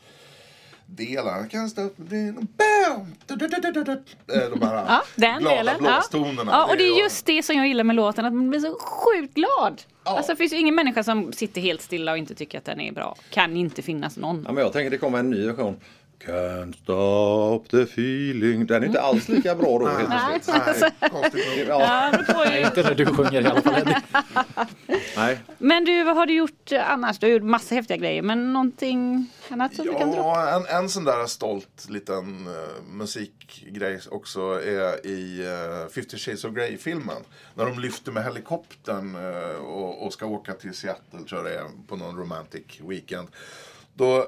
delar. 0.85 1.47
Kan 1.49 1.69
stå 1.69 1.89
bam! 1.97 3.15
Eh, 3.29 4.49
De 4.49 4.61
här 4.61 4.85
Ja, 4.87 5.01
den 5.15 5.39
glada 5.39 5.55
delen. 5.55 5.77
blåstonerna. 5.79 6.51
Ja, 6.51 6.65
och 6.71 6.77
det 6.77 6.83
är 6.83 6.95
ju- 6.95 7.03
just 7.03 7.25
det 7.25 7.43
som 7.43 7.55
jag 7.55 7.67
gillar 7.67 7.83
med 7.83 7.95
låten, 7.95 8.25
att 8.25 8.33
man 8.33 8.49
blir 8.49 8.59
så 8.59 8.77
sjukt 8.79 9.33
glad. 9.33 9.81
Ja. 10.03 10.17
Alltså 10.17 10.31
det 10.31 10.35
finns 10.35 10.53
ju 10.53 10.57
ingen 10.57 10.75
människa 10.75 11.03
som 11.03 11.33
sitter 11.33 11.61
helt 11.61 11.81
stilla 11.81 12.11
och 12.11 12.17
inte 12.17 12.35
tycker 12.35 12.57
att 12.57 12.65
den 12.65 12.79
är 12.81 12.91
bra. 12.91 13.15
Kan 13.29 13.57
inte 13.57 13.81
finnas 13.81 14.17
någon. 14.17 14.43
Ja, 14.47 14.51
men 14.53 14.63
jag 14.63 14.73
tänker 14.73 14.89
det 14.91 14.97
kommer 14.97 15.19
en 15.19 15.29
ny 15.29 15.45
version. 15.47 15.79
Can't 16.25 16.75
stop 16.77 17.69
the 17.69 17.81
feeling. 17.81 18.65
Den 18.65 18.83
är 18.83 18.87
inte 18.87 19.01
alls 19.01 19.29
lika 19.29 19.55
bra 19.55 19.79
då 19.79 19.87
helt 19.97 20.09
Nej. 20.09 20.39
plötsligt. 20.43 20.93
Nej, 21.01 21.09
konstigt 21.09 21.47
nog. 21.47 21.67
Ja, 21.67 22.11
Ja, 22.27 22.55
ju. 22.55 22.65
Inte 22.65 22.83
när 22.83 22.95
du 22.95 23.05
sjunger 23.05 23.41
i 23.41 23.45
alla 23.45 23.61
fall. 23.61 23.95
Nej. 25.17 25.39
Men 25.57 25.85
du, 25.85 26.03
vad 26.03 26.15
har 26.15 26.25
du 26.25 26.33
gjort 26.33 26.71
eh, 26.71 26.91
annars? 26.91 27.19
Du 27.19 27.25
har 27.27 27.31
gjort 27.31 27.43
massa 27.43 27.75
häftiga 27.75 27.97
grejer, 27.97 28.21
men 28.21 28.53
någonting 28.53 29.29
annat 29.49 29.75
som 29.75 29.85
du 29.85 29.93
kan 29.93 30.11
dra? 30.11 30.17
Ja, 30.17 30.55
en, 30.55 30.83
en 30.83 30.89
sån 30.89 31.03
där 31.03 31.25
stolt 31.25 31.85
liten 31.89 32.47
uh, 32.47 32.83
musikgrej 32.87 33.99
också 34.11 34.41
är 34.41 35.05
i 35.05 35.47
uh, 35.83 35.89
50 35.89 36.17
Shades 36.17 36.45
of 36.45 36.53
Grey-filmen. 36.53 37.23
När 37.55 37.65
de 37.65 37.79
lyfter 37.79 38.11
med 38.11 38.23
helikoptern 38.23 39.15
eh, 39.15 39.55
och, 39.55 40.05
och 40.05 40.13
ska 40.13 40.25
åka 40.25 40.53
till 40.53 40.73
Seattle, 40.73 41.19
tror 41.29 41.41
jag 41.41 41.45
det 41.51 41.59
är, 41.59 41.87
på 41.87 41.95
någon 41.95 42.17
romantic 42.17 42.63
weekend. 42.81 43.27
Då 43.93 44.27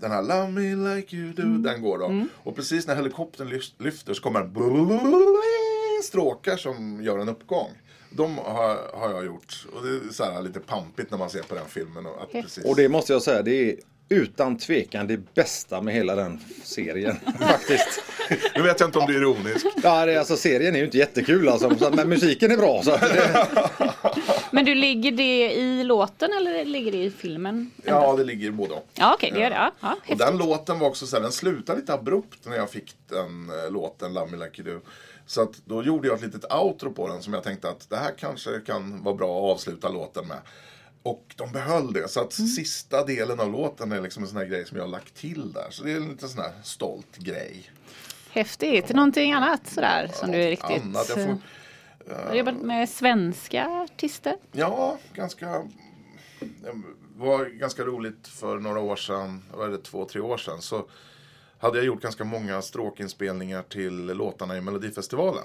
den 0.00 0.10
här 0.10 0.22
Love 0.22 0.48
me 0.48 0.94
like 0.96 1.16
you 1.16 1.32
do, 1.32 1.42
den 1.58 1.82
går 1.82 1.98
då. 1.98 2.26
Och 2.34 2.56
precis 2.56 2.86
när 2.86 2.96
helikoptern 2.96 3.48
lyf- 3.48 3.72
lyfter 3.78 4.14
så 4.14 4.22
kommer 4.22 4.40
en 4.40 6.02
stråkar 6.02 6.56
som 6.56 7.02
gör 7.02 7.18
en 7.18 7.28
uppgång. 7.28 7.70
De 8.10 8.38
har, 8.38 8.76
har 8.94 9.10
jag 9.10 9.26
gjort. 9.26 9.66
Och 9.74 9.82
det 9.86 9.88
är 9.88 10.12
så 10.12 10.24
här 10.24 10.42
lite 10.42 10.60
pampigt 10.60 11.10
när 11.10 11.18
man 11.18 11.30
ser 11.30 11.42
på 11.42 11.54
den 11.54 11.66
filmen. 11.68 12.06
Och, 12.06 12.22
att 12.22 12.32
precis... 12.32 12.64
Och 12.64 12.76
det 12.76 12.88
måste 12.88 13.12
jag 13.12 13.22
säga, 13.22 13.42
det 13.42 13.70
är 13.70 13.76
utan 14.08 14.58
tvekan 14.58 15.06
det 15.06 15.34
bästa 15.34 15.80
med 15.82 15.94
hela 15.94 16.14
den 16.14 16.40
serien. 16.64 17.16
Faktiskt. 17.40 18.02
Nu 18.54 18.62
vet 18.62 18.80
jag 18.80 18.88
inte 18.88 18.98
om 18.98 19.06
du 19.06 19.14
är 19.14 19.18
ironisk. 19.20 19.66
Ja, 19.82 20.06
det, 20.06 20.12
är 20.12 20.18
alltså, 20.18 20.36
serien 20.36 20.74
är 20.74 20.78
ju 20.78 20.84
inte 20.84 20.98
jättekul 20.98 21.48
alltså, 21.48 21.78
så- 21.78 21.90
men 21.90 22.08
musiken 22.08 22.50
är 22.50 22.56
bra. 22.56 22.82
Så 22.82 22.90
att 22.92 23.00
det, 23.00 23.48
Men 24.50 24.64
du, 24.64 24.74
ligger 24.74 25.12
det 25.12 25.52
i 25.54 25.84
låten 25.84 26.30
eller 26.38 26.64
ligger 26.64 26.92
det 26.92 26.98
i 27.04 27.10
filmen? 27.10 27.70
Ja, 27.84 28.16
det 28.16 28.24
ligger 28.24 28.50
både 28.50 28.74
och. 28.74 28.88
Ja, 28.94 29.14
okej, 29.14 29.30
det 29.34 29.40
gör 29.40 29.50
det. 29.50 29.70
Ja, 29.80 29.96
Och 30.08 30.16
den 30.16 30.38
låten 30.38 30.78
var 30.78 30.88
också 30.88 31.06
så 31.06 31.16
här, 31.16 31.22
den 31.22 31.32
slutade 31.32 31.80
lite 31.80 31.94
abrupt 31.94 32.46
när 32.46 32.56
jag 32.56 32.70
fick 32.70 32.94
den 33.08 33.50
eh, 33.64 33.70
låten, 33.70 34.14
Love 34.14 34.30
Me 34.36 34.44
Like 34.44 34.62
You 34.62 34.74
Do. 34.74 34.80
Så 35.26 35.42
att 35.42 35.52
då 35.64 35.82
gjorde 35.82 36.08
jag 36.08 36.16
ett 36.16 36.22
litet 36.24 36.52
outro 36.52 36.92
på 36.92 37.08
den 37.08 37.22
som 37.22 37.32
jag 37.34 37.42
tänkte 37.42 37.68
att 37.68 37.90
det 37.90 37.96
här 37.96 38.12
kanske 38.18 38.50
kan 38.66 39.02
vara 39.02 39.14
bra 39.14 39.38
att 39.38 39.56
avsluta 39.56 39.88
låten 39.88 40.26
med. 40.26 40.38
Och 41.02 41.24
de 41.36 41.52
behöll 41.52 41.92
det. 41.92 42.08
Så 42.08 42.20
att 42.20 42.38
Mm. 42.38 42.48
sista 42.48 43.04
delen 43.04 43.40
av 43.40 43.52
låten 43.52 43.92
är 43.92 44.00
liksom 44.00 44.22
en 44.22 44.28
sån 44.28 44.38
här 44.38 44.44
grej 44.44 44.66
som 44.66 44.76
jag 44.76 44.84
har 44.84 44.90
lagt 44.90 45.14
till 45.14 45.52
där. 45.52 45.66
Så 45.70 45.84
det 45.84 45.92
är 45.92 45.96
en 45.96 46.08
liten 46.08 46.28
sån 46.28 46.42
här 46.42 46.52
stolt 46.64 47.16
grej. 47.16 47.70
Häftigt. 48.30 48.88
Någonting 48.94 49.32
annat 49.32 49.66
sådär 49.66 50.10
som 50.14 50.32
du 50.32 50.38
är 50.42 50.50
riktigt... 50.50 50.82
Annat. 50.82 51.08
Jag 51.08 51.24
får, 51.24 51.38
Har 52.24 52.32
du 52.32 52.38
jobbat 52.38 52.56
med 52.56 52.88
svenska 52.88 53.68
artister? 53.68 54.36
Ja, 54.52 54.98
ganska... 55.14 55.46
Det 56.40 56.82
var 57.16 57.44
ganska 57.44 57.84
roligt 57.84 58.28
för 58.28 58.58
några 58.58 58.80
år 58.80 58.96
sedan, 58.96 59.42
vad 59.54 59.66
är 59.66 59.70
det, 59.70 59.78
två, 59.78 60.04
tre 60.04 60.20
år 60.20 60.36
sedan. 60.36 60.62
Så 60.62 60.88
hade 61.58 61.78
jag 61.78 61.86
gjort 61.86 62.02
ganska 62.02 62.24
många 62.24 62.62
stråkinspelningar 62.62 63.62
till 63.62 64.06
låtarna 64.06 64.56
i 64.56 64.60
Melodifestivalen. 64.60 65.44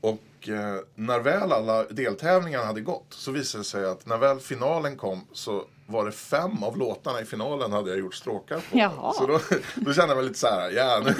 Och 0.00 0.18
eh, 0.48 0.74
när 0.94 1.20
väl 1.20 1.52
alla 1.52 1.84
deltävlingar 1.84 2.64
hade 2.64 2.80
gått 2.80 3.06
så 3.10 3.32
visade 3.32 3.60
det 3.60 3.66
sig 3.66 3.84
att 3.84 4.06
när 4.06 4.18
väl 4.18 4.40
finalen 4.40 4.96
kom 4.96 5.26
så 5.32 5.64
var 5.86 6.04
det 6.06 6.12
fem 6.12 6.62
av 6.62 6.76
låtarna 6.78 7.20
i 7.20 7.24
finalen 7.24 7.72
hade 7.72 7.90
jag 7.90 7.98
gjort 7.98 8.14
stråkar 8.14 8.56
på. 8.56 8.78
Jaha. 8.78 9.12
Så 9.12 9.26
då, 9.26 9.40
då 9.74 9.92
kände 9.92 10.10
jag 10.10 10.16
mig 10.16 10.24
lite 10.26 10.38
så 10.38 10.46
här, 10.46 10.70
ja 10.70 11.02
nu, 11.04 11.14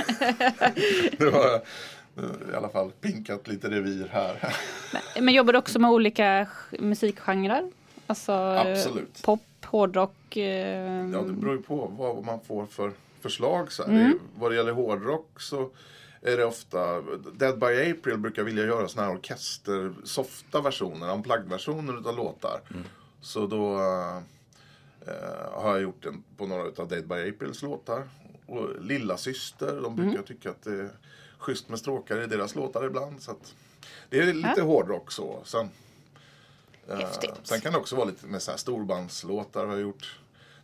nu 1.19 1.31
har 1.31 1.49
jag 1.49 1.61
i 2.53 2.57
alla 2.57 2.69
fall 2.69 2.91
pinkat 3.01 3.49
lite 3.49 3.71
revir 3.71 4.09
här. 4.13 4.55
Men 5.21 5.35
jobbar 5.35 5.53
du 5.53 5.59
också 5.59 5.79
med 5.79 5.91
olika 5.91 6.47
musikgenrer? 6.79 7.71
Alltså 8.07 8.33
Absolut. 8.33 9.23
pop, 9.23 9.41
hårdrock? 9.65 10.37
Eh, 10.37 11.11
Ja, 11.13 11.21
det 11.23 11.33
beror 11.33 11.57
ju 11.57 11.63
på 11.63 11.93
vad 11.99 12.25
man 12.25 12.41
får 12.41 12.67
för 12.67 12.93
förslag. 13.21 13.73
Så 13.73 13.83
här. 13.83 13.91
Mm. 13.91 14.11
Det 14.13 14.19
vad 14.41 14.51
det 14.51 14.57
gäller 14.57 14.73
hårdrock 14.73 15.41
så 15.41 15.71
är 16.23 16.37
det 16.37 16.45
ofta 16.45 17.01
Dead 17.33 17.59
by 17.59 17.91
April 17.91 18.19
brukar 18.19 18.43
vilja 18.43 18.65
göra 18.65 18.89
såna 18.89 19.07
här 19.07 19.15
orkester, 19.15 19.95
softa 20.05 20.61
versioner, 20.61 21.13
unplugged-versioner 21.13 22.01
utav 22.01 22.17
låtar. 22.17 22.61
Mm. 22.71 22.85
Så 23.21 23.47
då 23.47 23.75
eh, 25.07 25.53
har 25.53 25.71
jag 25.73 25.81
gjort 25.81 26.03
den 26.03 26.23
på 26.37 26.47
några 26.47 26.65
utav 26.69 26.89
Dead 26.89 27.09
by 27.09 27.29
Aprils 27.29 27.63
låtar. 27.63 28.09
Och 28.47 28.83
Lilla 28.83 29.17
Syster, 29.17 29.81
de 29.83 29.97
brukar 29.97 30.13
Mm. 30.13 30.25
tycka 30.25 30.51
att 30.51 30.63
det 30.63 30.73
är 30.73 30.91
schysst 31.39 31.69
med 31.69 31.79
stråkar 31.79 32.23
i 32.23 32.27
deras 32.27 32.55
låtar 32.55 32.85
ibland. 32.87 33.23
Så 33.23 33.31
att 33.31 33.55
det 34.11 34.19
är 34.19 34.33
lite 34.33 34.63
hårdrock 34.63 35.13
så. 35.13 35.41
Sen, 35.45 35.71
eh, 36.89 37.11
sen 37.43 37.61
kan 37.61 37.73
det 37.73 37.79
också 37.79 37.97
vara 37.97 38.07
lite 38.07 38.27
med 38.27 38.43
så 38.43 38.51
här 38.51 38.59
storbandslåtar 38.59 39.67
vi 39.67 39.73
har 39.73 39.79
gjort. 39.81 40.19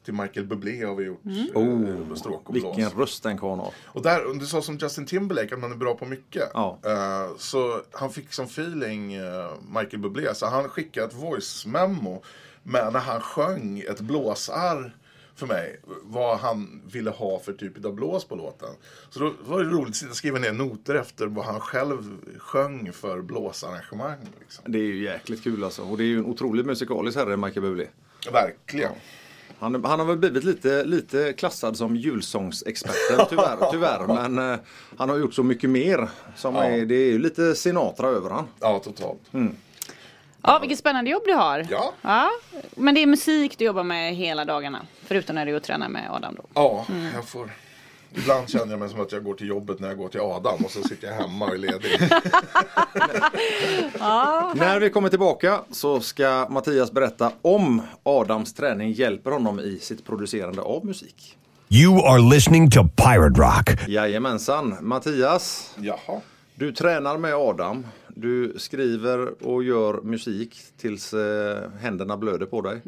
Till 0.05 0.15
Michael 0.15 0.47
Bublé 0.47 0.85
har 0.85 0.95
vi 0.95 1.05
gjort 1.05 1.25
Mm. 1.25 1.47
oh, 1.55 2.15
stråk 2.15 2.43
och 2.47 2.53
blås. 2.53 2.65
vilken 2.79 2.91
röst 2.99 3.23
den 3.23 3.39
karln 3.39 3.61
har. 3.61 3.73
Och 3.85 4.03
där, 4.03 4.39
du 4.41 4.47
sa 4.47 4.63
som 4.63 4.77
Justin 4.77 5.07
Timberlake 5.07 5.55
att 5.55 5.61
man 5.61 5.73
är 5.73 5.77
bra 5.77 5.95
på 5.95 6.07
mycket. 6.07 6.51
Ja. 6.55 6.79
Eh, 6.85 7.37
så 7.39 7.81
han 7.93 8.11
fick 8.11 8.33
som 8.33 8.45
feeling, 8.45 9.15
eh, 9.15 9.51
Michael 9.69 9.99
Bublé, 9.99 10.35
så 10.35 10.47
han 10.47 10.69
skickade 10.69 11.07
ett 11.07 11.15
voice 11.15 11.67
memo 11.67 12.23
med 12.63 12.93
när 12.93 13.01
han 13.01 13.21
sjöng 13.21 13.79
ett 13.81 14.01
blåsarr 14.01 14.97
för 15.37 15.47
mig. 15.47 15.81
Vad 16.03 16.39
han 16.39 16.83
ville 16.93 17.11
ha 17.11 17.39
för 17.39 17.53
typ 17.53 17.85
av 17.85 17.95
blås 17.95 18.25
på 18.25 18.37
låten. 18.37 18.69
Så 19.11 19.19
då 19.21 19.33
var 19.45 19.59
det 19.65 19.71
roligt 19.71 20.05
att 20.11 20.17
skriva 20.17 20.39
ner 20.39 20.53
noter 20.53 20.95
efter 20.95 21.27
vad 21.27 21.45
han 21.45 21.61
själv 21.61 22.17
sjöng 22.39 22.93
för 22.93 23.21
blåsarrangemang. 23.23 24.19
Liksom. 24.41 24.73
Det 24.73 24.79
är 24.79 24.83
ju 24.83 25.05
jäkligt 25.05 25.45
kul 25.45 25.65
alltså. 25.65 25.83
Och 25.83 25.97
det 25.99 26.05
är 26.05 26.07
ju 26.07 26.19
en 26.19 26.25
otroligt 26.25 26.67
musikalisk 26.67 27.19
herre, 27.19 27.37
Michael 27.37 27.63
Bublé. 27.67 27.87
Verkligen. 28.33 28.93
Han, 29.59 29.85
han 29.85 29.99
har 29.99 30.07
väl 30.07 30.17
blivit 30.17 30.45
lite, 30.45 30.85
lite 30.85 31.33
klassad 31.33 31.77
som 31.77 31.97
julsångsexperten 31.97 33.27
tyvärr. 33.31 33.71
tyvärr 33.71 34.07
men 34.07 34.53
eh, 34.53 34.59
han 34.97 35.09
har 35.09 35.17
gjort 35.17 35.35
så 35.35 35.43
mycket 35.43 35.71
mer. 35.71 36.09
Som 36.37 36.55
Ja. 36.55 36.65
är, 36.65 36.87
det 36.87 36.95
är 36.95 37.13
ju 37.13 37.19
lite 37.19 37.55
Sinatra 37.55 38.09
över 38.09 38.31
han. 38.31 38.47
Ja, 38.61 38.79
totalt. 38.85 39.21
Ja, 40.43 40.59
vilket 40.59 40.79
spännande 40.79 41.11
jobb 41.11 41.23
du 41.27 41.33
har. 41.35 41.67
Ja. 42.03 42.31
Men 42.77 42.95
det 42.95 43.03
är 43.03 43.07
musik 43.07 43.59
du 43.59 43.65
jobbar 43.65 43.83
med 43.83 44.15
hela 44.15 44.45
dagarna. 44.45 44.87
Förutom 45.07 45.35
när 45.35 45.47
du 45.47 45.53
är 45.53 45.57
och 45.57 45.63
tränar 45.63 45.89
med 45.89 46.11
Adam 46.11 46.35
då. 46.35 46.45
Ja, 46.55 46.87
jag 47.15 47.25
får... 47.29 47.51
Ibland 48.17 48.49
känner 48.49 48.71
jag 48.71 48.81
mig 48.81 48.89
som 48.89 49.01
att 49.01 49.13
jag 49.13 49.25
går 49.25 49.35
till 49.35 49.49
jobbet 49.49 49.81
när 49.81 49.89
jag 49.89 49.99
går 49.99 50.09
till 50.09 50.21
Adam 50.21 50.65
och 50.65 50.71
så 50.71 50.83
sitter 50.83 51.07
jag 51.09 51.15
hemma 51.15 51.45
och 51.47 51.55
är 51.55 51.59
ledig. 51.59 51.91
När 54.55 54.81
vi 54.81 54.91
kommer 54.91 55.09
tillbaka 55.09 55.61
så 55.71 56.01
ska 56.01 56.47
Mattias 56.51 56.93
berätta 56.93 57.33
om 57.43 57.83
Adams 58.03 58.55
träning 58.55 58.93
hjälper 58.93 59.31
honom 59.31 59.61
i 59.61 59.79
sitt 59.79 60.05
producerande 60.07 60.63
av 60.63 60.87
musik. 60.87 61.37
You 61.69 62.07
are 62.07 62.23
listening 62.35 62.71
to 62.71 62.81
Pirate 62.97 63.41
Rock. 63.41 63.89
Jajamensan. 63.89 64.77
Mattias, 64.81 65.75
Jaha. 65.81 66.21
du 66.55 66.73
tränar 66.73 67.19
med 67.19 67.35
Adam. 67.35 67.87
Du 68.09 68.55
skriver 68.59 69.47
och 69.47 69.65
gör 69.65 70.01
musik 70.03 70.57
tills 70.81 71.15
eh, 71.15 71.59
händerna 71.81 72.17
blöder 72.17 72.47
på 72.47 72.61
dig. 72.61 72.83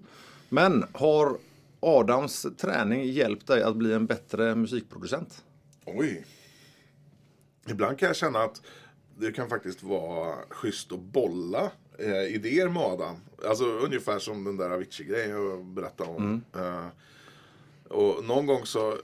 Men 0.49 0.85
har 0.93 1.37
Adams 1.87 2.47
träning 2.59 3.05
hjälpt 3.05 3.47
dig 3.47 3.63
att 3.63 3.77
bli 3.77 3.93
en 3.93 4.07
bättre 4.07 4.55
musikproducent? 4.55 5.45
Oj. 5.85 6.27
Ibland 7.69 7.99
kan 7.99 8.07
jag 8.07 8.17
känna 8.17 8.39
att 8.39 8.63
det 9.19 9.33
kan 9.33 9.49
faktiskt 9.49 9.83
vara 9.83 10.37
schysst 10.51 10.93
att 10.93 11.01
bolla 11.01 11.71
eh, 11.99 12.35
idéer 12.35 12.69
med 12.69 12.83
Adam. 12.83 13.17
Alltså 13.49 13.65
ungefär 13.65 14.19
som 14.19 14.45
den 14.45 14.57
där 14.57 14.71
Avicii-grejen 14.71 15.31
jag 15.31 15.65
berättade 15.65 16.11
om. 16.11 16.45
Eh, 16.57 16.87
och 17.89 18.25
någon 18.25 18.47
gång 18.47 18.67
så 18.67 18.95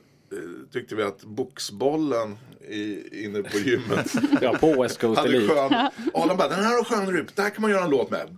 tyckte 0.72 0.94
vi 0.94 1.02
att 1.02 1.24
boxbollen 1.24 2.38
i, 2.68 3.24
inne 3.24 3.42
på 3.42 3.58
gymmet 3.58 4.12
Ja, 4.40 4.56
på 4.60 4.82
West 4.82 5.00
Coast 5.00 5.18
hade 5.18 5.36
Elite. 5.36 5.54
skön... 5.54 5.90
Adam 6.14 6.36
bara, 6.36 6.48
den 6.48 6.64
här 6.64 6.76
har 6.76 6.84
skön 6.84 7.26
det 7.34 7.42
här 7.42 7.50
kan 7.50 7.62
man 7.62 7.70
göra 7.70 7.84
en 7.84 7.90
låt 7.90 8.10
med. 8.10 8.36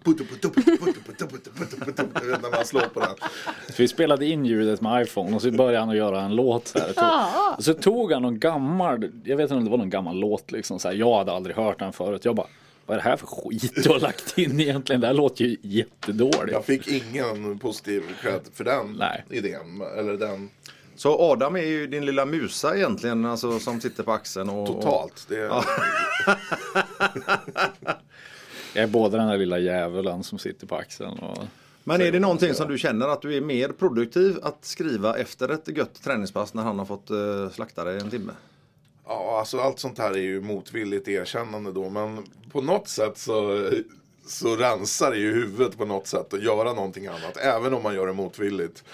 När 2.43 2.51
man 2.51 2.65
slår 2.65 2.81
på 2.81 3.01
den. 3.01 3.15
Så 3.67 3.75
vi 3.77 3.89
spelade 3.89 4.27
in 4.27 4.45
ljudet 4.47 4.81
med 4.81 5.03
iPhone 5.03 5.37
och 5.37 5.43
så 5.43 5.51
började 5.51 5.79
han 5.79 5.89
att 5.91 5.97
göra 5.97 6.21
en 6.23 6.37
låt. 6.37 6.69
Så, 6.69 6.79
här. 6.79 7.61
Så 7.63 7.75
tog 7.75 8.13
han 8.13 8.23
någon 8.23 8.39
gammal, 8.39 9.11
jag 9.25 9.37
vet 9.37 9.45
inte 9.45 9.55
om 9.55 9.65
det 9.65 9.71
var 9.71 9.79
någon 9.79 9.91
gammal 9.91 10.17
låt 10.17 10.53
liksom. 10.53 10.79
Så 10.79 10.89
här. 10.89 10.95
Jag 10.95 11.19
hade 11.19 11.33
aldrig 11.33 11.57
hört 11.57 11.79
den 11.79 11.93
förut. 11.93 12.25
Jag 12.25 12.35
bara, 12.35 12.47
vad 12.87 12.95
är 12.99 13.03
det 13.03 13.09
här 13.09 13.17
för 13.17 13.27
skit 13.27 13.73
du 13.85 13.89
har 13.89 14.01
lagt 14.01 14.39
in 14.39 14.61
egentligen? 14.61 15.01
Det 15.01 15.07
här 15.07 15.15
låter 15.15 15.45
ju 15.45 15.57
jättedåligt. 15.63 16.53
Jag 16.53 16.65
fick 16.65 16.89
ingen 16.89 17.59
positiv 17.59 18.03
cred 18.23 18.41
för 18.55 18.65
den 18.65 18.97
Nej. 18.99 19.25
idén. 19.31 19.83
Eller 19.99 20.13
den 20.13 20.51
Så 20.97 21.33
Adam 21.33 21.57
är 21.57 21.61
ju 21.61 21.87
din 21.87 22.07
lilla 22.07 22.25
musa 22.25 22.77
egentligen, 22.77 23.25
alltså, 23.25 23.61
som 23.61 23.81
sitter 23.81 24.03
på 24.03 24.13
axeln. 24.13 24.49
Och, 24.49 24.67
totalt. 24.67 25.27
Det, 25.29 25.51
Jag 28.75 28.83
är 28.83 28.87
både 28.87 29.17
den 29.17 29.29
där 29.29 29.39
lilla 29.39 29.59
djävulen 29.59 30.23
som 30.23 30.39
sitter 30.39 30.67
på 30.67 30.77
axeln 30.77 31.19
och 31.19 31.45
Men 31.85 32.01
är 32.01 32.13
det 32.13 32.21
någonting 32.21 32.55
som 32.55 32.69
du 32.69 32.79
känner 32.79 33.09
att 33.09 33.23
du 33.23 33.37
är 33.37 33.41
mer 33.41 33.69
produktiv 33.69 34.39
att 34.43 34.65
skriva 34.65 35.19
efter 35.19 35.49
ett 35.49 35.69
gött 35.69 36.03
träningspass 36.03 36.55
när 36.55 36.63
han 36.63 36.79
har 36.79 36.87
fått 36.87 37.11
uh, 37.11 37.51
slakta 37.51 37.85
dig 37.85 38.01
en 38.01 38.11
timme? 38.11 38.33
Ja, 39.07 39.39
alltså 39.39 39.59
allt 39.59 39.79
sånt 39.79 39.99
här 39.99 40.11
är 40.11 40.23
ju 40.23 40.41
motvilligt 40.41 41.09
erkännande 41.09 41.73
då. 41.73 41.91
Men 41.91 42.27
på 42.53 42.61
något 42.61 42.89
sätt 42.89 43.19
så, 43.19 43.71
så 44.27 44.57
rensar 44.57 45.11
det 45.11 45.19
ju 45.19 45.33
huvudet 45.33 45.79
på 45.79 45.85
något 45.85 46.07
sätt 46.07 46.35
att 46.35 46.43
göra 46.43 46.73
någonting 46.73 47.07
annat. 47.07 47.37
Även 47.37 47.75
om 47.75 47.83
man 47.83 47.95
gör 47.95 48.07
det 48.07 48.13
motvilligt. 48.13 48.85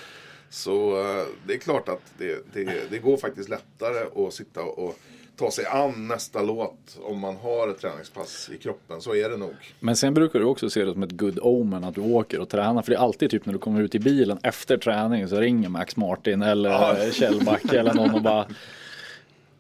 Så 0.51 1.01
eh, 1.01 1.25
det 1.47 1.55
är 1.55 1.59
klart 1.59 1.89
att 1.89 2.03
det, 2.19 2.45
det, 2.55 2.91
det 2.91 2.99
går 2.99 3.17
faktiskt 3.17 3.49
lättare 3.49 4.27
att 4.27 4.35
sitta 4.35 4.63
och 4.63 4.99
ta 5.37 5.51
sig 5.51 5.67
an 5.67 6.09
nästa 6.09 6.43
låt 6.43 6.99
om 7.03 7.19
man 7.19 7.37
har 7.37 7.69
ett 7.69 7.81
träningspass 7.81 8.51
i 8.55 8.59
kroppen. 8.59 9.01
Så 9.01 9.15
är 9.15 9.29
det 9.31 9.37
nog. 9.37 9.55
Men 9.81 9.97
sen 9.97 10.15
brukar 10.15 10.39
du 10.39 10.45
också 10.45 10.71
se 10.71 10.85
det 10.85 10.93
som 10.93 11.03
ett 11.03 11.13
good 11.13 11.39
omen 11.43 11.85
att 11.85 11.95
du 11.95 12.01
åker 12.01 12.41
och 12.41 12.49
tränar. 12.49 12.83
För 12.83 12.91
det 12.91 12.97
är 12.97 13.01
alltid 13.01 13.31
typ 13.31 13.47
när 13.47 13.53
du 13.53 13.59
kommer 13.59 13.81
ut 13.83 13.95
i 13.95 13.99
bilen 13.99 14.39
efter 14.43 14.77
träning 14.79 15.29
så 15.29 15.41
ringer 15.41 15.69
Max 15.69 15.97
Martin 15.97 16.43
eller 16.43 16.71
Ja. 16.71 16.97
Kjell 17.13 17.45
Backe 17.45 17.79
eller 17.79 17.95
någon 17.95 18.15
och 18.15 18.23
bara 18.23 18.47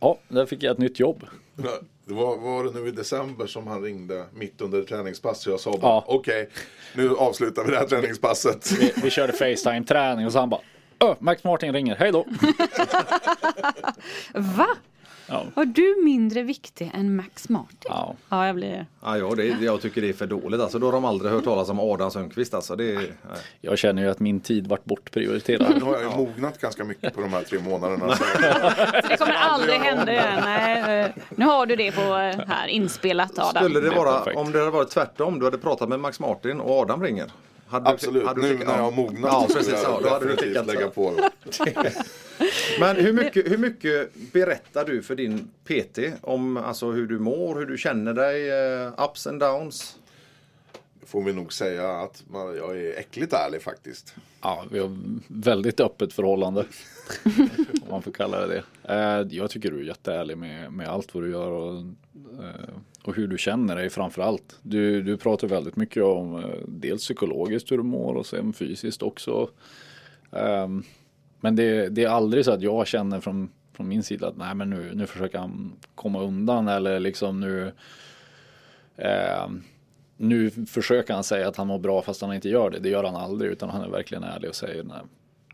Ja, 0.00 0.18
där 0.28 0.46
fick 0.46 0.62
jag 0.62 0.72
ett 0.72 0.78
nytt 0.78 1.00
jobb. 1.00 1.26
Det 2.04 2.14
var, 2.14 2.36
var 2.36 2.64
det 2.64 2.80
nu 2.80 2.88
i 2.88 2.90
december 2.90 3.46
som 3.46 3.66
han 3.66 3.82
ringde 3.82 4.24
mitt 4.34 4.60
under 4.60 4.82
träningspass. 4.82 5.42
Så 5.42 5.50
jag 5.50 5.60
sa 5.60 5.70
bara 5.70 5.80
Ja. 5.82 6.04
okej, 6.06 6.48
nu 6.94 7.16
avslutar 7.16 7.64
vi 7.64 7.70
det 7.70 7.76
här 7.76 7.86
träningspasset. 7.86 8.72
Vi, 8.80 8.92
vi 9.02 9.10
körde 9.10 9.32
Facetime-träning 9.32 10.26
och 10.26 10.32
så 10.32 10.38
han 10.38 10.50
bara 10.50 10.60
Öh, 11.04 11.14
Max 11.18 11.44
Martin 11.44 11.72
ringer, 11.72 11.96
hej 11.96 12.12
då! 12.12 12.26
Va? 14.34 14.66
Ja. 15.26 15.44
Var 15.54 15.64
du 15.64 16.02
mindre 16.04 16.42
viktig 16.42 16.90
än 16.94 17.16
Max 17.16 17.48
Martin? 17.48 17.76
Ja. 17.84 18.14
Ja, 18.28 18.46
jag 18.46 18.54
blir... 18.54 18.86
Ja, 19.02 19.18
ja 19.18 19.34
det, 19.36 19.46
jag 19.46 19.82
tycker 19.82 20.00
det 20.00 20.08
är 20.08 20.12
för 20.12 20.26
dåligt. 20.26 20.60
Alltså, 20.60 20.78
då 20.78 20.86
har 20.86 20.92
de 20.92 21.04
aldrig 21.04 21.32
hört 21.32 21.44
talas 21.44 21.68
om 21.68 21.80
Adam 21.80 22.10
Sundqvist. 22.10 22.54
Alltså, 22.54 22.76
det 22.76 22.90
är, 22.90 22.96
nej. 22.96 23.12
Jag 23.60 23.78
känner 23.78 24.02
ju 24.02 24.10
att 24.10 24.20
min 24.20 24.40
tid 24.40 24.66
vart 24.66 24.84
bortprioriterad. 24.84 25.74
Nu 25.78 25.84
har 25.84 25.92
jag 25.92 26.02
ju 26.02 26.16
mognat 26.16 26.58
ganska 26.60 26.84
mycket 26.84 27.14
på 27.14 27.20
de 27.20 27.32
här 27.32 27.42
tre 27.42 27.58
månaderna. 27.58 28.16
Så 28.16 28.24
Det 29.08 29.16
kommer 29.16 29.32
aldrig 29.34 29.78
hända 29.80 30.12
igen. 30.12 30.40
Nej, 30.44 31.00
eh, 31.00 31.10
nu 31.30 31.44
har 31.44 31.66
du 31.66 31.76
det 31.76 31.92
på 31.92 32.00
eh, 32.00 32.46
här 32.46 32.66
inspelat 32.68 33.38
Adam. 33.38 33.64
Skulle 33.64 33.80
det 33.80 33.90
vara, 33.90 34.34
om 34.34 34.52
det 34.52 34.58
hade 34.58 34.70
varit 34.70 34.90
tvärtom, 34.90 35.38
du 35.38 35.44
hade 35.44 35.58
pratat 35.58 35.88
med 35.88 36.00
Max 36.00 36.20
Martin 36.20 36.60
och 36.60 36.80
Adam 36.80 37.02
ringer. 37.02 37.26
Hade 37.70 37.84
du- 37.84 37.94
Absolut, 37.94 38.26
hade 38.26 38.40
du 38.42 38.48
nu 38.48 38.54
tickat- 38.54 38.66
när 38.68 38.76
jag 38.76 38.82
har 38.82 38.90
mognat 38.90 39.30
Ja, 39.32 39.48
precis. 39.54 39.74
Ja, 39.82 40.00
då 40.02 40.08
hade 40.08 40.26
du 40.28 40.36
tickat 40.36 40.66
lägga 40.66 40.80
så. 40.80 40.90
på. 40.90 41.14
Men 42.80 42.96
hur 42.96 43.12
mycket, 43.12 43.50
hur 43.50 43.58
mycket 43.58 44.10
berättar 44.32 44.84
du 44.84 45.02
för 45.02 45.14
din 45.14 45.50
PT 45.64 45.98
om 46.20 46.56
alltså, 46.56 46.90
hur 46.90 47.06
du 47.06 47.18
mår, 47.18 47.58
hur 47.58 47.66
du 47.66 47.78
känner 47.78 48.14
dig, 48.14 48.50
eh, 48.50 49.04
ups 49.04 49.26
and 49.26 49.40
downs? 49.40 49.96
Får 51.06 51.22
vi 51.22 51.32
nog 51.32 51.52
säga 51.52 51.90
att 51.92 52.22
man, 52.30 52.56
jag 52.56 52.78
är 52.78 52.98
äckligt 52.98 53.32
ärlig 53.32 53.62
faktiskt. 53.62 54.14
Ja, 54.42 54.64
vi 54.70 54.78
har 54.78 54.98
väldigt 55.28 55.80
öppet 55.80 56.12
förhållande. 56.12 56.64
om 57.82 57.90
man 57.90 58.02
får 58.02 58.12
kalla 58.12 58.46
det 58.46 58.62
det. 58.82 58.94
Eh, 58.94 59.26
Jag 59.38 59.50
tycker 59.50 59.70
du 59.70 59.78
är 59.80 59.84
jätteärlig 59.84 60.38
med, 60.38 60.72
med 60.72 60.88
allt 60.88 61.14
vad 61.14 61.22
du 61.24 61.30
gör 61.30 61.50
och, 61.50 61.74
eh, 62.44 62.74
och 63.04 63.14
hur 63.16 63.26
du 63.28 63.38
känner 63.38 63.76
dig 63.76 63.90
framför 63.90 64.22
allt. 64.22 64.58
Du, 64.62 65.02
du 65.02 65.16
pratar 65.16 65.48
väldigt 65.48 65.76
mycket 65.76 66.02
om 66.02 66.36
eh, 66.36 66.44
dels 66.68 67.02
psykologiskt 67.02 67.72
hur 67.72 67.76
du 67.76 67.82
mår 67.82 68.14
och 68.14 68.26
sen 68.26 68.52
fysiskt 68.52 69.02
också. 69.02 69.50
Ehm, 70.32 70.82
Men 71.40 71.56
det, 71.56 71.88
det 71.88 72.04
är 72.04 72.08
aldrig 72.08 72.44
så 72.44 72.52
att 72.52 72.62
jag 72.62 72.86
känner 72.86 73.20
från, 73.20 73.50
från 73.72 73.88
min 73.88 74.02
sida 74.02 74.28
att 74.28 74.36
nej 74.36 74.54
men 74.54 74.70
nu, 74.70 74.90
nu 74.94 75.06
försöker 75.06 75.38
han 75.38 75.72
komma 75.94 76.22
undan 76.22 76.68
eller 76.68 77.00
liksom 77.00 77.40
nu 77.40 77.72
ehm, 78.96 79.62
nu 80.16 80.50
försöker 80.50 81.14
han 81.14 81.24
säga 81.24 81.48
att 81.48 81.56
han 81.56 81.66
mår 81.66 81.78
bra 81.78 82.02
fast 82.02 82.20
han 82.20 82.34
inte 82.34 82.48
gör 82.48 82.70
det. 82.70 82.78
Det 82.78 82.88
gör 82.88 83.04
han 83.04 83.16
aldrig 83.16 83.50
utan 83.50 83.70
han 83.70 83.82
är 83.82 83.88
verkligen 83.88 84.24
ärlig 84.24 84.48
och 84.50 84.56
säger 84.56 84.82
nej. 84.84 84.96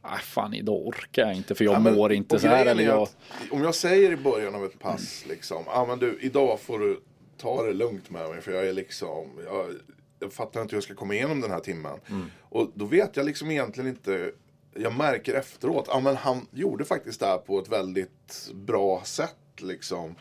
Ah, 0.02 0.16
fan 0.18 0.54
idag 0.54 0.86
orkar 0.86 1.22
jag 1.26 1.34
inte 1.36 1.54
för 1.54 1.64
jag 1.64 1.74
Ja, 1.74 1.78
men- 1.80 1.94
mår 1.94 2.12
inte 2.12 2.38
så 2.38 2.46
här. 2.48 2.66
Eller 2.66 2.84
jag... 2.84 3.02
att 3.02 3.16
Om 3.50 3.62
jag 3.62 3.74
säger 3.74 4.12
i 4.12 4.16
början 4.16 4.54
av 4.54 4.64
ett 4.64 4.78
pass 4.78 5.24
liksom, 5.28 5.64
ah, 5.66 5.86
men 5.86 5.98
du 5.98 6.18
idag 6.20 6.60
får 6.60 6.78
du 6.78 7.00
ta 7.38 7.62
det 7.62 7.72
lugnt 7.72 8.10
med 8.10 8.28
mig 8.30 8.40
för 8.40 8.52
jag 8.52 8.66
är 8.66 8.72
liksom, 8.72 9.30
jag, 9.44 9.74
jag 10.18 10.32
fattar 10.32 10.62
inte 10.62 10.72
hur 10.72 10.76
jag 10.76 10.84
ska 10.84 10.94
komma 10.94 11.14
igenom 11.14 11.40
den 11.40 11.50
här 11.50 11.60
timmen. 11.60 12.00
Och 12.40 12.70
då 12.74 12.84
vet 12.84 13.16
jag 13.16 13.26
liksom 13.26 13.50
egentligen 13.50 13.90
inte, 13.90 14.32
jag 14.74 14.96
märker 14.96 15.34
efteråt, 15.34 15.86
ja 15.88 16.00
men 16.00 16.16
han 16.16 16.46
gjorde 16.50 16.84
faktiskt 16.84 17.20
det 17.20 17.26
här 17.26 17.38
på 17.38 17.58
ett 17.58 17.68
väldigt 17.68 18.50
bra 18.54 19.02
sätt 19.04 19.36
liksom. 19.56 20.14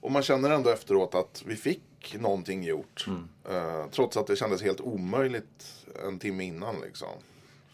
Och 0.00 0.12
man 0.12 0.22
känner 0.22 0.50
ändå 0.50 0.70
efteråt 0.70 1.14
att 1.14 1.42
vi 1.46 1.56
fick 1.56 2.16
någonting 2.18 2.64
gjort. 2.64 3.06
Eh, 3.48 3.86
trots 3.90 4.16
att 4.16 4.26
det 4.26 4.36
kändes 4.36 4.62
helt 4.62 4.80
omöjligt 4.80 5.86
en 6.06 6.18
timme 6.18 6.44
innan 6.44 6.80
liksom. 6.80 7.08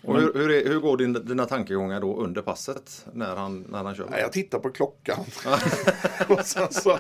Och 0.02 0.20
hur, 0.20 0.34
hur, 0.34 0.50
är, 0.50 0.68
hur 0.68 0.80
går 0.80 0.96
din, 0.96 1.12
dina 1.12 1.46
tankegångar 1.46 2.00
då 2.00 2.16
under 2.16 2.42
passet 2.42 3.06
när 3.12 3.36
han, 3.36 3.66
när 3.68 3.84
han 3.84 3.94
kör? 3.94 4.08
Nej, 4.10 4.20
jag 4.20 4.32
tittar 4.32 4.58
på 4.58 4.70
klockan. 4.70 5.24
och 6.28 6.46
sen 6.46 6.72
så 6.72 6.98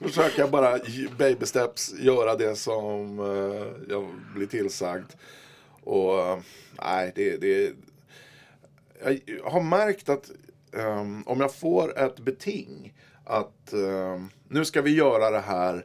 försöker 0.00 0.38
jag 0.38 0.50
bara 0.50 0.78
baby 1.18 1.46
steps 1.46 1.94
göra 1.98 2.36
det 2.36 2.56
som 2.56 3.18
eh, 3.18 3.92
jag 3.92 4.08
blir 4.34 4.46
tillsagd. 4.46 5.10
Och 5.84 6.18
eh, 6.18 6.38
nej, 6.82 7.12
det, 7.14 7.36
det... 7.36 7.72
Jag 9.26 9.50
har 9.50 9.62
märkt 9.62 10.08
att 10.08 10.30
ehm, 10.72 11.22
om 11.26 11.40
jag 11.40 11.54
får 11.54 11.98
ett 11.98 12.18
beting 12.18 12.94
att 13.24 13.72
ehm, 13.72 14.28
nu 14.48 14.64
ska 14.64 14.82
vi 14.82 14.94
göra 14.94 15.30
det 15.30 15.40
här 15.40 15.84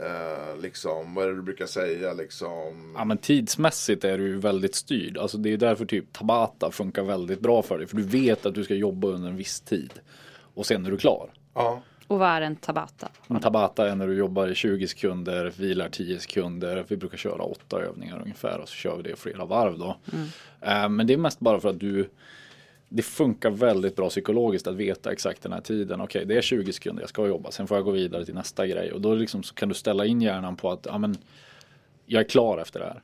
eh, 0.00 0.60
liksom, 0.62 1.14
vad 1.14 1.24
är 1.24 1.28
det 1.28 1.36
du 1.36 1.42
brukar 1.42 1.66
säga 1.66 2.12
liksom? 2.12 2.94
Ja 2.96 3.04
men 3.04 3.18
tidsmässigt 3.18 4.04
är 4.04 4.18
du 4.18 4.24
ju 4.26 4.38
väldigt 4.38 4.74
styrd. 4.74 5.18
Alltså 5.18 5.38
det 5.38 5.52
är 5.52 5.56
därför 5.56 5.84
typ 5.86 6.12
Tabata 6.12 6.70
funkar 6.70 7.02
väldigt 7.02 7.40
bra 7.40 7.62
för 7.62 7.78
dig. 7.78 7.86
För 7.86 7.96
du 7.96 8.02
vet 8.02 8.46
att 8.46 8.54
du 8.54 8.64
ska 8.64 8.74
jobba 8.74 9.08
under 9.08 9.28
en 9.28 9.36
viss 9.36 9.60
tid. 9.60 9.92
Och 10.54 10.66
sen 10.66 10.86
är 10.86 10.90
du 10.90 10.96
klar. 10.98 11.30
Ja, 11.54 11.82
Och 12.06 12.18
vad 12.18 12.28
är 12.28 12.40
en 12.40 12.56
tabata? 12.56 13.08
En 13.28 13.40
Tabata 13.40 13.90
är 13.90 13.94
när 13.94 14.06
du 14.06 14.14
jobbar 14.14 14.48
i 14.48 14.54
20 14.54 14.88
sekunder, 14.88 15.52
vilar 15.58 15.88
10 15.88 16.18
sekunder. 16.18 16.84
Vi 16.88 16.96
brukar 16.96 17.16
köra 17.18 17.42
åtta 17.42 17.80
övningar 17.80 18.20
ungefär 18.22 18.58
och 18.58 18.68
så 18.68 18.74
kör 18.74 18.96
vi 18.96 19.02
det 19.02 19.16
flera 19.16 19.44
varv 19.44 19.78
då. 19.78 19.96
Eh, 20.60 20.88
Men 20.88 21.06
det 21.06 21.12
är 21.12 21.16
mest 21.18 21.40
bara 21.40 21.60
för 21.60 21.68
att 21.68 21.80
du 21.80 22.08
det 22.88 23.02
funkar 23.02 23.50
väldigt 23.50 23.96
bra 23.96 24.08
psykologiskt 24.08 24.66
att 24.66 24.74
veta 24.74 25.12
exakt 25.12 25.42
den 25.42 25.52
här 25.52 25.60
tiden. 25.60 26.00
Okej, 26.00 26.24
det 26.24 26.36
är 26.36 26.42
20 26.42 26.72
sekunder 26.72 27.02
jag 27.02 27.08
ska 27.08 27.26
jobba, 27.26 27.50
sen 27.50 27.66
får 27.66 27.76
jag 27.76 27.84
gå 27.84 27.90
vidare 27.90 28.24
till 28.24 28.34
nästa 28.34 28.66
grej. 28.66 28.92
Och 28.92 29.00
då 29.00 29.14
liksom 29.14 29.42
så 29.42 29.54
kan 29.54 29.68
du 29.68 29.74
ställa 29.74 30.06
in 30.06 30.22
hjärnan 30.22 30.56
på 30.56 30.70
att 30.70 30.86
ja, 30.86 30.98
men, 30.98 31.16
jag 32.06 32.20
är 32.20 32.28
klar 32.28 32.58
efter 32.58 32.80
det 32.80 32.86
här. 32.86 33.02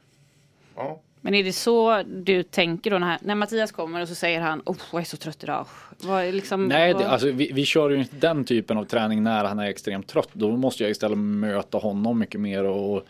Ja. 0.76 1.00
Men 1.20 1.34
är 1.34 1.44
det 1.44 1.52
så 1.52 2.02
du 2.02 2.42
tänker 2.42 2.90
då 2.90 2.98
när, 2.98 3.18
när 3.22 3.34
Mattias 3.34 3.72
kommer 3.72 4.00
och 4.00 4.08
så 4.08 4.14
säger 4.14 4.40
han 4.40 4.62
oh, 4.64 4.76
jag 4.92 5.00
är 5.00 5.04
så 5.04 5.16
trött 5.16 5.42
idag. 5.42 5.66
Vad 6.00 6.34
liksom, 6.34 6.66
Nej, 6.66 6.92
vad... 6.92 7.02
det, 7.02 7.08
alltså, 7.08 7.30
vi, 7.30 7.52
vi 7.52 7.64
kör 7.64 7.90
ju 7.90 7.96
inte 7.96 8.16
den 8.16 8.44
typen 8.44 8.78
av 8.78 8.84
träning 8.84 9.22
när 9.22 9.44
han 9.44 9.58
är 9.58 9.66
extremt 9.66 10.06
trött. 10.06 10.28
Då 10.32 10.56
måste 10.56 10.82
jag 10.82 10.90
istället 10.90 11.18
möta 11.18 11.78
honom 11.78 12.18
mycket 12.18 12.40
mer 12.40 12.64
och, 12.64 13.06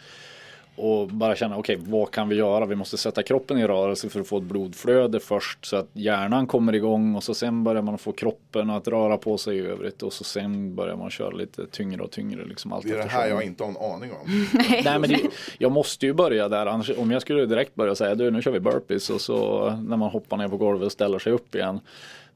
och 0.77 1.09
bara 1.09 1.37
känna 1.37 1.57
okej, 1.57 1.77
okay, 1.77 1.91
vad 1.91 2.11
kan 2.11 2.29
vi 2.29 2.37
göra? 2.37 2.67
Vi 2.67 2.75
måste 2.75 2.97
sätta 2.97 3.23
kroppen 3.23 3.59
i 3.59 3.67
rörelse 3.67 4.09
för 4.09 4.21
att 4.21 4.27
få 4.27 4.39
ett 4.39 4.45
blodflöde 4.45 5.21
först 5.21 5.67
så 5.67 5.77
att 5.77 5.89
hjärnan 5.93 6.47
kommer 6.47 6.75
igång 6.75 7.15
och 7.15 7.25
så 7.25 7.35
sen 7.35 7.65
börjar 7.65 7.83
man 7.83 7.99
få 7.99 8.13
kroppen 8.13 8.71
att 8.71 8.89
röra 8.89 9.17
på 9.17 9.39
sig 9.39 9.57
i 9.57 9.61
övrigt 9.61 10.03
och 10.03 10.13
så 10.13 10.25
sen 10.25 10.75
börjar 10.75 10.97
man 10.97 11.11
köra 11.11 11.31
lite 11.31 11.67
tyngre 11.67 12.03
och 12.03 12.11
tyngre. 12.11 12.45
Liksom 12.45 12.73
allt 12.73 12.87
Det 12.87 12.93
är 12.93 12.97
det 12.97 13.05
här 13.05 13.29
jag 13.29 13.45
inte 13.45 13.65
har 13.65 13.71
en 13.71 13.93
aning 13.93 14.13
om. 14.13 14.47
Nej 14.85 14.99
men 14.99 15.03
det, 15.03 15.21
jag 15.59 15.73
måste 15.73 16.07
ju 16.07 16.13
börja 16.13 16.49
där 16.49 16.67
annars 16.67 16.91
om 16.99 17.11
jag 17.11 17.23
skulle 17.23 17.47
direkt 17.47 17.75
börja 17.75 17.95
säga 17.95 18.15
du 18.15 18.31
nu 18.31 18.43
kör 18.43 18.51
vi 18.51 18.61
burpees 18.61 19.11
och 19.11 19.21
så 19.21 19.71
när 19.71 19.97
man 19.97 20.11
hoppar 20.11 20.37
ner 20.37 20.49
på 20.49 20.57
golvet 20.57 20.87
och 20.87 20.93
ställer 20.93 21.19
sig 21.19 21.33
upp 21.33 21.55
igen 21.55 21.81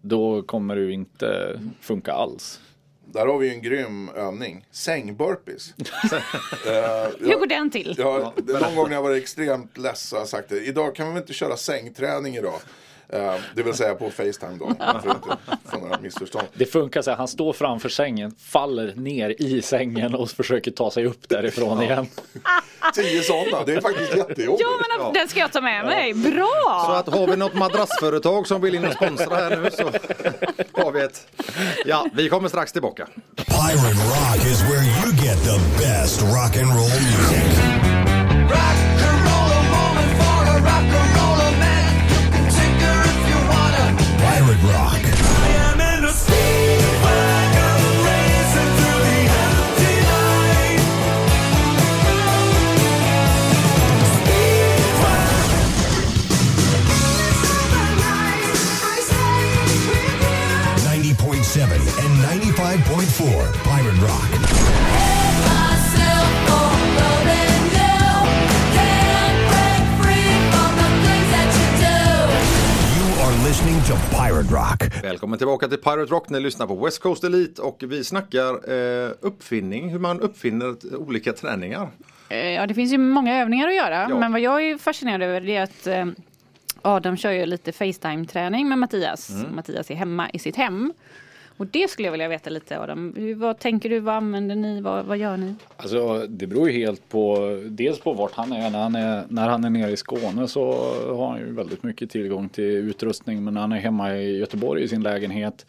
då 0.00 0.42
kommer 0.42 0.76
det 0.76 0.82
ju 0.82 0.92
inte 0.92 1.60
funka 1.80 2.12
alls. 2.12 2.60
Där 3.12 3.26
har 3.26 3.38
vi 3.38 3.46
ju 3.46 3.52
en 3.52 3.62
grym 3.62 4.08
övning. 4.08 4.64
Sängburpees. 4.70 5.74
Eh, 6.66 7.08
Hur 7.20 7.38
går 7.38 7.46
den 7.46 7.70
till? 7.70 7.94
Ja, 7.98 8.32
det 8.36 8.52
är 8.52 8.60
någon 8.60 8.74
gång 8.76 8.88
när 8.88 8.94
jag 8.96 9.02
varit 9.02 9.22
extremt 9.22 9.78
less 9.78 10.12
har 10.12 10.18
jag 10.18 10.28
sagt 10.28 10.48
det. 10.48 10.60
Idag 10.60 10.94
kan 10.94 11.06
vi 11.06 11.12
väl 11.12 11.22
inte 11.22 11.32
köra 11.32 11.56
sängträning 11.56 12.36
idag. 12.36 12.60
Eh, 13.12 13.34
det 13.54 13.62
vill 13.62 13.74
säga 13.74 13.94
på 13.94 14.10
Facetime 14.10 14.56
då. 14.58 14.74
För 14.78 14.84
att 14.84 15.04
inte 15.04 15.36
få 15.64 15.78
några 15.78 15.98
missförstånd. 16.00 16.46
Det 16.54 16.66
funkar 16.66 17.02
så 17.02 17.10
här, 17.10 17.16
han 17.16 17.28
står 17.28 17.52
framför 17.52 17.88
sängen, 17.88 18.34
faller 18.38 18.94
ner 18.94 19.34
i 19.38 19.62
sängen 19.62 20.14
och 20.14 20.30
försöker 20.30 20.70
ta 20.70 20.90
sig 20.90 21.06
upp 21.06 21.28
därifrån 21.28 21.82
igen. 21.82 22.06
Tio 22.94 23.22
sådana, 23.22 23.64
det 23.64 23.72
är 23.72 23.80
faktiskt 23.80 24.16
jättejobbigt. 24.16 24.62
Ja 24.62 24.98
men 24.98 25.12
den 25.12 25.28
ska 25.28 25.40
jag 25.40 25.52
ta 25.52 25.60
med 25.60 25.84
mig. 25.84 26.14
Bra! 26.14 26.84
Så 26.86 26.92
att 26.92 27.18
har 27.18 27.26
vi 27.26 27.36
något 27.36 27.54
madrassföretag 27.54 28.46
som 28.46 28.60
vill 28.60 28.74
in 28.74 28.84
och 28.84 28.92
sponsra 28.92 29.36
här 29.36 29.56
nu 29.56 29.70
så 29.70 29.84
har 30.82 30.92
vi 30.92 31.00
ett. 31.00 31.26
Ja, 31.86 32.06
vi 32.12 32.28
kommer 32.28 32.48
strax 32.48 32.72
tillbaka. 32.72 33.08
Pirate 33.36 34.02
Rock 34.12 34.46
is 34.46 34.62
where 34.62 34.84
you 34.84 35.12
get 35.24 35.38
the 35.44 35.58
best 35.78 36.20
rock 36.22 36.56
and 36.56 36.68
roll 36.68 37.00
music. 37.08 37.58
Pirate 38.48 38.77
Välkommen 75.38 75.58
tillbaka 75.58 75.76
till 75.76 75.84
Pirate 75.84 76.12
Rock. 76.12 76.30
Ni 76.30 76.40
lyssnar 76.40 76.66
på 76.66 76.84
West 76.84 76.98
Coast 77.02 77.24
Elite 77.24 77.62
och 77.62 77.84
vi 77.86 78.04
snackar 78.04 78.72
eh, 78.72 79.10
uppfinning, 79.20 79.88
hur 79.90 79.98
man 79.98 80.20
uppfinner 80.20 80.76
olika 80.96 81.32
träningar. 81.32 81.88
Eh, 82.28 82.50
Ja, 82.50 82.66
det 82.66 82.74
finns 82.74 82.92
ju 82.92 82.98
många 82.98 83.42
övningar 83.42 83.68
att 83.68 83.74
göra. 83.74 84.06
Ja. 84.10 84.18
Men 84.18 84.32
vad 84.32 84.40
jag 84.40 84.62
är 84.62 84.78
fascinerad 84.78 85.22
över 85.22 85.40
det 85.40 85.56
är 85.56 85.62
att 85.62 85.86
eh, 85.86 86.06
Adam 86.82 87.16
kör 87.16 87.30
ju 87.30 87.46
lite 87.46 87.72
Facetime-träning 87.72 88.68
med 88.68 88.78
Mattias. 88.78 89.30
Mm. 89.30 89.56
Mattias 89.56 89.90
är 89.90 89.94
hemma 89.94 90.30
i 90.30 90.38
sitt 90.38 90.56
hem. 90.56 90.92
Och 91.58 91.66
det 91.66 91.90
skulle 91.90 92.06
jag 92.06 92.12
vilja 92.12 92.28
veta 92.28 92.50
lite 92.50 92.80
Adam. 92.80 93.14
Vad 93.36 93.58
tänker 93.58 93.88
du? 93.88 94.00
Vad 94.00 94.14
använder 94.14 94.56
ni? 94.56 94.80
Vad, 94.80 95.04
vad 95.04 95.18
gör 95.18 95.36
ni? 95.36 95.54
Alltså 95.76 96.26
det 96.28 96.46
beror 96.46 96.70
ju 96.70 96.78
helt 96.78 97.08
på 97.08 97.36
dels 97.66 98.00
på 98.00 98.12
vart 98.12 98.32
han 98.32 98.52
är. 98.52 98.70
När 98.70 98.82
han 98.82 98.94
är, 98.94 99.24
när 99.28 99.48
han 99.48 99.64
är 99.64 99.70
nere 99.70 99.90
i 99.90 99.96
Skåne 99.96 100.48
så 100.48 100.72
har 101.16 101.28
han 101.28 101.38
ju 101.38 101.52
väldigt 101.52 101.82
mycket 101.82 102.10
tillgång 102.10 102.48
till 102.48 102.64
utrustning. 102.64 103.44
Men 103.44 103.54
när 103.54 103.60
han 103.60 103.72
är 103.72 103.76
hemma 103.76 104.16
i 104.16 104.38
Göteborg 104.38 104.82
i 104.82 104.88
sin 104.88 105.02
lägenhet 105.02 105.66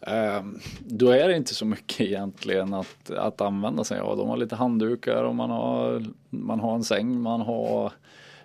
ehm, 0.00 0.60
då 0.80 1.10
är 1.10 1.28
det 1.28 1.36
inte 1.36 1.54
så 1.54 1.66
mycket 1.66 2.00
egentligen 2.00 2.74
att, 2.74 3.10
att 3.10 3.40
använda 3.40 3.84
sig 3.84 3.98
av. 4.00 4.16
De 4.16 4.28
har 4.28 4.36
lite 4.36 4.56
handdukar 4.56 5.22
och 5.22 5.34
man 5.34 5.50
har, 5.50 6.04
man 6.30 6.60
har 6.60 6.74
en 6.74 6.84
säng, 6.84 7.20
man 7.20 7.40
har 7.40 7.92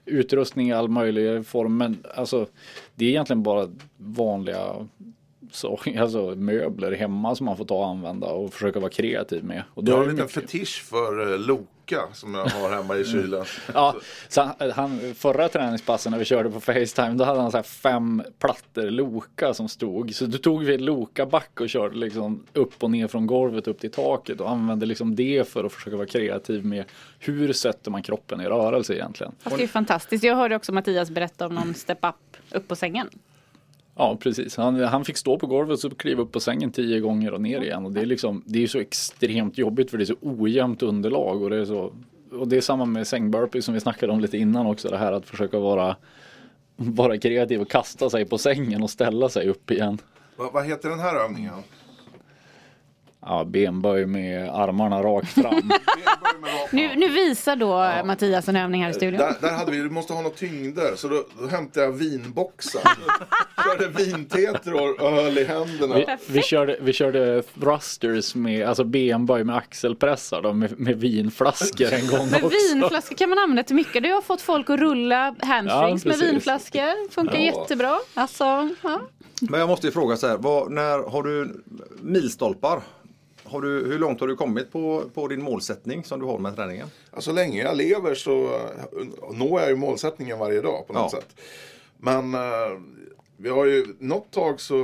utrustning 0.05 0.69
i 0.69 0.74
all 0.74 0.89
möjlig 0.89 1.45
form. 1.45 1.78
Men 1.78 2.03
alltså 2.15 2.45
det 2.95 3.05
är 3.05 3.09
egentligen 3.09 3.43
bara 3.43 3.69
vanliga 3.97 4.88
så, 5.52 5.80
alltså 5.99 6.36
möbler 6.36 6.91
hemma 6.91 7.36
som 7.36 7.45
man 7.45 7.58
får 7.58 7.66
ta 7.66 7.76
och 7.76 7.88
använda 7.88 8.28
och 8.28 8.54
försöka 8.54 8.80
vara 8.80 8.91
kreativ 8.91 9.43
med. 9.43 9.64
Och 9.74 9.84
då 9.84 9.91
Jag 9.91 9.97
har 9.97 10.04
en 10.04 10.10
liten 10.10 10.26
mycket- 10.26 10.41
fetisch 10.52 10.84
för 10.84 11.34
eh, 11.34 11.39
Loka 11.39 11.68
som 12.14 12.36
jag 12.36 12.45
har 12.45 12.70
hemma 12.76 12.97
i 12.97 13.06
kylen. 13.06 13.45
Ja, 13.74 13.95
så 14.28 14.41
han, 14.41 14.72
han, 14.72 15.14
förra 15.16 15.49
träningspassen 15.49 16.12
när 16.12 16.20
vi 16.20 16.26
körde 16.26 16.49
på 16.49 16.60
Facetime 16.60 17.10
då 17.10 17.24
hade 17.24 17.41
han 17.41 17.52
så 17.52 17.58
här 17.58 17.64
fem 17.64 18.24
plattor 18.39 18.84
Loka 18.89 19.54
som 19.54 19.68
stod. 19.68 20.16
Så 20.16 20.26
då 20.26 20.38
tog 20.38 20.64
vi 20.64 20.78
Loka-back 20.78 21.62
och 21.62 21.70
körde 21.70 21.95
liksom 21.97 22.43
upp 22.54 22.84
och 22.84 22.91
ner 22.91 23.08
från 23.08 23.28
golvet 23.28 23.68
upp 23.68 23.80
till 23.80 23.91
taket 23.91 24.41
och 24.41 24.49
använde 24.49 24.86
liksom 24.86 25.16
det 25.16 25.47
för 25.47 25.64
att 25.64 25.74
försöka 25.74 25.95
vara 25.97 26.08
kreativ 26.08 26.66
med 26.66 26.86
hur 27.20 27.54
sätter 27.54 27.91
man 27.91 28.04
kroppen 28.04 28.41
i 28.41 28.45
rörelse 28.45 28.93
egentligen. 28.93 29.32
Fast 29.39 29.58
det 29.58 29.64
är 29.64 29.68
fantastiskt. 29.68 30.24
Jag 30.24 30.36
hörde 30.36 30.56
också 30.56 30.72
Mattias 30.74 31.10
berätta 31.10 31.45
om 31.47 31.56
någon 31.56 31.74
step 31.74 32.06
up 32.06 32.16
upp 32.52 32.68
på 32.68 32.76
sängen. 32.76 33.10
Ja, 34.02 34.18
precis. 34.20 34.58
Han, 34.58 34.84
han 34.84 35.06
fick 35.06 35.18
stå 35.18 35.39
på 35.39 35.47
golvet 35.47 35.74
och 35.74 35.80
så 35.80 35.89
kliva 35.89 36.22
upp 36.22 36.32
på 36.32 36.39
sängen 36.39 36.72
tio 36.72 36.99
gånger 36.99 37.34
och 37.34 37.41
ner 37.41 37.62
igen. 37.62 37.86
Och 37.86 37.91
det 37.91 38.02
är 38.02 38.06
liksom, 38.06 38.43
det 38.45 38.64
är 38.64 38.68
så 38.68 38.80
extremt 38.80 39.58
jobbigt 39.58 39.91
för 39.91 39.97
det 39.97 40.04
är 40.04 40.06
så 40.06 40.16
ojämnt 40.22 40.84
underlag 40.84 41.41
och 41.41 41.49
det 41.49 41.58
är 41.58 41.66
så 41.66 41.93
och 42.32 42.47
det 42.47 42.58
är 42.58 42.62
samma 42.62 42.86
med 42.86 43.08
sängburpee 43.08 43.62
som 43.62 43.74
vi 43.74 43.80
snackade 43.80 44.12
om 44.12 44.20
lite 44.20 44.38
innan 44.38 44.66
också. 44.66 44.89
Det 44.89 44.97
här 44.97 45.12
att 45.12 45.26
försöka 45.26 45.60
vara, 45.60 45.95
vara 46.76 47.18
kreativ 47.18 47.62
och 47.62 47.70
kasta 47.70 48.10
sig 48.10 48.26
på 48.26 48.38
sängen 48.38 48.84
och 48.84 48.89
ställa 48.89 49.30
sig 49.30 49.49
upp 49.49 49.72
igen. 49.72 49.97
Vad, 50.36 50.54
vad 50.54 50.66
heter 50.66 50.89
den 50.89 50.99
här 50.99 51.16
övningen? 51.16 51.54
Ja, 53.22 53.43
benböj 53.45 54.05
med 54.05 54.49
armarna 54.49 55.01
rakt 55.03 55.32
fram. 55.34 55.72
Nu, 56.72 56.95
nu 56.95 57.09
visar 57.09 57.55
då 57.55 57.91
Mattias 58.05 58.49
en 58.49 58.55
övning 58.55 58.84
här 58.84 58.89
i 58.89 58.93
studion. 58.93 59.17
Där, 59.19 59.36
där 59.41 59.49
hade 59.51 59.72
vi, 59.72 59.78
du 59.78 59.89
måste 59.89 60.13
ha 60.13 60.22
något 60.22 60.38
tyngder. 60.38 60.95
Så 60.95 61.07
då, 61.07 61.24
då 61.41 61.47
hämtade 61.47 61.86
jag 61.86 61.91
vinboxen. 61.93 62.82
Körde 63.63 63.88
vinteter 63.88 64.74
och 64.74 65.01
öl 65.13 65.38
i 65.38 65.43
händerna. 65.43 65.95
Vi, 65.95 66.05
vi, 66.28 66.41
körde, 66.41 66.78
vi 66.82 66.93
körde 66.93 67.43
thrusters 67.59 68.36
med, 68.36 68.67
alltså 68.67 68.84
benböj 68.84 69.43
med 69.43 69.55
axelpressar 69.55 70.41
då, 70.41 70.53
med, 70.53 70.80
med 70.80 70.97
vinflaskor 70.99 71.93
en 71.93 72.07
gång 72.07 72.28
Men 72.32 72.43
också. 72.45 72.57
vinflaskor 72.74 73.15
kan 73.15 73.30
man 73.30 73.39
använda 73.39 73.63
till 73.63 73.76
mycket. 73.76 74.03
Du 74.03 74.11
har 74.13 74.22
fått 74.22 74.41
folk 74.41 74.69
att 74.69 74.80
rulla 74.80 75.36
hamstrings 75.39 76.05
Ja, 76.05 76.09
med 76.11 76.19
vinflaskor. 76.19 77.11
Funkar 77.11 77.36
Ja. 77.36 77.41
jättebra. 77.45 77.97
Alltså, 78.13 78.69
ja. 78.82 79.01
Men 79.41 79.59
jag 79.59 79.69
måste 79.69 79.88
ju 79.88 79.93
fråga 79.93 80.17
så 80.17 80.28
här, 80.28 80.38
vad, 80.38 80.72
när 80.72 81.09
har 81.11 81.24
du 81.24 81.63
milstolpar? 82.01 82.82
Har 83.52 83.62
du, 83.62 83.68
hur 83.86 83.99
långt 83.99 84.20
har 84.20 84.28
du 84.28 84.36
kommit 84.36 84.72
på, 84.72 85.04
på 85.14 85.28
din 85.28 85.41
målsättning 85.41 86.04
som 86.04 86.20
du 86.20 86.26
har 86.26 86.38
med 86.39 86.56
träningen? 86.56 86.88
Ja, 87.14 87.22
så 87.22 87.32
länge 87.32 87.62
jag 87.64 87.78
lever 87.78 88.16
så 88.16 88.45
eh, 88.56 89.34
når 89.34 89.60
jag 89.62 89.70
ju 89.70 89.76
målsättningen 89.76 90.39
varje 90.39 90.62
dag 90.62 90.88
på 90.88 90.93
något 90.93 91.14
Ja. 91.14 91.20
sätt. 91.20 91.36
Men 91.97 92.34
eh, 92.34 92.80
vi 93.38 93.49
har 93.49 93.66
ju, 93.66 93.86
något 93.99 94.32
tag 94.32 94.62
så 94.62 94.80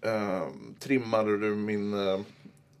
eh, 0.00 0.42
trimmade 0.80 1.38
du 1.38 1.54
min 1.54 1.94
eh, 2.08 2.20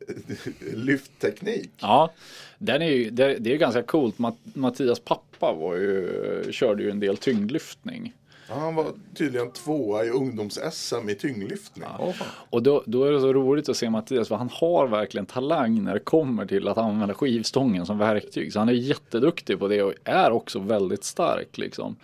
lyftteknik. 0.74 1.70
Ja, 1.78 2.12
den 2.58 2.82
är 2.82 2.90
ju, 2.90 3.10
det, 3.10 3.34
det 3.38 3.50
är 3.50 3.52
ju 3.52 3.58
ganska 3.58 3.82
coolt. 3.82 4.18
Matt, 4.18 4.36
Mattias 4.54 5.00
pappa 5.00 5.52
var 5.52 5.74
ju, 5.76 6.12
körde 6.50 6.82
ju 6.82 6.90
en 6.90 7.00
del 7.00 7.16
tyngdlyftning. 7.16 8.12
Ja, 8.48 8.54
han 8.54 8.74
var 8.74 8.86
tydligen 9.14 9.50
tvåa 9.50 10.04
i 10.04 10.10
ungdoms-SM 10.10 11.08
i 11.10 11.14
tyngdlyftning. 11.14 11.84
Och 12.50 12.62
då, 12.62 12.82
då 12.86 13.04
är 13.04 13.12
det 13.12 13.20
så 13.20 13.32
roligt 13.32 13.68
att 13.68 13.76
se 13.76 13.90
Mattias 13.90 14.28
för 14.28 14.34
han 14.36 14.50
har 14.52 14.86
verkligen 14.86 15.26
talang 15.26 15.84
när 15.84 15.94
det 15.94 16.00
kommer 16.00 16.46
till 16.46 16.68
att 16.68 16.78
använda 16.78 17.14
skivstången 17.14 17.86
som 17.86 17.98
verktyg. 17.98 18.52
Så 18.52 18.58
han 18.58 18.68
är 18.68 18.72
jätteduktig 18.72 19.58
på 19.58 19.68
det 19.68 19.82
och 19.82 19.92
är 20.04 20.30
också 20.30 20.58
väldigt 20.58 21.04
stark 21.04 21.58
liksom. 21.58 21.96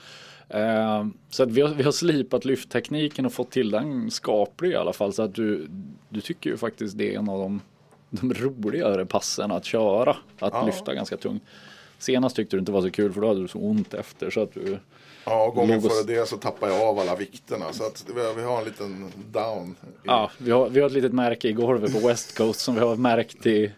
Eh, 0.48 1.06
så 1.30 1.42
att 1.42 1.50
vi 1.50 1.60
har, 1.60 1.68
vi 1.68 1.82
har 1.82 1.92
slipat 1.92 2.44
lyfttekniken 2.44 3.26
och 3.26 3.32
fått 3.32 3.50
till 3.50 3.70
den 3.70 4.10
skaplig 4.10 4.70
i 4.70 4.74
alla 4.76 4.92
fall. 4.92 5.12
Så 5.12 5.22
att 5.22 5.34
du, 5.34 5.68
du 6.08 6.20
tycker 6.20 6.50
ju 6.50 6.56
faktiskt 6.56 6.98
det 6.98 7.14
är 7.14 7.18
en 7.18 7.28
av 7.28 7.38
de, 7.38 7.60
de 8.10 8.34
roligare 8.34 9.06
passen 9.06 9.52
att 9.52 9.64
köra. 9.64 10.10
Att 10.38 10.52
Ja. 10.52 10.66
lyfta 10.66 10.94
ganska 10.94 11.16
tungt. 11.16 11.42
Senast 11.98 12.36
tyckte 12.36 12.56
du 12.56 12.60
inte 12.60 12.72
var 12.72 12.82
så 12.82 12.90
kul 12.90 13.12
för 13.12 13.20
då 13.20 13.28
hade 13.28 13.40
du 13.42 13.48
så 13.48 13.58
ont 13.58 13.94
efter 13.94 14.30
så 14.30 14.42
att 14.42 14.54
du 14.54 14.78
Ja, 15.24 15.44
och 15.44 15.54
gången 15.54 15.80
Logos- 15.80 15.88
före 16.04 16.14
det 16.20 16.28
så 16.28 16.36
tappar 16.36 16.68
jag 16.68 16.80
av 16.82 16.98
alla 16.98 17.16
vikterna. 17.16 17.72
Så 17.72 17.86
att 17.86 18.04
vi 18.08 18.12
vi 18.36 18.42
har 18.42 18.58
en 18.58 18.64
liten 18.64 19.12
down. 19.32 19.76
i- 19.82 19.86
Ja, 20.02 20.30
vi 20.38 20.50
har, 20.50 20.68
vi 20.68 20.80
har 20.80 20.86
ett 20.86 20.92
litet 20.92 21.12
märke 21.12 21.48
i 21.48 21.52
golvet 21.52 22.00
på 22.00 22.08
West 22.08 22.36
Coast 22.38 22.60
som 22.60 22.74
vi 22.74 22.80
har 22.80 22.96
märkt 22.96 23.42
till, 23.42 23.70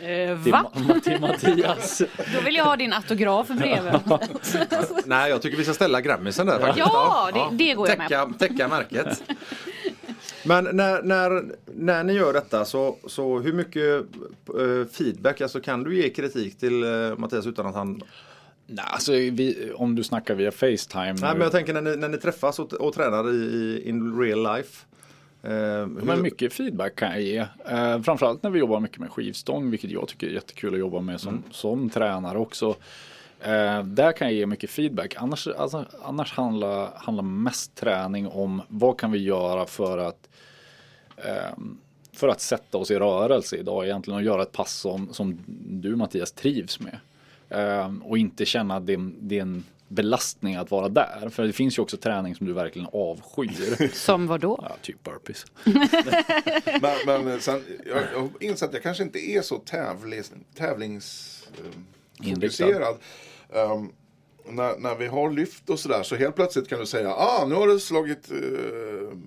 Eh, 0.00 0.42
till, 0.42 0.52
va? 0.52 0.70
Ma- 0.74 1.00
till 1.00 1.20
Mattias. 1.20 1.98
Då 2.34 2.40
vill 2.44 2.54
jag 2.54 2.64
ha 2.64 2.76
din 2.76 2.92
autograf 2.92 3.48
bredvid. 3.48 3.92
Nej, 5.04 5.30
jag 5.30 5.42
tycker 5.42 5.56
vi 5.58 5.64
ska 5.64 5.74
ställa 5.74 6.00
Grammisen 6.00 6.46
där 6.46 6.60
faktiskt. 6.60 6.78
Ja, 6.92 7.30
det- 7.50 7.56
det 7.64 7.74
går 7.74 7.88
jag 7.88 7.98
med 7.98 8.08
täcka, 8.08 8.32
Täcka 8.38 8.68
märket. 8.68 9.22
Men 10.46 10.64
när, 10.72 11.02
när, 11.02 11.42
när 11.74 12.04
ni 12.04 12.12
gör 12.12 12.32
detta 12.32 12.64
så, 12.64 12.96
så 13.06 13.38
hur 13.38 13.52
mycket 13.52 14.00
eh, 14.60 14.86
feedback, 14.92 15.40
alltså 15.40 15.60
kan 15.60 15.82
du 15.84 15.96
ge 16.02 16.10
kritik 16.10 16.58
till 16.58 16.82
eh, 16.84 17.16
Mattias 17.16 17.46
utan 17.46 17.66
att 17.66 17.74
han... 17.74 18.02
Nej, 18.66 18.84
alltså 18.88 19.12
vi, 19.12 19.72
om 19.74 19.94
du 19.94 20.02
snackar 20.02 20.34
via 20.34 20.50
Facetime. 20.50 21.12
Nej 21.12 21.32
men 21.32 21.40
jag 21.40 21.52
tänker 21.52 21.72
när 21.72 21.80
ni, 21.80 21.96
när 21.96 22.08
ni 22.08 22.18
träffas 22.18 22.58
och, 22.58 22.72
och 22.72 22.94
tränar 22.94 23.30
i, 23.30 23.34
i 23.34 23.88
in 23.88 24.20
real 24.20 24.56
life. 24.56 24.86
Eh, 25.42 25.50
hur, 25.50 25.86
Men 25.86 26.22
mycket 26.22 26.52
feedback 26.52 26.96
kan 26.96 27.10
jag 27.10 27.22
ge. 27.22 27.46
Eh, 27.68 28.02
framförallt 28.02 28.42
när 28.42 28.50
vi 28.50 28.58
jobbar 28.58 28.80
mycket 28.80 28.98
med 28.98 29.10
skivstång, 29.10 29.70
vilket 29.70 29.90
jag 29.90 30.08
tycker 30.08 30.26
är 30.26 30.30
jättekul 30.30 30.74
att 30.74 30.80
jobba 30.80 31.00
med 31.00 31.20
som, 31.20 31.42
som 31.50 31.90
tränare 31.90 32.38
också. 32.38 32.76
Eh, 33.40 33.82
där 33.82 34.12
kan 34.12 34.26
jag 34.26 34.34
ge 34.34 34.46
mycket 34.46 34.70
feedback. 34.70 35.14
Annars, 35.18 35.48
alltså, 35.48 35.84
annars 36.02 36.32
handlar, 36.32 36.90
handlar 36.96 37.24
mest 37.24 37.74
träning 37.74 38.28
om 38.28 38.62
vad 38.68 38.98
kan 38.98 39.12
vi 39.12 39.18
göra 39.18 39.66
för 39.66 39.98
att 39.98 40.28
ehm, 41.16 41.78
för 42.12 42.28
att 42.28 42.40
sätta 42.40 42.78
oss 42.78 42.90
i 42.90 42.98
rörelse 42.98 43.56
idag 43.56 43.84
egentligen 43.84 44.16
och 44.16 44.24
göra 44.24 44.42
ett 44.42 44.52
pass 44.52 44.74
som, 44.74 45.12
som 45.12 45.38
du 45.68 45.96
Mattias 45.96 46.32
trivs 46.32 46.80
med. 46.80 46.98
Ehm, 47.54 48.02
och 48.02 48.18
inte 48.18 48.44
känna 48.44 48.76
att 48.76 48.86
det, 48.86 48.92
är 48.92 48.98
en- 48.98 49.28
det 49.28 49.38
är 49.38 49.42
en 49.42 49.64
belastning 49.88 50.54
att 50.56 50.70
vara 50.70 50.88
där. 50.88 51.28
För 51.30 51.42
det 51.44 51.52
finns 51.52 51.78
ju 51.78 51.82
också 51.82 51.96
träning 51.96 52.34
som 52.34 52.46
du 52.46 52.52
verkligen 52.52 52.88
avskyr. 52.92 53.88
Som 53.94 54.26
vad 54.26 54.40
då? 54.40 54.58
ja, 54.62 54.76
typ 54.82 55.02
burpees. 55.02 55.46
Men, 57.06 57.24
men 57.24 57.40
sen, 57.40 57.62
jag, 57.86 58.02
jag 58.12 58.20
har 58.20 58.28
insett 58.40 58.68
att 58.68 58.74
jag 58.74 58.82
kanske 58.82 59.02
inte 59.02 59.18
är 59.18 59.42
så 59.42 59.58
tävlings, 59.58 60.32
tävlingsfokuserad. 60.56 62.96
Um, 63.48 63.92
när, 64.48 64.78
när 64.78 64.94
vi 64.94 65.06
har 65.06 65.30
lyft 65.30 65.70
och 65.70 65.78
sådär 65.78 66.02
så 66.02 66.16
helt 66.16 66.36
plötsligt 66.36 66.68
kan 66.68 66.78
du 66.78 66.86
säga 66.86 67.14
ah 67.14 67.46
nu 67.48 67.54
har 67.54 67.66
du 67.66 67.78
slagit 67.78 68.32
uh, 68.32 68.38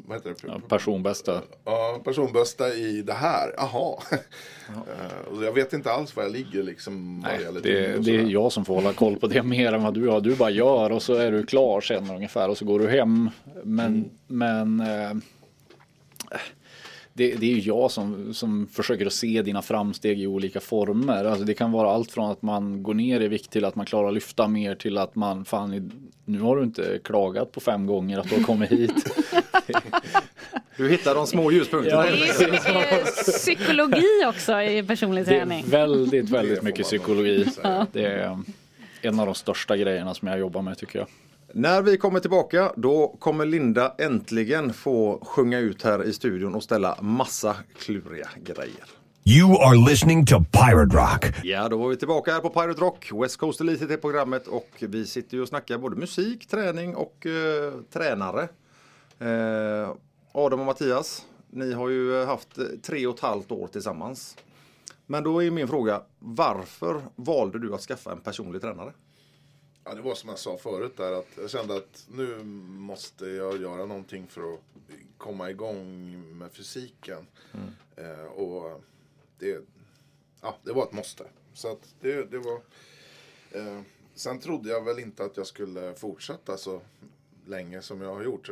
vad 0.06 0.18
heter 0.18 0.30
det? 0.30 0.36
Ja, 0.48 0.60
personbästa. 0.70 1.42
Ja, 1.66 2.02
personbästa 2.04 2.74
i 2.74 3.02
det 3.02 3.14
här. 3.14 3.54
Jaha. 3.58 3.98
Eh, 4.70 5.34
och 5.34 5.44
jag 5.44 5.54
vet 5.54 5.74
inte 5.74 5.92
alls 5.92 6.16
var 6.16 6.24
jag 6.24 6.32
ligger 6.32 6.64
liksom. 6.64 7.20
Nej, 7.20 7.40
det, 7.64 8.04
det 8.06 8.16
är 8.16 8.24
jag 8.24 8.52
som 8.52 8.66
får 8.66 8.76
hålla 8.76 8.94
koll 8.94 9.16
på 9.16 9.28
det 9.28 9.44
mer 9.58 9.74
än 9.74 9.84
vad 9.84 9.94
du 9.94 10.08
har. 10.08 10.22
Du 10.22 10.36
bara 10.36 10.50
gör 10.50 10.92
och 10.92 11.04
så 11.04 11.14
är 11.14 11.32
du 11.32 11.46
klar 11.46 11.82
sen 11.82 12.10
ungefär 12.10 12.50
och 12.50 12.58
så 12.58 12.66
går 12.66 12.80
du 12.80 12.88
hem. 12.88 13.30
Men, 13.64 14.10
men 14.28 14.80
eh, 14.80 15.14
det, 17.18 17.36
det 17.36 17.46
är 17.46 17.56
ju 17.56 17.60
jag 17.62 17.92
som, 17.92 18.34
som 18.34 18.68
försöker 18.68 19.06
att 19.06 19.14
se 19.14 19.42
dina 19.42 19.62
framsteg 19.62 20.22
i 20.22 20.28
olika 20.28 20.60
former. 20.60 21.26
Alltså 21.26 21.44
det 21.46 21.54
kan 21.54 21.72
vara 21.72 21.92
allt 21.92 22.12
från 22.12 22.32
att 22.32 22.42
man 22.42 22.84
går 22.84 22.94
ner 22.94 23.22
i 23.22 23.28
vikt 23.28 23.52
till 23.52 23.66
att 23.66 23.76
man 23.76 23.86
klarar 23.86 24.08
att 24.08 24.14
lyfta 24.14 24.48
mer 24.48 24.76
till 24.76 24.98
att 24.98 25.16
man 25.16 25.46
fan 25.46 25.92
nu 26.26 26.40
har 26.40 26.56
du 26.58 26.64
inte 26.64 27.00
klagat 27.04 27.52
på 27.52 27.60
fem 27.60 27.86
gånger 27.86 28.20
att 28.20 28.30
du 28.30 28.36
har 28.36 28.44
kommit 28.44 28.72
hit. 28.72 28.94
Du 30.78 30.90
hittar 30.90 31.16
de 31.16 31.28
små 31.28 31.52
ljuspunkterna. 31.52 32.02
Det 32.02 32.10
är 32.10 32.48
ju 32.48 32.98
eh, 33.00 33.06
psykologi 33.06 34.26
också 34.26 34.62
i 34.62 34.84
personlig 34.84 35.26
Det 35.26 35.30
träning. 35.30 35.66
är 35.66 35.70
väldigt, 35.70 36.12
Det 36.30 36.38
väldigt 36.38 36.64
mycket 36.64 36.86
psykologi. 36.86 37.46
Det 37.92 38.06
är 38.06 38.40
en 39.02 39.20
av 39.20 39.26
de 39.26 39.36
största 39.36 39.78
grejerna 39.78 40.14
som 40.14 40.28
jag 40.28 40.40
jobbar 40.40 40.62
med 40.62 40.78
tycker 40.78 41.00
jag. 41.00 41.08
När 41.58 41.82
vi 41.82 41.98
kommer 41.98 42.20
tillbaka 42.20 42.72
då 42.76 43.16
kommer 43.20 43.46
Linda 43.46 43.96
äntligen 43.98 44.74
få 44.74 45.20
sjunga 45.26 45.60
ut 45.60 45.84
här 45.84 46.04
i 46.04 46.14
studion 46.14 46.56
och 46.56 46.64
ställa 46.64 46.98
massa 47.02 47.56
kluriga 47.80 48.30
grejer. 48.44 48.86
You 49.26 49.62
are 49.62 49.90
listening 49.90 50.26
to 50.26 50.36
Pirate 50.40 50.98
Rock. 50.98 51.26
Ja, 51.44 51.70
då 51.70 51.78
var 51.78 51.90
vi 51.90 51.98
tillbaka 51.98 52.34
här 52.34 52.40
på 52.40 52.50
Pirate 52.50 52.82
Rock. 52.82 53.12
West 53.22 53.38
Coast 53.38 53.62
Elite 53.62 53.84
heter 53.84 53.98
programmet 53.98 54.48
och 54.48 54.70
vi 54.80 55.06
sitter 55.06 55.38
ju 55.38 55.42
och 55.42 55.48
snackar 55.48 55.78
både 55.78 55.96
musik, 55.96 56.48
träning 56.48 56.96
och 56.96 57.26
eh, 57.26 57.74
tränare. 57.94 58.48
Eh, 59.20 59.96
Adam 60.32 60.60
och 60.60 60.66
Mattias, 60.66 61.26
ni 61.50 61.74
har 61.74 61.90
ju 61.90 62.26
haft 62.26 62.58
eh, 62.58 62.66
tre 62.84 63.08
och 63.08 63.16
ett 63.16 63.22
halvt 63.22 63.52
år 63.52 63.68
tillsammans. 63.68 64.38
Men 65.06 65.24
då 65.24 65.44
är 65.44 65.52
min 65.52 65.68
fråga, 65.68 66.02
varför 66.20 67.02
valde 67.16 67.60
du 67.60 67.74
att 67.74 67.82
skaffa 67.82 68.12
en 68.12 68.20
personlig 68.22 68.62
tränare? 68.62 68.92
Ja, 69.90 69.96
det 69.96 70.02
var 70.02 70.16
som 70.16 70.30
jag 70.30 70.40
sa 70.40 70.58
förut 70.58 70.98
där 70.98 71.12
att 71.12 71.28
jag 71.38 71.50
kände 71.50 71.76
att 71.78 72.08
nu 72.12 72.44
måste 72.68 73.26
jag 73.26 73.62
göra 73.62 73.86
någonting 73.86 74.28
för 74.28 74.54
att 74.54 74.60
komma 75.18 75.50
igång 75.50 76.24
med 76.38 76.52
fysiken. 76.52 77.28
Eh, 77.96 78.26
och 78.26 78.82
det, 79.40 79.62
ja, 80.42 80.58
det 80.64 80.74
var 80.74 80.84
ett 80.84 80.94
måste. 80.94 81.24
Så 81.54 81.72
att 81.72 81.96
det, 82.02 82.32
det 82.32 82.38
var... 82.38 82.62
Eh, 83.52 83.82
sen 84.16 84.40
trodde 84.40 84.70
jag 84.70 84.86
väl 84.86 85.00
inte 85.00 85.24
att 85.24 85.38
jag 85.38 85.48
skulle 85.48 85.94
fortsätta 85.94 86.58
så 86.58 86.82
länge 87.46 87.82
som 87.82 88.02
jag 88.02 88.16
har 88.16 88.24
gjort. 88.24 88.50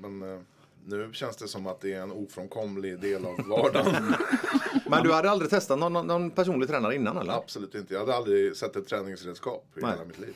Men 0.00 0.22
eh, 0.22 0.40
nu 0.84 1.10
känns 1.12 1.36
det 1.36 1.48
som 1.48 1.66
att 1.66 1.80
det 1.80 1.92
är 1.92 2.02
en 2.02 2.12
ofrånkomlig 2.12 3.00
del 3.00 3.26
av 3.26 3.36
vardagen. 3.46 4.14
Men 4.90 5.02
du 5.02 5.12
hade 5.12 5.30
aldrig 5.30 5.50
testat 5.50 5.78
någon, 5.78 6.06
någon 6.06 6.30
personlig 6.30 6.68
tränare 6.68 6.94
innan 6.94 7.16
eller? 7.18 7.32
Absolut 7.32 7.74
inte. 7.74 7.94
Jag 7.94 8.00
hade 8.00 8.14
aldrig 8.14 8.56
sett 8.56 8.76
ett 8.76 8.88
träningsredskap 8.88 9.64
i 9.76 9.80
Nej. 9.80 9.90
hela 9.90 10.04
mitt 10.04 10.18
liv. 10.18 10.34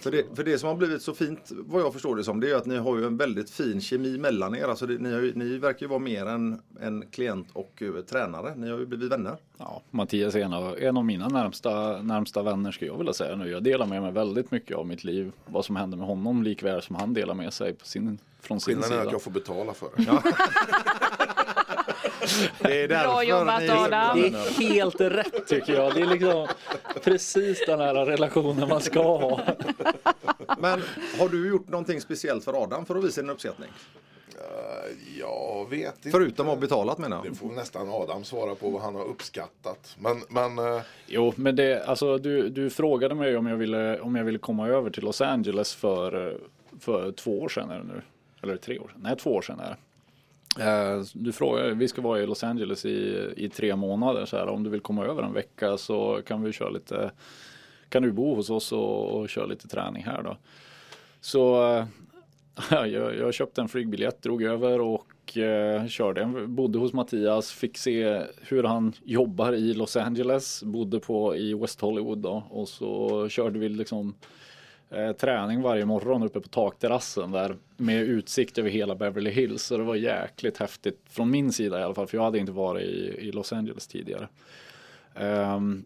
För 0.00 0.10
det, 0.10 0.36
för 0.36 0.44
det 0.44 0.58
som 0.58 0.68
har 0.68 0.76
blivit 0.76 1.02
så 1.02 1.14
fint, 1.14 1.50
vad 1.50 1.82
jag 1.82 1.92
förstår 1.92 2.16
det 2.16 2.24
som, 2.24 2.40
det 2.40 2.50
är 2.50 2.56
att 2.56 2.66
ni 2.66 2.76
har 2.76 2.98
ju 2.98 3.06
en 3.06 3.16
väldigt 3.16 3.50
fin 3.50 3.80
kemi 3.80 4.18
mellan 4.18 4.54
er. 4.54 4.64
Alltså 4.64 4.86
det, 4.86 4.98
ni, 4.98 5.12
har 5.12 5.20
ju, 5.20 5.34
ni 5.34 5.58
verkar 5.58 5.80
ju 5.80 5.88
vara 5.88 5.98
mer 5.98 6.26
än 6.26 6.60
en 6.80 7.04
klient 7.10 7.48
och 7.52 7.82
eh, 7.82 8.04
tränare. 8.04 8.54
Ni 8.56 8.70
har 8.70 8.78
ju 8.78 8.86
blivit 8.86 9.12
vänner. 9.12 9.36
Ja, 9.58 9.82
Mattias 9.90 10.34
är 10.34 10.40
en 10.40 10.52
av, 10.52 10.78
en 10.78 10.96
av 10.96 11.04
mina 11.04 11.28
närmsta, 11.28 12.02
närmsta 12.02 12.42
vänner 12.42 12.72
skulle 12.72 12.90
jag 12.90 12.98
vilja 12.98 13.12
säga 13.12 13.36
nu. 13.36 13.50
Jag 13.50 13.62
delar 13.62 13.86
med 13.86 14.02
mig 14.02 14.12
väldigt 14.12 14.50
mycket 14.50 14.76
av 14.76 14.86
mitt 14.86 15.04
liv. 15.04 15.32
Vad 15.46 15.64
som 15.64 15.76
händer 15.76 15.98
med 15.98 16.06
honom 16.06 16.42
likväl 16.42 16.82
som 16.82 16.96
han 16.96 17.14
delar 17.14 17.34
med 17.34 17.52
sig 17.52 17.74
på 17.74 17.86
sin, 17.86 18.18
från 18.40 18.60
sin 18.60 18.74
Skillnaden 18.74 18.92
är 18.92 19.00
sida. 19.00 19.06
att 19.06 19.12
jag 19.12 19.22
får 19.22 19.30
betala 19.30 19.74
för 19.74 19.88
det. 19.96 20.22
Det 22.58 22.82
är 22.82 22.88
Bra 22.88 23.22
jobbat, 23.24 23.60
ni- 23.62 23.68
Adam. 23.70 24.20
Det 24.22 24.26
är 24.28 24.60
helt 24.72 25.00
rätt 25.00 25.46
tycker 25.48 25.72
jag. 25.74 25.94
Det 25.94 26.00
är 26.00 26.06
liksom 26.06 26.48
precis 27.04 27.64
den 27.66 27.80
här 27.80 27.94
relationen 27.94 28.68
man 28.68 28.80
ska 28.80 29.02
ha. 29.02 29.40
Men 30.58 30.82
har 31.18 31.28
du 31.28 31.48
gjort 31.48 31.68
någonting 31.68 32.00
speciellt 32.00 32.44
för 32.44 32.62
Adam 32.62 32.86
för 32.86 32.96
att 32.98 33.04
visa 33.04 33.20
din 33.20 33.30
uppskattning? 33.30 33.68
Jag 35.18 35.66
vet 35.70 35.94
inte. 35.96 36.10
Förutom 36.10 36.46
att 36.48 36.54
ha 36.54 36.60
betalat 36.60 36.98
menar 36.98 37.22
Det 37.22 37.28
jag. 37.28 37.36
får 37.36 37.48
nästan 37.48 37.88
Adam 37.90 38.24
svara 38.24 38.54
på 38.54 38.70
vad 38.70 38.82
han 38.82 38.94
har 38.94 39.04
uppskattat. 39.04 39.96
Men, 39.98 40.22
men 40.28 40.58
eh, 40.74 40.82
Jo, 41.06 41.32
men 41.36 41.56
det, 41.56 41.84
alltså 41.84 42.18
du, 42.18 42.48
du 42.48 42.70
frågade 42.70 43.14
mig 43.14 43.36
om 43.36 43.46
jag 43.46 43.56
ville, 43.56 44.00
om 44.00 44.16
jag 44.16 44.24
ville 44.24 44.38
komma 44.38 44.68
över 44.68 44.90
till 44.90 45.04
Los 45.04 45.20
Angeles 45.20 45.74
för, 45.74 46.38
för 46.80 47.12
två 47.12 47.40
år 47.40 47.48
sedan 47.48 47.70
är 47.70 47.78
det 47.78 47.84
nu. 47.84 48.02
Eller 48.42 48.56
tre 48.56 48.78
år 48.78 48.88
sedan. 48.88 49.00
Nej, 49.02 49.16
två 49.16 49.30
år 49.34 49.42
sedan 49.42 49.60
är 49.60 49.64
det. 49.68 49.76
Eh, 50.58 51.02
du 51.12 51.32
frågar, 51.32 51.70
vi 51.70 51.88
ska 51.88 52.02
vara 52.02 52.20
i 52.20 52.26
Los 52.26 52.44
Angeles 52.44 52.84
i, 52.84 53.32
i 53.36 53.48
tre 53.48 53.76
månader. 53.76 54.26
Så 54.26 54.36
här, 54.36 54.46
om 54.46 54.62
du 54.62 54.70
vill 54.70 54.80
komma 54.80 55.04
över 55.04 55.22
en 55.22 55.32
vecka 55.32 55.76
så 55.76 56.20
kan 56.26 56.42
vi 56.42 56.52
köra 56.52 56.70
lite, 56.70 57.10
kan 57.88 58.02
du 58.02 58.12
bo 58.12 58.34
hos 58.34 58.50
oss 58.50 58.72
och, 58.72 59.10
och 59.10 59.28
köra 59.28 59.46
lite 59.46 59.68
träning 59.68 60.02
här 60.04 60.22
då. 60.22 60.36
Så 61.20 61.74
eh, 61.76 61.86
jag, 62.70 63.16
jag 63.16 63.34
köpte 63.34 63.60
en 63.60 63.68
flygbiljett, 63.68 64.22
drog 64.22 64.42
över 64.42 64.80
och 64.80 65.36
eh, 65.36 65.86
körde. 65.86 66.20
Jag 66.20 66.48
Bodde 66.48 66.78
hos 66.78 66.92
Mattias, 66.92 67.52
fick 67.52 67.78
se 67.78 68.22
hur 68.40 68.62
han 68.62 68.92
jobbar 69.04 69.52
i 69.52 69.74
Los 69.74 69.96
Angeles. 69.96 70.62
Bodde 70.62 71.00
på 71.00 71.36
i 71.36 71.54
West 71.54 71.80
Hollywood 71.80 72.18
då 72.18 72.44
och 72.50 72.68
så 72.68 73.28
körde 73.28 73.58
vi 73.58 73.68
liksom 73.68 74.14
eh, 74.90 75.12
träning 75.12 75.62
varje 75.62 75.84
morgon 75.84 76.22
uppe 76.22 76.40
på 76.40 76.48
takterrassen 76.48 77.30
där 77.30 77.56
med 77.76 78.02
utsikt 78.02 78.58
över 78.58 78.70
hela 78.70 78.94
Beverly 78.94 79.30
Hills. 79.30 79.62
Så 79.62 79.76
det 79.76 79.84
var 79.84 79.94
jäkligt 79.94 80.58
häftigt 80.58 81.00
från 81.10 81.30
min 81.30 81.52
sida 81.52 81.80
i 81.80 81.82
alla 81.82 81.94
fall 81.94 82.06
för 82.06 82.16
jag 82.16 82.24
hade 82.24 82.38
inte 82.38 82.52
varit 82.52 82.82
i, 82.82 83.16
i 83.18 83.32
Los 83.32 83.52
Angeles 83.52 83.86
tidigare. 83.86 84.28
Ehm, 85.14 85.84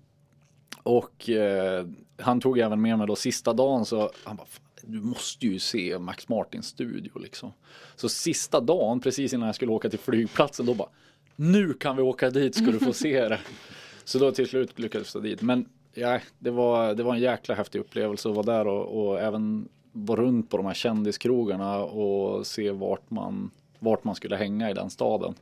och 0.83 1.31
eh, 1.31 1.87
han 2.19 2.41
tog 2.41 2.59
även 2.59 2.83
med 2.83 2.99
mig 2.99 3.07
då 3.07 3.17
sista 3.17 3.53
dagen 3.53 3.85
så 3.85 4.11
han 4.25 4.37
bara 4.37 4.47
"Fan, 4.47 4.65
du 4.87 5.01
måste 5.01 5.47
ju 5.47 5.59
se 5.59 5.99
Max 5.99 6.29
Martins 6.29 6.67
studio 6.67 7.19
liksom. 7.19 7.53
Så 7.97 8.09
sista 8.09 8.61
dagen 8.61 9.01
precis 9.01 9.33
innan 9.33 9.47
jag 9.47 9.55
skulle 9.55 9.73
åka 9.73 9.91
till 9.91 9.99
flygplatsen 9.99 10.67
då 10.67 10.75
bara 10.75 10.89
nu 11.37 11.75
kan 11.75 11.97
vi 11.97 12.03
åka 12.03 12.31
dit 12.31 12.55
ska 12.55 12.67
du 12.67 12.79
få 12.79 12.93
se 12.93 13.29
det. 13.29 13.41
Så 14.05 14.19
då 14.19 14.33
till 14.33 14.49
slut 14.49 14.79
lyckades 14.79 15.15
jag 15.15 15.23
dit. 15.23 15.43
Men 15.43 15.69
ja, 15.95 16.21
det 16.39 16.51
var, 16.51 16.95
det 16.95 17.03
var 17.03 17.15
en 17.15 17.21
jäkla 17.21 17.55
häftig 17.55 17.79
upplevelse 17.79 18.29
att 18.29 18.35
vara 18.35 18.47
där 18.47 18.67
och, 18.67 19.07
och 19.07 19.21
även 19.21 19.69
vara 19.93 20.21
runt 20.21 20.51
på 20.51 20.57
de 20.57 20.67
här 20.67 20.75
kändiskrogarna 20.75 21.79
och 21.79 22.47
se 22.47 22.71
vart 22.71 23.11
man, 23.11 23.51
vart 23.79 24.05
man 24.05 24.15
skulle 24.15 24.37
hänga 24.37 24.71
i 24.71 24.75
den 24.75 24.91
staden. 24.91 25.35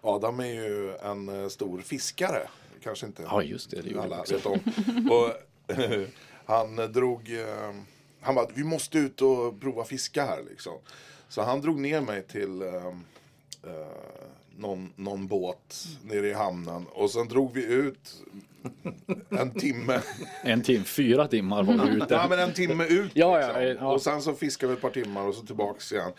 Adam 0.00 0.40
är 0.40 0.44
ju 0.44 0.96
en 1.02 1.42
eh, 1.42 1.48
stor 1.48 1.80
fiskare. 1.80 2.48
Kanske 2.82 3.06
inte 3.06 3.22
Ja, 3.22 3.42
just 3.42 3.70
det, 3.70 3.82
det 3.82 4.00
alla 4.00 4.24
vet 4.30 4.46
om. 4.46 4.60
Och, 5.10 5.32
Han 6.46 6.78
eh, 6.78 6.84
drog, 6.84 7.30
eh, 7.30 7.74
han 8.20 8.34
bara, 8.34 8.46
vi 8.54 8.64
måste 8.64 8.98
ut 8.98 9.22
och 9.22 9.60
prova 9.60 9.84
fiska 9.84 10.24
här 10.24 10.42
liksom. 10.50 10.72
Så 11.28 11.42
han 11.42 11.60
drog 11.60 11.80
ner 11.80 12.00
mig 12.00 12.22
till 12.22 12.62
eh, 13.66 13.72
eh, 13.72 13.78
någon, 14.56 14.92
någon 14.96 15.26
båt 15.26 15.86
nere 16.04 16.28
i 16.28 16.32
hamnen 16.32 16.86
och 16.92 17.10
sen 17.10 17.28
drog 17.28 17.54
vi 17.54 17.64
ut 17.64 18.14
en 19.28 19.50
timme. 19.50 20.00
En 20.42 20.62
timme, 20.62 20.84
fyra 20.84 21.28
timmar 21.28 21.62
var 21.62 21.86
vi 21.86 21.96
ute. 21.96 22.14
Ja 22.14 22.26
men 22.28 22.38
en 22.38 22.52
timme 22.52 22.84
ut 22.86 23.12
Ja, 23.14 23.40
ja, 23.40 23.60
liksom. 23.60 23.86
ja. 23.86 23.92
Och 23.92 24.02
sen 24.02 24.22
så 24.22 24.34
fiskade 24.34 24.72
vi 24.72 24.76
ett 24.76 24.82
par 24.82 24.90
timmar 24.90 25.26
och 25.26 25.34
så 25.34 25.42
tillbaks 25.46 25.92
igen. 25.92 26.12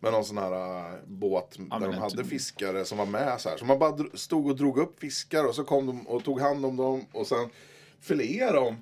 Med 0.00 0.12
någon 0.12 0.24
sån 0.24 0.38
här 0.38 0.52
äh, 0.52 0.98
båt 1.06 1.50
där 1.58 1.78
men 1.78 1.90
de 1.90 1.98
hade 1.98 2.24
fiskare 2.24 2.84
som 2.84 2.98
var 2.98 3.06
med 3.06 3.40
så 3.40 3.48
här. 3.48 3.56
Så 3.56 3.64
man 3.64 3.78
bara 3.78 4.04
stod 4.14 4.46
och 4.46 4.56
drog 4.56 4.78
upp 4.78 5.00
fiskar 5.00 5.44
och 5.44 5.54
så 5.54 5.64
kom 5.64 5.86
de 5.86 6.06
och 6.06 6.24
tog 6.24 6.40
hand 6.40 6.64
om 6.66 6.76
dem 6.76 7.06
och 7.12 7.26
sen 7.26 7.48
fileade 8.00 8.52
de 8.52 8.76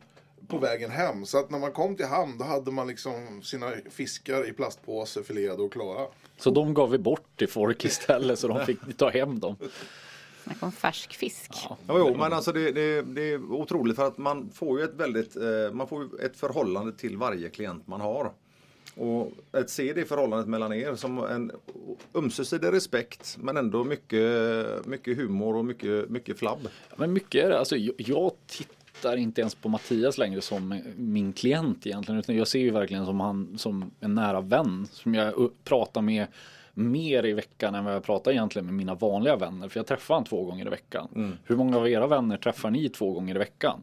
på 0.49 0.59
vägen 0.59 0.91
hem. 0.91 1.27
Så 1.27 1.39
att 1.39 1.51
när 1.51 1.59
man 1.59 1.73
kom 1.73 1.97
till 1.97 2.07
hamn 2.07 2.39
då 2.39 2.45
hade 2.45 2.71
man 2.71 2.87
liksom 2.87 3.43
sina 3.43 3.73
fiskar 3.91 4.49
i 4.49 4.53
plastpåse 4.53 5.23
fileade 5.23 5.63
och 5.63 5.73
klara. 5.73 6.07
Så 6.39 6.51
de 6.51 6.75
gav 6.75 6.91
vi 6.91 6.99
bort 6.99 7.37
till 7.37 7.49
folk 7.49 7.85
istället 7.85 8.39
så 8.39 8.49
de 8.49 8.67
fick 8.67 8.97
ta 8.97 9.11
hem 9.11 9.41
dem. 9.41 9.57
Snacka 10.45 10.67
om 10.67 10.73
färsk 10.73 11.15
fisk. 11.15 11.51
Ja, 11.69 11.77
jo, 11.89 12.17
men 12.17 12.33
alltså 12.33 12.53
det, 12.53 12.73
det, 12.73 13.03
det 13.03 13.23
är 13.33 13.53
otroligt 13.53 13.97
för 13.97 14.07
att 14.07 14.19
man 14.19 14.51
får 14.51 14.79
ju 14.79 14.85
ett 14.85 14.95
väldigt, 14.95 15.37
eh, 15.37 15.73
man 15.73 15.89
får 15.89 16.25
ett 16.25 16.37
förhållande 16.37 16.93
till 16.93 17.17
varje 17.17 17.49
klient 17.49 17.87
man 17.87 18.01
har. 18.01 18.33
Och 18.95 19.33
att 19.51 19.71
se 19.71 19.93
det 19.93 20.05
förhållandet 20.05 20.49
mellan 20.49 20.73
er 20.73 20.95
som 20.95 21.19
en 21.19 21.53
ömsesidig 22.15 22.73
respekt 22.73 23.37
men 23.41 23.57
ändå 23.57 23.85
mycket, 23.85 24.87
mycket 24.87 25.17
humor 25.17 25.57
och 25.57 25.65
mycket, 25.65 26.11
mycket 26.11 26.39
flabb. 26.39 26.69
Men 26.97 27.13
mycket 27.13 27.45
är 27.45 27.49
det, 27.49 27.59
alltså 27.59 27.77
jag, 27.77 27.95
jag 27.97 28.33
tittar 28.47 28.82
inte 29.17 29.41
ens 29.41 29.55
på 29.55 29.69
Mattias 29.69 30.19
längre 30.19 30.41
som 30.41 30.81
min 30.97 31.33
klient 31.33 31.87
egentligen 31.87 32.19
utan 32.19 32.37
jag 32.37 32.49
ser 32.49 32.59
ju 32.59 32.71
verkligen 32.71 33.07
som 33.07 33.21
han 33.21 33.59
som 33.59 33.91
en 34.01 34.15
nära 34.15 34.41
vän 34.41 34.87
som 34.91 35.15
jag 35.15 35.51
pratar 35.65 36.01
med 36.03 36.27
mer 36.75 37.27
i 37.27 37.33
veckan 37.33 37.75
än 37.75 37.85
vad 37.85 37.95
jag 37.95 38.03
pratar 38.05 38.31
egentligen 38.31 38.67
med 38.67 38.75
mina 38.75 38.95
vanliga 38.95 39.37
vänner 39.37 39.69
för 39.69 39.79
jag 39.81 39.87
träffar 39.87 40.15
han 40.15 40.25
två 40.25 40.45
gånger 40.45 40.67
i 40.67 40.71
veckan. 40.71 41.37
Hur 41.45 41.57
många 41.57 41.77
av 41.77 41.89
era 41.89 42.07
vänner 42.07 42.37
träffar 42.37 42.71
ni 42.71 42.89
två 42.89 43.13
gånger 43.13 43.35
i 43.35 43.39
veckan? 43.39 43.83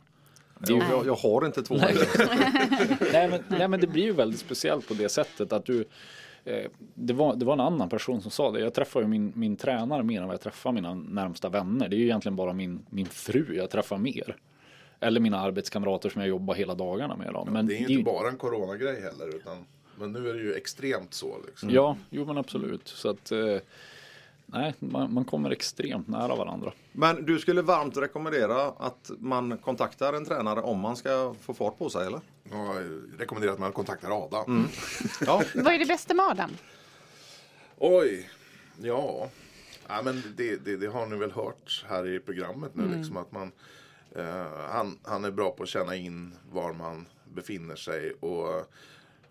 Ju- 0.68 0.82
Jag, 0.92 1.06
jag 1.06 1.16
har 1.16 1.46
inte 1.46 1.62
två 1.64 1.76
nej, 3.14 3.30
men, 3.30 3.44
nej 3.48 3.68
men 3.68 3.80
det 3.80 3.88
blir 3.88 4.04
ju 4.04 4.12
väldigt 4.12 4.40
speciellt 4.40 4.88
på 4.88 4.94
det 4.94 5.10
sättet 5.10 5.54
att 5.54 5.66
du 5.66 5.86
eh, 6.46 6.66
det 6.94 7.14
var, 7.14 7.36
det 7.36 7.46
var 7.46 7.54
en 7.54 7.60
annan 7.60 7.90
person 7.90 8.22
som 8.22 8.32
sa 8.32 8.52
det. 8.52 8.60
Jag 8.60 8.74
träffar 8.74 9.02
ju 9.02 9.08
min, 9.08 9.32
min 9.36 9.56
tränare 9.56 10.04
mer 10.04 10.22
än 10.22 10.28
vad 10.28 10.34
jag 10.34 10.42
träffar 10.42 10.72
mina 10.72 10.94
närmsta 10.94 11.50
vänner. 11.50 11.88
Det 11.90 11.96
är 11.96 11.98
ju 11.98 12.04
egentligen 12.06 12.36
bara 12.36 12.54
min, 12.54 12.80
min 12.90 13.06
fru 13.06 13.56
jag 13.56 13.70
träffar 13.70 13.98
mer. 13.98 14.36
Eller 15.00 15.20
mina 15.20 15.40
arbetskamrater 15.40 16.10
som 16.10 16.22
jag 16.22 16.30
jobbar 16.30 16.56
hela 16.56 16.76
dagarna 16.76 17.16
med. 17.16 17.34
Då. 17.34 17.46
Men 17.46 17.68
Det 17.68 17.74
är 17.74 17.80
ju 17.80 17.88
inte 17.88 18.04
bara 18.04 18.30
en 18.30 18.38
coronagrej 18.38 19.02
heller. 19.02 19.36
Utan, 19.36 19.66
men 19.96 20.12
nu 20.12 20.30
är 20.30 20.34
det 20.34 20.42
ju 20.42 20.54
extremt 20.54 21.14
så. 21.14 21.38
Liksom. 21.46 21.70
Ja, 21.70 21.98
jo 22.10 22.26
men 22.26 22.38
absolut. 22.38 22.88
Så 22.88 23.10
att 23.10 23.32
eh, 23.32 23.58
nej, 24.46 24.74
man, 24.80 25.14
man 25.14 25.26
kommer 25.26 25.52
extremt 25.52 26.08
nära 26.08 26.36
varandra. 26.36 26.74
Men 26.92 27.26
du 27.26 27.40
skulle 27.40 27.62
varmt 27.62 27.98
rekommendera 27.98 28.66
att 28.66 29.12
man 29.20 29.58
kontaktar 29.58 30.14
en 30.14 30.26
tränare 30.26 30.62
om 30.62 30.80
man 30.80 30.96
ska 30.96 31.36
få 31.42 31.54
fart 31.54 31.78
på 31.78 31.90
sig 31.90 32.08
eller? 32.08 32.20
Jag 32.52 32.76
rekommenderar 33.18 33.54
att 33.54 33.60
man 33.60 33.72
kontaktar 33.72 34.26
Adam. 34.26 34.44
Mm. 34.48 34.70
Ja, 35.26 35.44
Vad 35.56 35.74
är 35.74 35.80
det 35.80 35.86
bästa 35.86 36.14
med 36.14 36.26
Adam? 36.26 36.52
Oj, 37.78 38.30
ja. 38.82 39.30
ja 39.88 40.02
men 40.04 40.24
det, 40.38 40.66
det, 40.66 40.78
det 40.78 40.88
har 40.88 41.06
ni 41.06 41.18
väl 41.18 41.32
hört 41.32 41.86
här 41.90 42.08
i 42.08 42.20
programmet 42.20 42.76
nu. 42.76 42.96
Liksom, 42.98 43.18
att 43.18 43.32
man, 43.32 43.52
eh, 44.16 44.48
han, 44.70 45.00
han 45.04 45.26
är 45.26 45.32
bra 45.32 45.52
på 45.52 45.64
att 45.64 45.70
känna 45.70 45.96
in 45.96 46.34
var 46.52 46.74
man 46.74 47.06
befinner 47.34 47.76
sig. 47.76 48.12
Och 48.12 48.74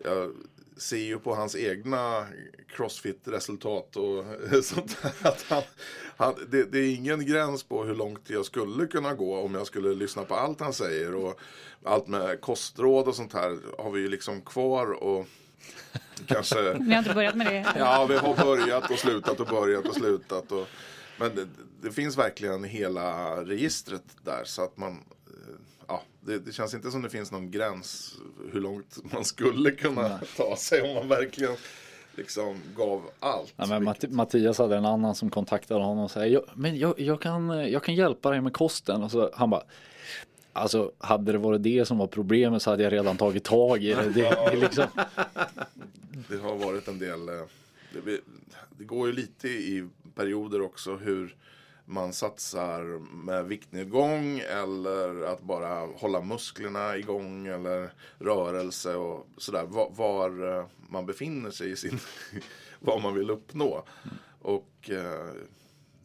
jag 0.03 0.31
ser 0.77 0.97
ju 0.97 1.19
på 1.19 1.35
hans 1.35 1.55
egna 1.55 2.27
crossfit-resultat 2.75 3.95
och 3.95 4.25
sånt 4.63 4.97
där. 5.01 5.29
Att 5.29 5.45
han, 5.49 5.63
han, 6.17 6.35
det, 6.51 6.63
det 6.63 6.79
är 6.79 6.95
ingen 6.95 7.25
gräns 7.25 7.63
på 7.63 7.83
hur 7.83 7.95
långt 7.95 8.29
jag 8.29 8.45
skulle 8.45 8.87
kunna 8.87 9.13
gå 9.13 9.37
om 9.37 9.55
jag 9.55 9.67
skulle 9.67 9.95
lyssna 9.95 10.23
på 10.23 10.35
allt 10.35 10.59
han 10.59 10.73
säger. 10.73 11.15
Och 11.15 11.39
allt 11.83 12.07
med 12.07 12.41
kostråd 12.41 13.07
och 13.07 13.15
sånt 13.15 13.33
här 13.33 13.57
har 13.83 13.91
vi 13.91 14.01
ju 14.01 14.07
liksom 14.07 14.41
kvar. 14.41 14.91
och 15.03 15.25
Kanske 16.25 16.73
Ni 16.79 16.93
har 16.93 16.99
inte 16.99 17.13
börjat 17.13 17.35
med 17.35 17.47
det? 17.47 17.65
Ja, 17.77 18.05
vi 18.09 18.17
har 18.17 18.35
börjat 18.45 18.91
och 18.91 18.99
slutat 18.99 19.39
och 19.39 19.47
börjat 19.47 19.87
och 19.87 19.95
slutat. 19.95 20.51
Och, 20.51 20.67
men 21.19 21.35
det, 21.35 21.47
det 21.81 21.91
finns 21.91 22.17
verkligen 22.17 22.63
hela 22.63 23.35
registret 23.45 24.03
där 24.23 24.41
så 24.45 24.63
att 24.63 24.77
man 24.77 24.91
eh, 25.27 25.55
Ja, 25.87 26.01
det, 26.21 26.39
det 26.39 26.51
känns 26.51 26.73
inte 26.73 26.91
som 26.91 27.01
det 27.01 27.09
finns 27.09 27.31
någon 27.31 27.51
gräns 27.51 28.15
hur 28.51 28.61
långt 28.61 28.97
man 29.13 29.25
skulle 29.25 29.71
kunna 29.71 30.19
ta 30.37 30.55
sig 30.55 30.81
om 30.81 30.93
man 30.95 31.07
verkligen 31.07 31.55
liksom 32.15 32.57
gav 32.77 33.09
allt. 33.19 33.53
Ja, 33.57 33.65
men 33.65 33.83
Matt- 33.83 34.09
Mattias 34.11 34.57
hade 34.57 34.77
en 34.77 34.85
annan 34.85 35.15
som 35.15 35.29
kontaktade 35.29 35.83
honom 35.83 36.03
och 36.03 36.11
sa 36.11 36.25
jag, 36.25 36.43
men 36.55 36.77
jag, 36.77 36.99
jag, 36.99 37.21
kan, 37.21 37.49
jag 37.71 37.83
kan 37.83 37.95
hjälpa 37.95 38.31
dig 38.31 38.41
med 38.41 38.53
kosten. 38.53 39.03
Och 39.03 39.11
så 39.11 39.31
han 39.33 39.49
bara 39.49 39.63
Alltså 40.53 40.91
hade 40.97 41.31
det 41.31 41.37
varit 41.37 41.63
det 41.63 41.85
som 41.87 41.97
var 41.97 42.07
problemet 42.07 42.61
så 42.61 42.69
hade 42.69 42.83
jag 42.83 42.93
redan 42.93 43.17
tagit 43.17 43.43
tag 43.43 43.83
i 43.83 43.93
det. 43.93 44.03
det, 44.03 44.11
det 44.13 44.27
är 44.27 44.57
liksom, 44.57 44.85
Det 46.29 46.37
har 46.37 46.55
varit 46.55 46.87
en 46.87 46.99
del. 46.99 47.29
eh, 47.29 47.35
Det, 48.05 48.19
det 48.77 48.83
går 48.83 49.07
ju 49.07 49.13
lite 49.13 49.47
i 49.47 49.87
perioder 50.19 50.61
också 50.61 50.95
hur 50.95 51.35
man 51.85 52.13
satsar 52.13 52.83
med 53.25 53.45
viktnedgång 53.45 54.39
eller 54.39 55.23
att 55.23 55.41
bara 55.41 55.85
hålla 55.85 56.21
musklerna 56.21 56.97
igång 56.97 57.47
eller 57.47 57.93
rörelse 58.17 58.95
och 58.95 59.27
sådär. 59.37 59.63
Var, 59.63 59.89
var 59.89 60.57
eh, 60.57 60.65
man 60.89 61.05
befinner 61.05 61.51
sig 61.51 61.71
i 61.71 61.75
sin, 61.75 61.99
vad 62.79 63.01
man 63.01 63.15
vill 63.15 63.29
uppnå. 63.29 63.83
Och 64.41 64.89
eh, 64.89 65.31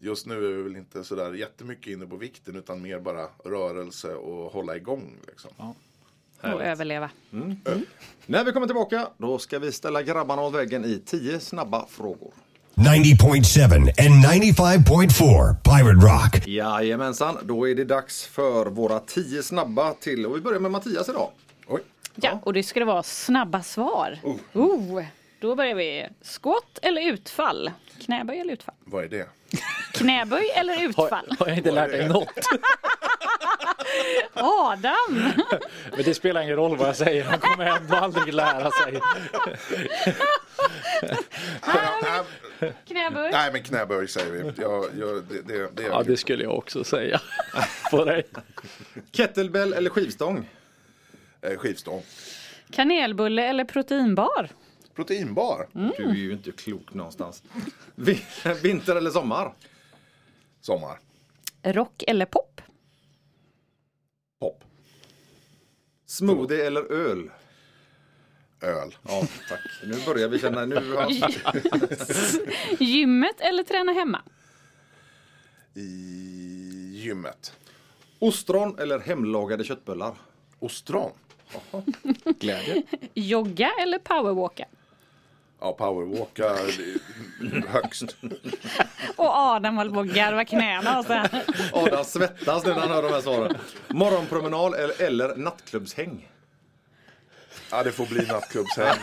just 0.01 0.27
nu 0.27 0.35
är 0.35 0.57
vi 0.57 0.63
väl 0.63 0.77
inte 0.77 1.05
sådär 1.05 1.33
jättemycket 1.33 1.93
inne 1.93 2.07
på 2.07 2.17
vikten 2.17 2.57
utan 2.57 2.83
mer 2.83 3.01
bara 3.01 3.29
rörelse 3.45 4.15
och 4.15 4.53
hålla 4.53 4.77
igång. 4.77 5.17
Liksom. 5.27 5.51
Och 6.41 6.63
överleva. 6.63 7.11
När 8.27 8.45
vi 8.45 8.53
kommer 8.53 8.67
tillbaka 8.67 9.09
då 9.19 9.39
ska 9.39 9.59
vi 9.59 9.73
ställa 9.73 10.03
grabbarna 10.03 10.43
åt 10.43 10.55
väggen 10.55 10.85
i 10.85 11.03
10 11.07 11.41
snabba 11.41 11.87
frågor. 11.87 12.33
90.7 12.77 13.75
and 13.75 14.25
95.4 14.25 15.57
Pirate 15.63 16.07
Rock. 16.07 16.47
Jajamensan, 16.47 17.39
då 17.43 17.69
är 17.69 17.75
det 17.75 17.85
dags 17.85 18.25
för 18.27 18.67
våra 18.67 18.99
10 19.01 19.43
snabba 19.43 19.95
till 19.95 20.27
och 20.27 20.37
vi 20.37 20.41
börjar 20.41 20.61
med 20.61 20.71
Mattias 20.71 21.09
idag. 21.09 21.31
Oj, 21.67 21.81
Ja, 22.15 22.41
och 22.43 22.53
det 22.53 22.63
ska 22.63 22.81
det 22.81 22.87
vara 22.87 23.03
snabba 23.03 23.63
svar. 23.63 24.19
Oh. 24.53 25.03
Då 25.41 25.55
börjar 25.55 25.75
vi. 25.75 26.09
Skott 26.23 26.79
eller 26.83 27.03
utfall? 27.13 27.71
Knäböj 28.05 28.41
eller 28.41 28.53
utfall? 28.53 28.75
vad 28.85 29.05
är 29.05 29.09
det? 29.09 29.27
Knäböj 29.93 30.51
eller 30.57 30.77
har, 30.77 30.85
utfall? 30.85 31.37
har 31.39 31.49
jag 31.49 31.57
inte 31.57 31.71
lärt 31.71 31.91
dig 31.91 32.09
något? 32.09 32.29
Adam! 34.35 35.33
Men 35.91 36.05
det 36.05 36.15
spelar 36.15 36.43
ingen 36.43 36.57
roll 36.57 36.77
vad 36.77 36.89
jag 36.89 36.97
säger, 36.97 37.25
han 37.25 37.39
kommer 37.39 37.65
ändå 37.65 37.95
aldrig 37.95 38.35
lära 38.35 38.71
sig. 38.71 39.01
Nej, 41.67 42.25
Knäböj. 42.87 43.31
Nej 43.33 43.53
men 43.53 43.63
knäböj 43.63 44.09
säger 44.09 44.33
vi. 44.33 44.53
Jag, 44.63 44.85
jag, 44.99 45.25
det, 45.25 45.43
det, 45.43 45.71
det 45.77 45.83
Ja, 45.83 46.03
det 46.03 46.17
skulle 46.17 46.43
jag 46.45 46.59
också 46.59 46.85
säga 46.85 47.21
på 47.91 48.05
dig. 48.05 48.23
Kettlebell 49.13 49.73
eller 49.73 49.91
skivstång? 49.91 50.49
Eh, 51.43 51.57
Skivstång. 51.59 52.03
Kanelbulle 52.71 53.43
eller 53.49 53.65
proteinbar? 53.65 54.49
Proteinbar. 54.95 55.67
Du 55.73 56.05
är 56.09 56.15
ju 56.15 56.33
inte 56.33 56.53
klok 56.53 56.95
någonstans. 56.95 57.43
Vi- 57.95 58.25
Vinter 58.63 58.97
eller 58.97 59.11
sommar? 59.11 59.53
Sommar. 60.61 60.99
Rock 61.63 62.03
eller? 62.07 62.27
Pop. 62.27 62.54
Smoothie 66.15 66.67
eller 66.67 66.93
öl? 66.93 67.31
Öl. 68.61 68.95
Ja, 69.03 69.23
tack. 69.49 69.61
Nu 69.85 69.95
börjar 70.07 70.29
vi 70.29 70.39
känna... 70.39 70.65
Nu 70.67 70.93
har... 70.93 71.11
Gymmet 72.83 73.41
eller 73.41 73.63
träna 73.63 73.93
hemma? 73.93 74.23
I 75.75 75.81
gymmet. 76.95 77.53
Ostron 78.19 78.79
eller 78.79 78.99
hemlagade 78.99 79.65
köttbullar? 79.65 80.15
Ostron. 80.59 81.11
Glädje. 82.41 82.83
Jogga 83.15 83.71
eller 83.83 83.99
powerwalka? 83.99 84.65
Ja, 85.65 85.73
powerwalka 85.73 86.53
det- 87.41 87.63
högst. 87.69 88.17
Och 89.17 89.37
Adam 89.37 89.77
håller 89.77 89.91
på 89.91 90.01
att 90.01 90.07
garva 90.07 90.45
knäna 90.45 90.99
och 90.99 91.05
så. 91.07 91.23
Adam 91.73 92.05
svettas 92.05 92.65
när 92.65 92.73
han 92.75 92.89
hör 92.91 93.03
de 93.03 93.09
här 93.13 93.21
svaren. 93.21 93.57
Morgonpromenad 93.89 94.75
eller, 94.75 95.03
eller 95.03 95.37
nattklubbshäng? 95.37 96.29
Ja, 97.71 97.83
det 97.83 97.93
får 97.93 98.07
bli 98.07 98.27
nattklubbshelg. 98.27 98.99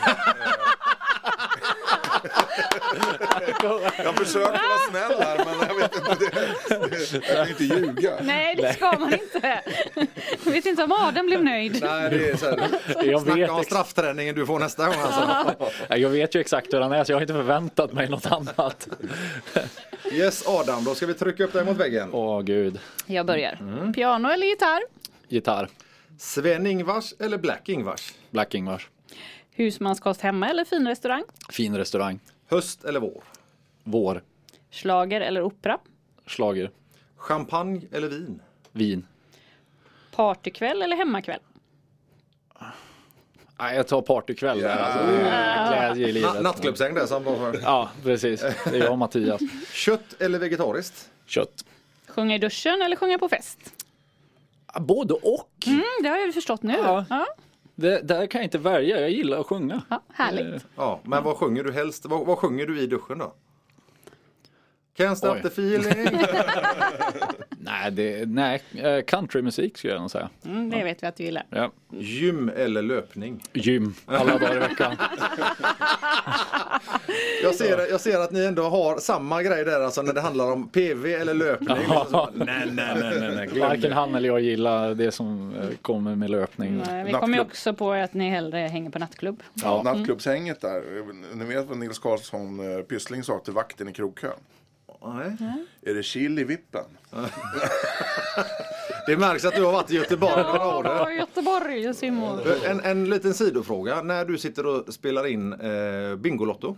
Jag 4.04 4.16
försöker 4.16 4.50
vara 4.50 4.78
snäll 4.90 5.22
här 5.22 5.44
men 5.44 5.68
jag 5.68 5.74
vet 5.74 5.96
inte, 5.96 6.14
det, 6.14 7.12
det, 7.12 7.28
jag 7.28 7.36
kan 7.36 7.48
inte 7.48 7.64
ljuga. 7.64 8.18
Nej, 8.22 8.56
det 8.56 8.72
ska 8.72 8.98
man 8.98 9.12
inte. 9.12 9.60
Jag 10.44 10.52
vet 10.52 10.66
inte 10.66 10.84
om 10.84 10.92
Adam 10.92 11.26
blev 11.26 11.44
nöjd. 11.44 11.78
Nej, 11.82 12.10
det 12.10 12.30
är 12.30 12.36
så 12.36 12.46
här. 12.46 12.68
Jag 13.04 13.24
vet, 13.24 13.34
Snacka 13.34 13.52
om 13.52 13.64
straffträningen 13.64 14.34
du 14.34 14.46
får 14.46 14.58
nästa 14.58 14.86
gång 14.86 14.96
alltså. 15.02 15.72
jag 15.96 16.08
vet 16.08 16.34
ju 16.34 16.40
exakt 16.40 16.74
hur 16.74 16.80
han 16.80 16.92
är 16.92 17.04
så 17.04 17.12
jag 17.12 17.16
har 17.16 17.22
inte 17.22 17.34
förväntat 17.34 17.92
mig 17.92 18.08
något 18.08 18.26
annat. 18.26 18.88
Yes 20.12 20.46
Adam, 20.46 20.84
då 20.84 20.94
ska 20.94 21.06
vi 21.06 21.14
trycka 21.14 21.44
upp 21.44 21.52
dig 21.52 21.64
mot 21.64 21.76
väggen. 21.76 22.08
Åh 22.12 22.40
gud. 22.42 22.80
Jag 23.06 23.26
börjar. 23.26 23.92
Piano 23.92 24.28
eller 24.28 24.46
gitarr? 24.46 24.82
Gitarr. 25.28 25.68
Sven-Ingvars 26.18 27.14
eller 27.18 27.38
Black-Ingvars? 27.38 28.12
Black 28.30 28.54
Ingvars. 28.54 28.88
Husmanskost 29.54 30.20
hemma 30.20 30.48
eller 30.48 30.64
finrestaurang? 30.64 31.24
Fin 31.50 31.76
restaurang. 31.76 32.20
Höst 32.52 32.84
eller 32.84 33.00
vår? 33.00 33.22
Vår. 33.84 34.22
Schlager 34.70 35.20
eller 35.20 35.42
opera? 35.42 35.78
Schlager. 36.26 36.70
Champagne 37.16 37.80
eller 37.92 38.08
vin? 38.08 38.42
Vin. 38.72 39.06
Partykväll 40.14 40.82
eller 40.82 40.96
hemmakväll? 40.96 41.40
Nej, 43.58 43.76
jag 43.76 43.88
tar 43.88 44.02
partykväll 44.02 44.60
där. 44.60 44.76
Alltså, 44.78 45.06
glädje 45.70 46.08
i 46.08 46.10
Na- 46.10 46.14
livet. 46.14 46.42
nattklubbsäng 46.42 46.94
där 46.94 47.06
som 47.06 47.24
var 47.24 47.36
för. 47.36 47.60
Ja, 47.62 47.90
precis. 48.02 48.40
Det 48.40 48.66
är 48.66 48.74
jag 48.82 48.92
och 48.92 48.98
Mattias. 48.98 49.40
Kött 49.72 50.20
eller 50.22 50.38
vegetariskt? 50.38 51.10
Kött. 51.26 51.64
Sjunga 52.06 52.34
i 52.34 52.38
duschen 52.38 52.82
eller 52.82 52.96
sjunga 52.96 53.18
på 53.18 53.28
fest? 53.28 53.58
Både 54.80 55.14
och. 55.14 55.50
Mm, 55.66 55.82
det 56.02 56.08
har 56.08 56.16
jag 56.16 56.34
förstått 56.34 56.62
nu. 56.62 56.72
Ja. 56.72 57.04
Ja. 57.10 57.26
Det, 57.82 58.00
där 58.02 58.26
kan 58.26 58.38
jag 58.38 58.46
inte 58.46 58.58
välja. 58.58 59.00
Jag 59.00 59.10
gillar 59.10 59.40
att 59.40 59.46
sjunga. 59.46 59.82
Ja, 59.88 60.02
härligt. 60.12 60.66
Ja, 60.76 61.00
men 61.04 61.24
vad 61.24 61.36
sjunger 61.36 61.64
du 61.64 61.72
helst? 61.72 62.06
Vad, 62.06 62.26
vad 62.26 62.38
sjunger 62.38 62.66
du 62.66 62.80
i 62.80 62.86
duschen 62.86 63.18
då? 63.18 63.34
Can't 64.96 65.14
stop 65.14 65.28
Oj. 65.28 65.42
the 65.42 65.48
feeling. 65.48 66.18
Nej, 67.72 67.90
det, 67.90 68.28
nej. 68.28 68.62
eh, 68.74 69.04
countrymusik 69.04 69.78
skulle 69.78 69.92
jag 69.92 70.00
nog 70.00 70.10
säga. 70.10 70.30
Mm, 70.44 70.70
det 70.70 70.84
vet 70.84 71.02
vi 71.02 71.06
att 71.06 71.16
du 71.16 71.24
gillar. 71.24 71.44
Ja. 71.50 71.70
Gym 71.90 72.50
eller 72.56 72.82
löpning? 72.82 73.42
Gym 73.52 73.94
alla 74.06 74.38
dagar 74.38 74.56
i 74.56 74.58
veckan. 74.58 74.96
Jag 77.42 77.54
ser, 77.54 77.90
jag 77.90 78.00
ser 78.00 78.18
att 78.20 78.30
ni 78.30 78.44
ändå 78.44 78.62
har 78.62 78.98
samma 78.98 79.42
grej 79.42 79.64
där, 79.64 79.80
alltså 79.80 80.02
när 80.02 80.12
det 80.12 80.20
handlar 80.20 80.52
om 80.52 80.68
PV 80.68 81.14
eller 81.14 81.34
löpning. 81.34 81.76
Liksom 81.78 82.28
nej, 82.34 82.46
nej, 82.72 82.96
nej, 83.00 83.20
nej, 83.20 83.34
nej, 83.34 83.60
Varken 83.60 83.92
han 83.92 84.14
eller 84.14 84.28
jag 84.28 84.40
gillar 84.40 84.94
det 84.94 85.12
som 85.12 85.54
eh, 85.54 85.68
kommer 85.82 86.14
med 86.16 86.30
löpning. 86.30 86.82
Nej, 86.86 87.04
Vi 87.04 87.12
kommer 87.12 87.40
också 87.40 87.74
på 87.74 87.92
att 87.92 88.14
ni 88.14 88.30
hellre 88.30 88.58
hänger 88.58 88.90
på 88.90 88.98
nattklubb. 88.98 89.42
Ja, 89.54 89.82
nattklubbshänget 89.82 90.60
där. 90.60 90.82
Ni 91.34 91.44
vet 91.44 91.66
vad 91.66 91.78
Nils 91.78 91.98
Karlsson 91.98 92.76
eh, 92.76 92.82
Pyssling 92.82 93.22
sa 93.22 93.38
till 93.38 93.52
vakten 93.52 93.88
i 93.88 93.92
krogkön? 93.92 94.30
Nej. 95.04 95.36
Är 95.82 95.94
det 95.94 96.02
chill 96.02 96.38
i 96.38 96.44
vippen? 96.44 96.84
Det 99.06 99.16
märks 99.16 99.44
att 99.44 99.54
du 99.54 99.64
har 99.64 99.72
varit 99.72 99.90
i 99.90 99.94
Göteborg 99.94 100.42
några 100.42 100.76
år. 100.76 100.86
Ja, 100.86 101.12
Göteborg, 101.12 101.94
Simon. 101.94 102.40
En, 102.64 102.80
en 102.80 103.10
liten 103.10 103.34
sidofråga. 103.34 104.02
När 104.02 104.24
du 104.24 104.38
sitter 104.38 104.66
och 104.66 104.94
spelar 104.94 105.26
in 105.26 105.52
eh, 105.52 106.16
Bingolotto. 106.16 106.76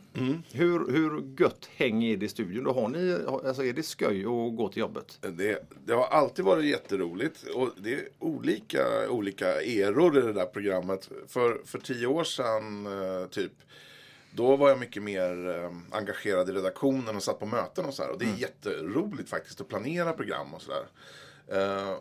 Hur, 0.53 0.93
hur 0.93 1.43
gött 1.43 1.69
häng 1.77 2.05
är 2.05 2.17
det 2.17 2.27
i 2.27 2.29
studion? 2.29 2.65
Då 2.65 2.73
har 2.73 2.89
ni, 2.89 3.19
alltså 3.47 3.65
är 3.65 3.73
det 3.73 3.83
sköj 3.83 4.21
att 4.21 4.57
gå 4.57 4.69
till 4.73 4.81
jobbet? 4.81 5.19
Det, 5.21 5.69
det 5.85 5.93
har 5.93 6.07
alltid 6.07 6.45
varit 6.45 6.65
jätteroligt 6.65 7.45
och 7.55 7.71
det 7.77 7.95
är 7.95 8.01
olika, 8.19 8.83
olika 9.09 9.63
eror 9.63 10.19
i 10.19 10.21
det 10.21 10.33
där 10.33 10.47
programmet. 10.47 11.11
För, 11.29 11.61
för 11.65 11.79
tio 11.79 12.07
år 12.07 12.25
sedan 12.25 12.87
eh, 12.87 13.29
typ 13.29 13.53
då 14.35 14.57
var 14.57 14.69
jag 14.69 14.79
mycket 14.79 15.03
mer 15.03 15.49
eh, 15.49 15.97
engagerad 15.97 16.49
i 16.49 16.53
redaktionen 16.53 17.17
och 17.17 17.23
satt 17.23 17.39
på 17.39 17.47
möten 17.47 17.85
och 17.85 17.95
så 17.95 18.03
här. 18.03 18.11
Och 18.11 18.19
det 18.19 18.25
är 18.25 18.37
jätteroligt 18.37 19.29
faktiskt 19.29 19.61
att 19.61 19.69
planera 19.69 20.13
program 20.13 20.55
och 20.55 20.63
sådär. 20.63 20.87
Eh, 21.49 21.97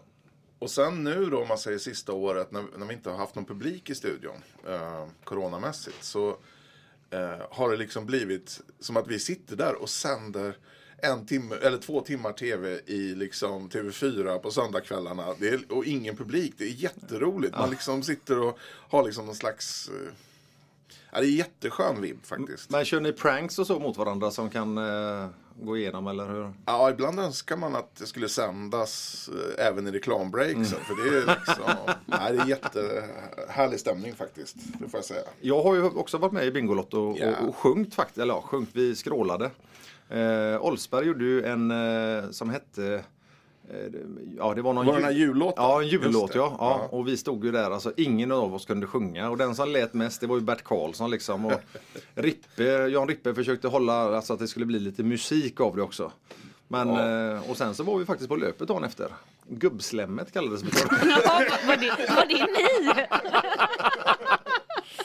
och 0.59 0.71
sen 0.71 1.03
nu 1.03 1.25
då, 1.25 1.41
om 1.41 1.47
man 1.47 1.57
säger 1.57 1.77
sista 1.77 2.13
året, 2.13 2.51
när, 2.51 2.65
när 2.77 2.85
vi 2.85 2.93
inte 2.93 3.09
har 3.09 3.17
haft 3.17 3.35
någon 3.35 3.45
publik 3.45 3.89
i 3.89 3.95
studion, 3.95 4.43
eh, 4.67 5.07
coronamässigt, 5.23 6.03
så 6.03 6.29
eh, 7.09 7.41
har 7.49 7.71
det 7.71 7.77
liksom 7.77 8.05
blivit 8.05 8.61
som 8.79 8.97
att 8.97 9.07
vi 9.07 9.19
sitter 9.19 9.55
där 9.55 9.75
och 9.75 9.89
sänder 9.89 10.57
en 10.97 11.25
timme, 11.25 11.55
eller 11.55 11.77
två 11.77 12.01
timmar 12.01 12.33
tv 12.33 12.79
i 12.85 13.15
liksom 13.15 13.69
TV4 13.69 14.39
på 14.39 14.51
söndagskvällarna. 14.51 15.35
Det 15.39 15.49
är, 15.49 15.61
och 15.69 15.85
ingen 15.85 16.17
publik. 16.17 16.53
Det 16.57 16.63
är 16.63 16.69
jätteroligt. 16.69 17.57
Man 17.57 17.69
liksom 17.69 18.03
sitter 18.03 18.39
och 18.39 18.59
har 18.89 19.03
liksom 19.03 19.25
någon 19.25 19.35
slags... 19.35 19.89
Ja, 21.13 21.19
det 21.19 21.25
är 21.25 21.29
jätteskön 21.29 22.01
vibb 22.01 22.25
faktiskt. 22.25 22.69
Men 22.69 22.85
kör 22.85 22.99
ni 22.99 23.13
pranks 23.13 23.59
och 23.59 23.67
så 23.67 23.79
mot 23.79 23.97
varandra 23.97 24.31
som 24.31 24.49
kan 24.49 24.77
eh, 24.77 25.27
gå 25.61 25.77
igenom 25.77 26.07
eller 26.07 26.27
hur? 26.27 26.53
Ja, 26.65 26.89
ibland 26.89 27.19
önskar 27.19 27.57
man 27.57 27.75
att 27.75 27.95
det 27.95 28.05
skulle 28.05 28.29
sändas 28.29 29.29
eh, 29.57 29.67
även 29.67 29.87
i 29.87 29.91
reklambreaksen. 29.91 30.79
För 30.79 31.03
det 31.03 31.17
är 31.17 31.35
liksom, 31.39 31.93
nej, 32.05 32.33
det 32.33 32.39
är 32.41 32.47
jättehärlig 32.47 33.79
stämning 33.79 34.15
faktiskt. 34.15 34.55
Det 34.79 34.89
får 34.89 34.97
jag 34.97 35.05
säga. 35.05 35.23
Jag 35.41 35.63
har 35.63 35.75
ju 35.75 35.83
också 35.83 36.17
varit 36.17 36.33
med 36.33 36.45
i 36.45 36.51
Bingolotto 36.51 36.99
och, 36.99 37.47
och 37.47 37.55
sjungit 37.55 37.95
faktiskt, 37.95 38.17
eller 38.17 38.33
ja, 38.33 38.41
sjungit, 38.41 38.69
vi 38.73 38.95
skrålade. 38.95 39.51
Eh, 40.09 40.61
Olsberg 40.61 41.05
gjorde 41.05 41.23
ju 41.25 41.45
en 41.45 41.71
eh, 41.71 42.31
som 42.31 42.49
hette 42.49 43.03
Ja 44.37 44.53
det 44.53 44.61
var 44.61 44.73
någon 44.73 44.85
Var 44.85 45.01
här 45.01 45.11
jullåten? 45.11 45.63
Ja 45.63 45.81
en 45.81 45.87
jullåt 45.87 46.35
ja. 46.35 46.55
ja. 46.59 46.87
Ja. 46.91 46.97
Och 46.97 47.07
vi 47.07 47.17
stod 47.17 47.45
ju 47.45 47.51
där, 47.51 47.71
alltså 47.71 47.93
ingen 47.97 48.31
av 48.31 48.55
oss 48.55 48.65
kunde 48.65 48.87
sjunga. 48.87 49.29
Och 49.29 49.37
den 49.37 49.55
som 49.55 49.69
lät 49.69 49.93
mest 49.93 50.21
det 50.21 50.27
var 50.27 50.35
ju 50.35 50.41
Bert 50.41 50.63
Karlsson 50.63 51.11
liksom. 51.11 51.45
Och 51.45 51.61
Rippe, 52.15 52.63
Jan 52.63 53.07
Rippe 53.07 53.33
försökte 53.33 53.67
hålla 53.67 54.15
alltså 54.15 54.33
att 54.33 54.39
det 54.39 54.47
skulle 54.47 54.65
bli 54.65 54.79
lite 54.79 55.03
musik 55.03 55.59
av 55.59 55.75
det 55.75 55.81
också. 55.81 56.11
Men, 56.67 56.89
eh, 56.89 57.49
och 57.49 57.57
sen 57.57 57.75
så 57.75 57.83
var 57.83 57.97
vi 57.97 58.05
faktiskt 58.05 58.29
på 58.29 58.35
löpet 58.35 58.67
dagen 58.67 58.83
efter. 58.83 59.07
Gubbslemmet 59.47 60.31
kallades 60.31 60.61
det 60.61 60.71
för. 60.71 60.89
Ja, 61.09 61.43
var, 61.67 61.77
det, 61.77 62.15
var 62.15 62.25
det 62.25 62.45
ni? 62.45 63.05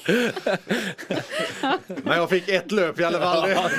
Men 1.87 2.17
jag 2.19 2.31
fick 2.31 2.49
ett 2.49 2.73
löp 2.73 3.01
i 3.01 3.05
alla 3.05 3.19
fall. 3.19 3.51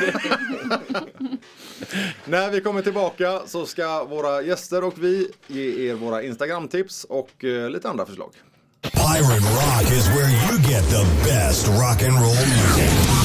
När 2.25 2.51
vi 2.51 2.61
kommer 2.61 2.81
tillbaka 2.81 3.41
så 3.45 3.65
ska 3.65 4.03
våra 4.03 4.41
gäster 4.41 4.83
och 4.83 5.03
vi 5.03 5.31
ge 5.47 5.89
er 5.89 5.93
våra 5.93 6.23
Instagram-tips 6.23 7.03
och 7.03 7.43
eh, 7.43 7.69
lite 7.69 7.89
andra 7.89 8.05
förslag. 8.05 8.31
Pirate 8.81 9.39
Rock 9.39 9.91
is 9.91 10.07
where 10.07 10.29
you 10.29 10.57
get 10.69 10.83
the 10.89 11.05
best 11.25 11.67
rock 11.67 12.03
and 12.03 12.13
roll 12.13 12.35
music. 12.35 13.18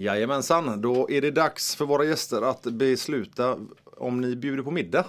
Jajamensan, 0.00 0.80
då 0.80 1.10
är 1.10 1.20
det 1.20 1.30
dags 1.30 1.76
för 1.76 1.84
våra 1.84 2.04
gäster 2.04 2.42
att 2.42 2.62
besluta 2.62 3.58
om 3.96 4.20
ni 4.20 4.36
bjuder 4.36 4.62
på 4.62 4.70
middag. 4.70 5.06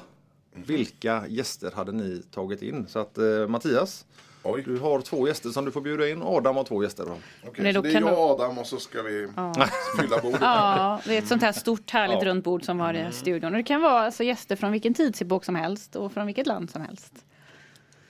Vilka 0.55 1.27
gäster 1.27 1.71
hade 1.75 1.91
ni 1.91 2.23
tagit 2.31 2.61
in? 2.61 2.87
Så 2.87 2.99
att 2.99 3.17
eh, 3.17 3.47
Mattias, 3.47 4.05
Oj. 4.43 4.63
du 4.65 4.77
har 4.79 5.01
två 5.01 5.27
gäster 5.27 5.49
som 5.49 5.65
du 5.65 5.71
får 5.71 5.81
bjuda 5.81 6.09
in. 6.09 6.21
Adam 6.23 6.55
har 6.55 6.63
två 6.63 6.83
gäster. 6.83 7.05
Då. 7.05 7.11
Okej, 7.47 7.63
Nej, 7.63 7.73
så 7.73 7.77
då 7.77 7.83
det 7.83 7.89
är 7.89 7.93
kan 7.93 8.01
jag 8.01 8.11
du- 8.11 8.15
och 8.17 8.29
Adam 8.41 8.57
och 8.57 8.67
så 8.67 8.77
ska 8.77 9.01
vi 9.01 9.27
fylla 9.99 10.17
bordet. 10.21 10.41
Ja, 10.41 11.01
det 11.05 11.13
är 11.15 11.19
ett 11.19 11.27
sånt 11.27 11.41
här 11.41 11.51
stort 11.51 11.91
härligt 11.91 12.23
runt 12.23 12.43
bord 12.43 12.63
som 12.65 12.77
var 12.77 12.93
i 12.93 13.05
studion. 13.11 13.51
Och 13.51 13.57
det 13.57 13.63
kan 13.63 13.81
vara 13.81 13.99
alltså 14.01 14.23
gäster 14.23 14.55
från 14.55 14.71
vilken 14.71 14.93
tidsepok 14.93 15.45
som 15.45 15.55
helst 15.55 15.95
och 15.95 16.11
från 16.13 16.25
vilket 16.25 16.47
land 16.47 16.69
som 16.69 16.81
helst. 16.81 17.13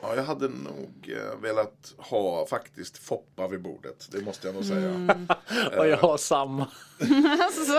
Ja, 0.03 0.15
jag 0.15 0.23
hade 0.23 0.47
nog 0.47 0.89
eh, 1.17 1.41
velat 1.41 1.93
ha 1.97 2.45
faktiskt 2.45 2.97
Foppa 2.97 3.47
vid 3.47 3.61
bordet. 3.61 4.07
Det 4.11 4.21
måste 4.21 4.47
jag 4.47 4.55
nog 4.55 4.65
säga. 4.65 4.89
Mm. 4.89 5.27
Och 5.77 5.87
jag 5.87 5.97
har 5.97 6.17
samma. 6.17 6.67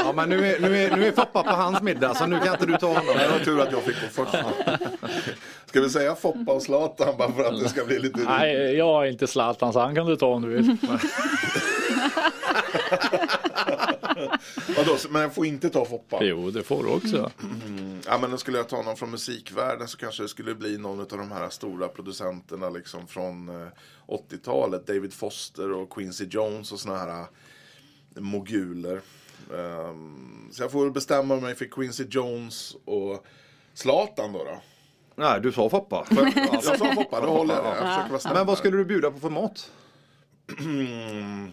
Ja, 0.04 0.12
men 0.12 0.28
nu 0.28 0.46
är, 0.46 0.60
nu, 0.60 0.76
är, 0.84 0.96
nu 0.96 1.06
är 1.06 1.12
Foppa 1.12 1.42
på 1.42 1.50
hans 1.50 1.82
middag 1.82 2.14
så 2.14 2.26
nu 2.26 2.38
kan 2.38 2.52
inte 2.52 2.66
du 2.66 2.76
ta 2.76 2.86
honom. 2.86 3.14
Det 3.18 3.28
var 3.28 3.38
tur 3.44 3.60
att 3.60 3.72
jag 3.72 3.82
fick 3.82 3.96
gå 4.00 4.24
först. 4.24 4.34
Ska 5.72 5.80
vi 5.80 5.90
säga 5.90 6.14
Foppa 6.14 6.52
och 6.52 6.62
Zlatan 6.62 7.14
bara 7.18 7.32
för 7.32 7.44
att 7.44 7.60
det 7.62 7.68
ska 7.68 7.84
bli 7.84 7.98
lite... 7.98 8.20
Nej, 8.20 8.74
jag 8.76 9.06
är 9.06 9.10
inte 9.10 9.26
Zlatan 9.26 9.72
så 9.72 9.80
han 9.80 9.94
kan 9.94 10.06
du 10.06 10.16
ta 10.16 10.26
om 10.26 10.42
du 10.42 10.48
vill. 10.48 10.76
Vadå, 14.76 14.96
men 15.10 15.22
jag 15.22 15.34
får 15.34 15.46
inte 15.46 15.70
ta 15.70 15.84
Foppa? 15.84 16.24
Jo, 16.24 16.50
det 16.50 16.62
får 16.62 16.84
du 16.84 16.90
också. 16.90 17.30
Ja 18.06 18.18
men 18.18 18.30
då 18.30 18.36
skulle 18.36 18.56
jag 18.58 18.68
ta 18.68 18.82
någon 18.82 18.96
från 18.96 19.10
musikvärlden 19.10 19.88
så 19.88 19.98
kanske 19.98 20.22
det 20.22 20.28
skulle 20.28 20.54
bli 20.54 20.78
någon 20.78 21.00
av 21.00 21.06
de 21.06 21.32
här 21.32 21.48
stora 21.48 21.88
producenterna 21.88 22.70
liksom 22.70 23.06
från 23.06 23.48
eh, 23.48 23.68
80-talet. 24.06 24.86
David 24.86 25.12
Foster 25.12 25.72
och 25.72 25.92
Quincy 25.92 26.26
Jones 26.30 26.72
och 26.72 26.80
såna 26.80 26.98
här 26.98 27.20
eh, 27.20 28.22
moguler. 28.22 29.00
Ehm, 29.54 30.48
så 30.52 30.62
jag 30.62 30.72
får 30.72 30.82
väl 30.82 30.92
bestämma 30.92 31.36
mig 31.36 31.54
för 31.54 31.64
Quincy 31.64 32.04
Jones 32.10 32.76
och 32.84 33.26
Zlatan 33.74 34.32
då. 34.32 34.44
då. 34.44 34.60
Nej, 35.16 35.40
du 35.40 35.52
sa 35.52 35.70
Foppa. 35.70 36.06
Jag 36.36 36.64
sa 36.64 36.94
Foppa, 36.94 37.20
då 37.20 37.26
håller 37.26 37.54
jag 37.54 37.64
det. 37.64 37.68
Jag 37.68 37.76
försöker 37.78 38.08
vara 38.10 38.20
snabb 38.20 38.34
Men 38.34 38.46
vad 38.46 38.58
skulle 38.58 38.76
du 38.76 38.84
bjuda 38.84 39.10
på 39.10 39.18
för 39.18 39.30
mat? 39.30 39.70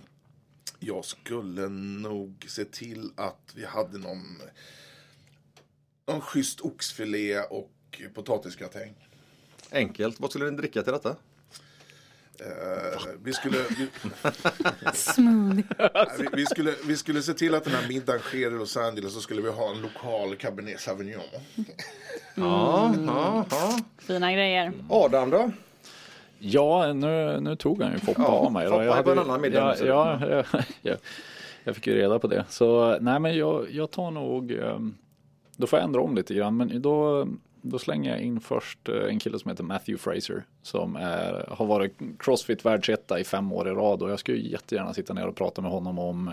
Jag 0.79 1.05
skulle 1.05 1.69
nog 1.69 2.45
se 2.47 2.65
till 2.65 3.11
att 3.15 3.53
vi 3.55 3.65
hade 3.65 3.97
någon, 3.97 4.37
någon 6.07 6.21
schysst 6.21 6.61
oxfilé 6.61 7.39
och 7.39 8.01
potatisgratäng. 8.13 8.93
Enkelt. 9.71 10.19
Vad 10.19 10.29
skulle 10.29 10.51
ni 10.51 10.57
dricka 10.57 10.83
till 10.83 10.93
detta? 10.93 11.15
Eh, 12.41 12.99
vi, 13.23 13.33
skulle, 13.33 13.57
vi, 13.57 13.87
vi, 16.17 16.27
vi, 16.33 16.45
skulle, 16.45 16.73
vi 16.87 16.97
skulle 16.97 17.21
se 17.21 17.33
till 17.33 17.55
att 17.55 17.63
den 17.63 17.73
här 17.73 17.87
middagen 17.87 18.19
sker 18.21 18.47
i 18.47 18.49
Los 18.57 18.77
Angeles 18.77 19.13
så 19.13 19.21
skulle 19.21 19.41
vi 19.41 19.49
ha 19.49 19.71
en 19.75 19.81
lokal 19.81 20.35
Cabernet 20.35 20.79
Sauvignon. 20.79 21.21
Ja, 22.35 22.93
ja, 23.05 23.45
ja. 23.51 23.79
Fina 23.97 24.33
grejer. 24.33 24.73
Adam 24.89 25.29
då? 25.29 25.51
Ja, 26.39 26.93
nu, 26.93 27.39
nu 27.41 27.55
tog 27.55 27.81
han 27.83 27.91
ju 27.93 27.99
Foppa 27.99 28.21
Ja, 28.21 28.27
av 28.27 28.51
mig. 28.51 28.67
Foppa 28.67 28.83
Jag 28.85 28.93
hade- 28.93 29.11
en 29.11 29.19
annan 29.19 29.41
middag 29.41 29.75
Ja, 29.79 29.85
ja, 29.85 30.43
ja, 30.51 30.61
ja, 30.81 30.95
jag 31.63 31.75
fick 31.75 31.87
ju 31.87 31.93
reda 31.95 32.19
på 32.19 32.27
det. 32.27 32.45
Så 32.49 32.97
nej, 33.01 33.19
men 33.19 33.37
jag, 33.37 33.71
jag 33.71 33.91
tar 33.91 34.11
nog, 34.11 34.51
ehm, 34.51 34.95
då 35.55 35.67
får 35.67 35.79
jag 35.79 35.83
ändra 35.83 36.01
om 36.01 36.15
lite 36.15 36.33
grann. 36.33 36.57
Men 36.57 36.81
då, 36.81 37.27
då 37.61 37.79
slänger 37.79 38.11
jag 38.11 38.21
in 38.21 38.39
först 38.39 38.89
eh, 38.89 38.95
en 39.09 39.19
kille 39.19 39.39
som 39.39 39.49
heter 39.49 39.63
Matthew 39.63 39.97
Fraser. 39.97 40.43
Som 40.61 40.95
är, 40.95 41.45
har 41.49 41.65
varit 41.65 41.97
Crossfit 42.19 42.65
världsetta 42.65 43.19
i 43.19 43.23
fem 43.23 43.51
år 43.53 43.67
i 43.67 43.71
rad. 43.71 44.01
Och 44.01 44.09
jag 44.11 44.19
skulle 44.19 44.37
ju 44.37 44.49
jättegärna 44.51 44.93
sitta 44.93 45.13
ner 45.13 45.27
och 45.27 45.35
prata 45.35 45.61
med 45.61 45.71
honom 45.71 45.99
om 45.99 46.31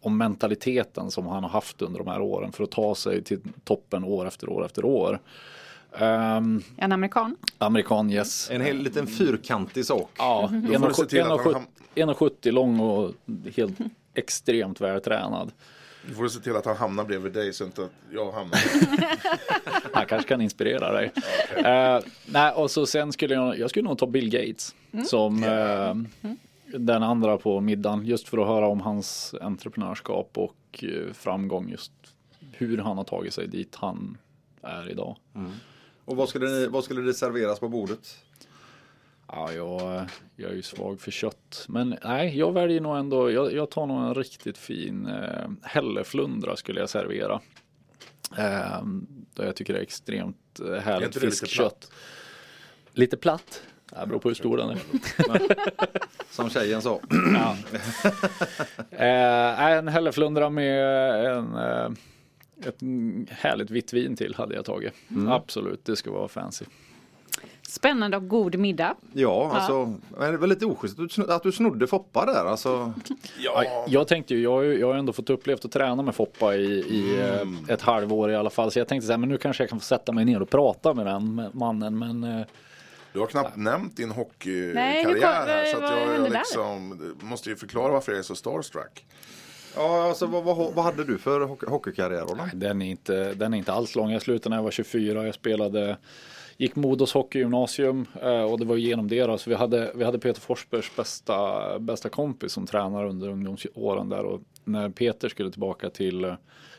om 0.00 0.18
mentaliteten 0.18 1.10
som 1.10 1.26
han 1.26 1.42
har 1.42 1.50
haft 1.50 1.82
under 1.82 1.98
de 1.98 2.08
här 2.08 2.20
åren 2.20 2.52
för 2.52 2.64
att 2.64 2.70
ta 2.70 2.94
sig 2.94 3.22
till 3.22 3.40
toppen 3.64 4.04
år 4.04 4.26
efter 4.26 4.48
år 4.48 4.64
efter 4.64 4.84
år. 4.84 5.20
Um, 6.00 6.62
En 6.76 6.92
amerikan. 6.92 7.36
amerikan 7.58 8.10
yes. 8.10 8.50
En 8.50 8.60
hel 8.60 8.76
liten 8.76 9.06
fyrkantig 9.06 9.86
sak. 9.86 10.10
Ja, 10.18 10.50
Då 10.72 10.78
får 10.78 10.88
du 10.88 10.94
se 10.94 11.04
till 11.04 11.20
att 11.20 11.28
han 11.28 11.38
1,70 11.38 11.54
ham- 11.94 12.14
1,70 12.14 12.50
lång 12.50 12.80
och 12.80 13.12
helt 13.56 13.78
extremt 14.14 14.80
vältränad. 14.80 15.52
Du 16.08 16.14
får 16.14 16.28
se 16.28 16.40
till 16.40 16.56
att 16.56 16.64
han 16.64 16.76
hamnar 16.76 17.04
bredvid 17.04 17.32
dig 17.32 17.52
så 17.52 17.64
inte 17.64 17.84
att 17.84 17.90
jag 18.10 18.32
hamnar. 18.32 18.58
Han 19.92 20.06
kanske 20.06 20.28
kan 20.28 20.40
inspirera 20.40 20.92
dig. 20.92 21.12
Eh, 21.56 22.00
nej, 22.26 22.52
och 22.52 22.70
så 22.70 22.86
sen 22.86 23.12
skulle 23.12 23.34
jag, 23.34 23.58
jag 23.58 23.70
skulle 23.70 23.88
nog 23.88 23.98
ta 23.98 24.06
Bill 24.06 24.30
Gates 24.30 24.74
som 25.08 25.44
eh, 25.44 25.94
den 26.78 27.02
andra 27.02 27.38
på 27.38 27.60
middagen. 27.60 28.06
Just 28.06 28.28
för 28.28 28.38
att 28.38 28.46
höra 28.46 28.66
om 28.66 28.80
hans 28.80 29.34
entreprenörskap 29.40 30.30
och 30.34 30.84
eh, 30.84 31.12
framgång. 31.12 31.70
Just 31.70 31.92
hur 32.52 32.78
han 32.78 32.96
har 32.96 33.04
tagit 33.04 33.34
sig 33.34 33.48
dit 33.48 33.74
han 33.74 34.18
är 34.62 34.90
idag. 34.90 35.16
Och 36.04 36.16
vad 36.16 36.28
skulle, 36.28 36.46
ni, 36.46 36.66
vad 36.66 36.84
skulle 36.84 37.00
det 37.00 37.14
serveras 37.14 37.60
på 37.60 37.68
bordet? 37.68 38.18
Ja, 39.28 39.52
jag, 39.52 40.08
jag 40.36 40.50
är 40.50 40.54
ju 40.54 40.62
svag 40.62 41.00
för 41.00 41.10
kött. 41.10 41.64
Men 41.68 41.96
nej, 42.04 42.38
jag 42.38 42.52
väljer 42.52 42.80
nog 42.80 42.96
ändå, 42.96 43.30
jag, 43.30 43.52
jag 43.52 43.70
tar 43.70 43.86
nog 43.86 44.02
en 44.02 44.14
riktigt 44.14 44.58
fin 44.58 45.06
eh, 45.06 45.50
hälleflundra 45.62 46.56
skulle 46.56 46.80
jag 46.80 46.90
servera. 46.90 47.40
Eh, 48.38 48.82
jag 49.34 49.56
tycker 49.56 49.72
det 49.72 49.78
är 49.78 49.82
extremt 49.82 50.60
eh, 50.60 50.66
Är 50.66 50.80
härligt 50.80 51.12
det 51.12 51.20
fiskkött. 51.20 51.90
Lite 52.92 53.16
platt. 53.16 53.62
Det 53.90 54.06
beror 54.06 54.18
på 54.18 54.28
hur 54.28 54.34
stor 54.34 54.56
den 54.56 54.70
är. 54.70 54.78
Som 56.30 56.50
tjejen 56.50 56.82
sa. 56.82 57.00
ja. 57.34 57.56
eh, 58.90 59.60
en 59.60 59.88
hälleflundra 59.88 60.50
med 60.50 61.26
en, 61.26 61.56
eh, 61.56 61.90
ett 62.64 62.80
härligt 63.30 63.70
vitt 63.70 63.92
vin 63.92 64.16
till 64.16 64.34
hade 64.34 64.54
jag 64.54 64.64
tagit. 64.64 64.94
Absolut, 65.28 65.84
det 65.84 65.96
ska 65.96 66.10
vara 66.10 66.28
fancy. 66.28 66.64
Spännande 67.76 68.16
och 68.16 68.28
god 68.28 68.54
middag. 68.58 68.94
Ja, 69.12 69.50
alltså. 69.54 69.94
Men 70.18 70.32
det 70.32 70.38
var 70.38 70.46
lite 70.46 70.66
oschysst 70.66 70.98
att 71.28 71.42
du 71.42 71.48
att 71.48 71.54
snodde 71.54 71.86
Foppa 71.86 72.26
där. 72.26 72.44
Alltså. 72.44 72.92
Ja, 73.38 73.84
Jag 73.88 74.08
tänkte 74.08 74.34
ju, 74.34 74.42
jag, 74.42 74.50
har 74.50 74.62
ju- 74.62 74.78
jag 74.78 74.86
har 74.86 74.94
ju 74.94 74.98
ändå 74.98 75.12
fått 75.12 75.30
upplevt 75.30 75.64
att 75.64 75.72
träna 75.72 76.02
med 76.02 76.14
Foppa 76.14 76.54
i, 76.54 76.64
i 76.66 77.20
eh, 77.20 77.74
ett 77.74 77.82
halvår 77.82 78.30
i 78.30 78.36
alla 78.36 78.50
fall. 78.50 78.70
Så 78.70 78.78
jag 78.78 78.88
tänkte 78.88 79.06
så 79.06 79.12
här, 79.12 79.18
men 79.18 79.28
nu 79.28 79.38
kanske 79.38 79.62
jag 79.62 79.70
kan 79.70 79.80
få 79.80 79.84
sätta 79.84 80.12
mig 80.12 80.24
ner 80.24 80.42
och 80.42 80.50
prata 80.50 80.94
med 80.94 81.06
den 81.06 81.34
med 81.34 81.54
mannen. 81.54 81.98
Men 81.98 82.24
eh, 82.24 82.46
du 83.12 83.20
har 83.20 83.26
knappt 83.26 83.56
nämnt 83.56 83.96
din 83.96 84.08
Nej, 84.08 84.14
hur 84.14 85.08
hockeykarriär 85.08 85.46
här. 85.46 85.64
Så 85.64 85.76
att 85.76 85.82
vad 85.82 85.92
jag, 85.92 85.98
hände 85.98 86.14
jag 86.16 86.30
där? 86.30 86.38
liksom, 86.38 87.14
måste 87.20 87.50
ju 87.50 87.56
förklara 87.56 87.92
varför 87.92 88.12
jag 88.12 88.18
är 88.18 88.22
så 88.22 88.34
starstruck. 88.34 89.04
Ja, 89.76 90.08
alltså 90.08 90.26
vad, 90.26 90.44
vad, 90.44 90.74
vad 90.74 90.84
hade 90.84 91.04
du 91.04 91.18
för 91.18 91.40
hockey, 91.40 91.66
hockeykarriär 91.66 92.20
Roland? 92.20 92.50
den 92.54 92.82
är, 92.82 92.90
inte, 92.90 93.34
den 93.34 93.54
är 93.54 93.58
inte 93.58 93.72
alls 93.72 93.94
lång. 93.94 94.10
Jag 94.10 94.22
slutade 94.22 94.48
när 94.50 94.56
jag 94.56 94.62
var 94.64 94.70
24. 94.70 95.26
Jag 95.26 95.34
spelade, 95.34 95.96
gick 96.56 96.76
Modos 96.76 97.12
hockeygymnasium 97.12 98.06
eh, 98.22 98.42
och 98.42 98.58
det 98.58 98.64
var 98.64 98.76
genom 98.76 99.08
det. 99.08 99.22
Då. 99.26 99.38
Så 99.38 99.50
vi, 99.50 99.56
hade, 99.56 99.92
vi 99.94 100.04
hade 100.04 100.18
Peter 100.18 100.40
Forsbergs 100.40 100.96
bästa, 100.96 101.78
bästa 101.78 102.08
kompis 102.08 102.52
som 102.52 102.66
tränare 102.66 103.08
under 103.08 103.28
ungdomsåren 103.28 104.08
där. 104.08 104.22
Och 104.24 104.40
när 104.64 104.88
Peter 104.90 105.28
skulle 105.28 105.50
tillbaka 105.50 105.90
till 105.90 106.34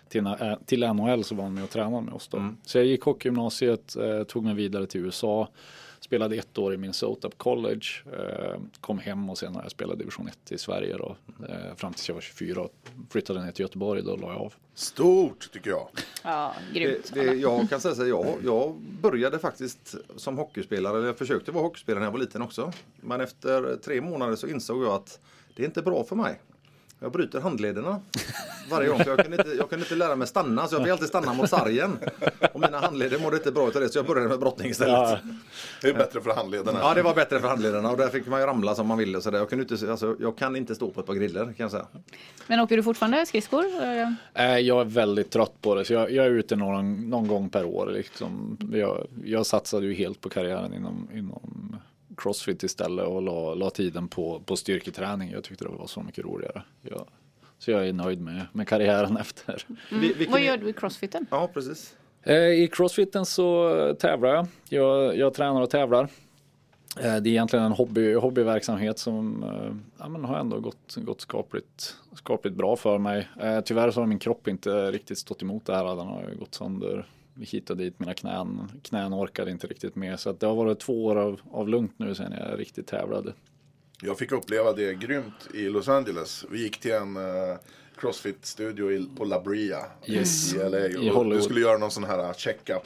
till, 0.09 0.21
na- 0.21 0.57
till 0.65 0.79
NHL 0.93 1.23
så 1.23 1.35
var 1.35 1.43
han 1.43 1.53
med 1.53 1.63
och 1.63 1.69
tränade 1.69 2.01
med 2.01 2.13
oss 2.13 2.27
då. 2.27 2.37
Så 2.65 2.77
jag 2.77 2.85
gick 2.85 3.01
hockeygymnasiet, 3.03 3.95
eh, 3.95 4.23
tog 4.23 4.43
mig 4.43 4.53
vidare 4.53 4.85
till 4.85 5.01
USA. 5.01 5.47
Spelade 5.99 6.35
ett 6.35 6.57
år 6.57 6.73
i 6.73 6.77
Minnesota 6.77 7.29
på 7.29 7.35
college. 7.35 7.85
Eh, 8.13 8.59
kom 8.81 8.99
hem 8.99 9.29
och 9.29 9.37
sen 9.37 9.55
har 9.55 9.61
jag 9.61 9.71
spelat 9.71 9.99
division 9.99 10.27
1 10.27 10.51
i 10.51 10.57
Sverige 10.57 10.97
då. 10.97 11.15
Eh, 11.49 11.75
fram 11.75 11.93
tills 11.93 12.07
jag 12.07 12.15
var 12.15 12.21
24 12.21 12.61
och 12.61 12.73
flyttade 13.09 13.45
ner 13.45 13.51
till 13.51 13.63
Göteborg. 13.63 14.01
Då 14.01 14.15
la 14.15 14.33
jag 14.33 14.41
av. 14.41 14.53
Stort 14.73 15.51
tycker 15.51 15.69
jag. 15.69 15.87
Ja, 16.23 16.55
grymt. 16.73 17.11
Det, 17.13 17.23
det, 17.23 17.33
jag 17.33 17.69
kan 17.69 17.81
säga 17.81 17.95
så 17.95 18.01
här, 18.01 18.09
jag, 18.09 18.35
jag 18.43 18.75
började 19.01 19.39
faktiskt 19.39 19.95
som 20.15 20.37
hockeyspelare, 20.37 20.97
eller 20.97 21.07
jag 21.07 21.17
försökte 21.17 21.51
vara 21.51 21.63
hockeyspelare 21.63 21.99
när 21.99 22.07
jag 22.07 22.11
var 22.11 22.19
liten 22.19 22.41
också. 22.41 22.73
Men 23.01 23.21
efter 23.21 23.75
tre 23.75 24.01
månader 24.01 24.35
så 24.35 24.47
insåg 24.47 24.83
jag 24.83 24.93
att 24.93 25.19
det 25.55 25.63
är 25.63 25.65
inte 25.65 25.81
bra 25.81 26.03
för 26.03 26.15
mig. 26.15 26.39
Jag 26.99 27.11
bryter 27.11 27.39
handlederna 27.41 27.99
varje 28.71 28.87
gång. 28.89 29.01
Jag, 29.05 29.19
kunde 29.19 29.37
inte, 29.37 29.49
jag 29.57 29.69
kunde 29.69 29.85
inte 29.85 29.95
lära 29.95 30.15
mig 30.15 30.27
stanna, 30.27 30.67
så 30.67 30.75
jag 30.75 30.83
fick 30.83 30.91
alltid 30.91 31.07
stanna 31.07 31.33
mot 31.33 31.49
sargen. 31.49 31.97
Och 32.53 32.59
mina 32.59 32.79
handleder 32.79 33.19
mådde 33.19 33.37
inte 33.37 33.51
bra 33.51 33.67
utav 33.67 33.81
det, 33.81 33.89
så 33.89 33.97
jag 33.99 34.05
började 34.05 34.29
med 34.29 34.39
brottning 34.39 34.69
istället. 34.69 35.19
Det 35.81 35.89
är 35.89 35.93
bättre 35.93 36.21
för 36.21 36.35
handledarna. 36.35 36.79
Ja, 36.81 36.93
det 36.93 37.01
var 37.01 37.15
bättre 37.15 37.39
för 37.39 37.47
handlederna 37.47 37.91
och 37.91 37.97
där 37.97 38.07
fick 38.09 38.27
man 38.27 38.39
ju 38.39 38.45
ramla 38.45 38.75
som 38.75 38.87
man 38.87 38.97
ville. 38.97 39.21
Så 39.21 39.31
där. 39.31 39.37
Jag, 39.37 39.49
kunde 39.49 39.65
inte, 39.75 39.91
alltså, 39.91 40.15
jag 40.19 40.37
kan 40.37 40.55
inte 40.55 40.75
stå 40.75 40.89
på 40.91 40.99
ett 40.99 41.05
par 41.05 41.13
griller 41.13 41.43
kan 41.45 41.53
jag 41.57 41.71
säga. 41.71 41.87
Men 42.47 42.59
åker 42.59 42.77
du 42.77 42.83
fortfarande 42.83 43.25
skridskor? 43.25 43.65
Eh, 44.33 44.57
Jag 44.59 44.81
är 44.81 44.85
väldigt 44.85 45.31
trött 45.31 45.61
på 45.61 45.75
det, 45.75 45.85
så 45.85 45.93
jag, 45.93 46.11
jag 46.11 46.25
är 46.25 46.31
ute 46.31 46.55
någon, 46.55 47.09
någon 47.09 47.27
gång 47.27 47.49
per 47.49 47.65
år. 47.65 47.87
Liksom. 47.93 48.57
Jag, 48.73 49.07
jag 49.25 49.45
satsade 49.45 49.85
ju 49.85 49.93
helt 49.93 50.21
på 50.21 50.29
karriären 50.29 50.73
inom, 50.73 51.07
inom 51.13 51.75
Crossfit 52.17 52.63
istället 52.63 53.05
och 53.07 53.21
la, 53.21 53.53
la 53.53 53.69
tiden 53.69 54.07
på, 54.07 54.39
på 54.45 54.55
styrketräning. 54.55 55.31
Jag 55.31 55.43
tyckte 55.43 55.65
det 55.65 55.71
var 55.71 55.87
så 55.87 56.01
mycket 56.01 56.25
roligare. 56.25 56.61
Jag, 56.81 57.07
så 57.59 57.71
jag 57.71 57.87
är 57.87 57.93
nöjd 57.93 58.21
med, 58.21 58.45
med 58.51 58.67
karriären 58.67 59.17
efter. 59.21 59.65
Vi, 59.91 60.13
vilken 60.13 60.31
Vad 60.31 60.41
gör 60.41 60.57
du 60.57 60.69
i 60.69 60.73
crossfiten? 60.73 61.25
Ja, 61.31 61.49
precis. 61.53 61.95
Eh, 62.23 62.35
I 62.35 62.69
crossfiten 62.71 63.25
så 63.25 63.95
tävlar 63.99 64.29
jag. 64.29 64.47
Jag, 64.69 65.17
jag 65.17 65.33
tränar 65.33 65.61
och 65.61 65.69
tävlar. 65.69 66.03
Eh, 66.03 67.01
Det 67.01 67.09
är 67.09 67.27
egentligen 67.27 67.65
en 67.65 67.71
hobby, 67.71 68.13
hobbyverksamhet 68.13 68.99
som 68.99 69.43
eh, 69.43 69.75
ja, 69.99 70.09
men 70.09 70.25
har 70.25 70.37
ändå 70.39 70.59
gått, 70.59 70.95
gått 70.95 71.21
skapligt, 71.21 71.95
skapligt 72.13 72.55
bra 72.55 72.75
för 72.75 72.97
mig. 72.97 73.27
Tyvärr 73.65 73.91
så 73.91 73.99
har 73.99 74.07
min 74.07 74.19
kropp 74.19 74.47
inte 74.47 74.91
riktigt 74.91 75.17
stått 75.17 75.41
emot 75.41 75.65
det 75.65 75.75
här. 75.75 75.85
Den 75.85 76.07
har 76.07 76.33
gått 76.39 76.55
sönder 76.55 77.05
hit 77.39 77.69
och 77.69 77.77
dit. 77.77 77.99
Mina 77.99 78.13
knän, 78.13 78.71
knän 78.83 79.13
orkade 79.13 79.51
inte 79.51 79.67
riktigt 79.67 79.95
med. 79.95 80.19
Så 80.19 80.29
att 80.29 80.39
det 80.39 80.47
har 80.47 80.55
varit 80.55 80.79
två 80.79 81.05
år 81.05 81.15
av, 81.15 81.39
av 81.51 81.69
lugnt 81.69 81.93
nu 81.97 82.15
sen 82.15 82.33
jag 82.49 82.59
riktigt 82.59 82.87
tävlade. 82.87 83.33
Jag 84.01 84.17
fick 84.17 84.31
uppleva 84.31 84.73
det 84.73 84.93
grymt 84.93 85.47
i 85.53 85.69
Los 85.69 85.87
Angeles. 85.87 86.45
Vi 86.51 86.61
gick 86.63 86.79
till 86.79 86.91
en 86.91 87.17
eh, 87.17 87.57
Crossfit-studio 87.99 89.05
på 89.17 89.25
La 89.25 89.39
Brea 89.41 89.77
Yes. 90.05 90.53
i 90.53 90.57
LA. 90.57 90.79
I 90.87 91.09
Hollywood. 91.09 91.31
du 91.37 91.41
skulle 91.41 91.59
göra 91.61 91.77
någon 91.77 91.91
sån 91.91 92.03
här 92.03 92.33
check-up. 92.33 92.83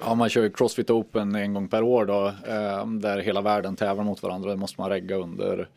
Ja, 0.00 0.14
man 0.14 0.28
kör 0.28 0.42
ju 0.42 0.50
Crossfit 0.50 0.90
Open 0.90 1.34
en 1.34 1.54
gång 1.54 1.68
per 1.68 1.82
år 1.82 2.06
då, 2.06 2.26
eh, 2.26 2.86
där 2.86 3.18
hela 3.18 3.40
världen 3.40 3.76
tävlar 3.76 4.04
mot 4.04 4.22
varandra. 4.22 4.50
Det 4.50 4.56
måste 4.56 4.80
man 4.80 4.90
regga 4.90 5.16
under, 5.16 5.68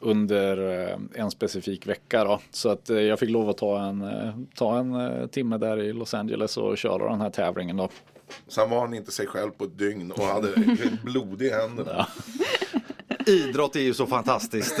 under 0.00 0.88
eh, 0.88 0.96
en 1.14 1.30
specifik 1.30 1.86
vecka 1.86 2.24
då. 2.24 2.40
Så 2.50 2.68
att 2.68 2.90
eh, 2.90 2.98
jag 2.98 3.18
fick 3.18 3.30
lov 3.30 3.48
att 3.48 3.58
ta 3.58 3.82
en, 3.82 4.02
eh, 4.02 4.34
ta 4.54 4.78
en 4.78 5.28
timme 5.28 5.58
där 5.58 5.80
i 5.80 5.92
Los 5.92 6.14
Angeles 6.14 6.56
och 6.56 6.78
köra 6.78 7.10
den 7.10 7.20
här 7.20 7.30
tävlingen 7.30 7.76
då. 7.76 7.88
Sen 8.48 8.70
var 8.70 8.80
han 8.80 8.94
inte 8.94 9.12
sig 9.12 9.26
själv 9.26 9.50
på 9.50 9.64
ett 9.64 9.78
dygn 9.78 10.12
och 10.12 10.24
hade 10.24 10.48
blod 11.02 11.42
i 11.42 11.50
händerna. 11.50 12.06
Idrott 13.26 13.76
är 13.76 13.80
ju 13.80 13.94
så 13.94 14.06
fantastiskt. 14.06 14.80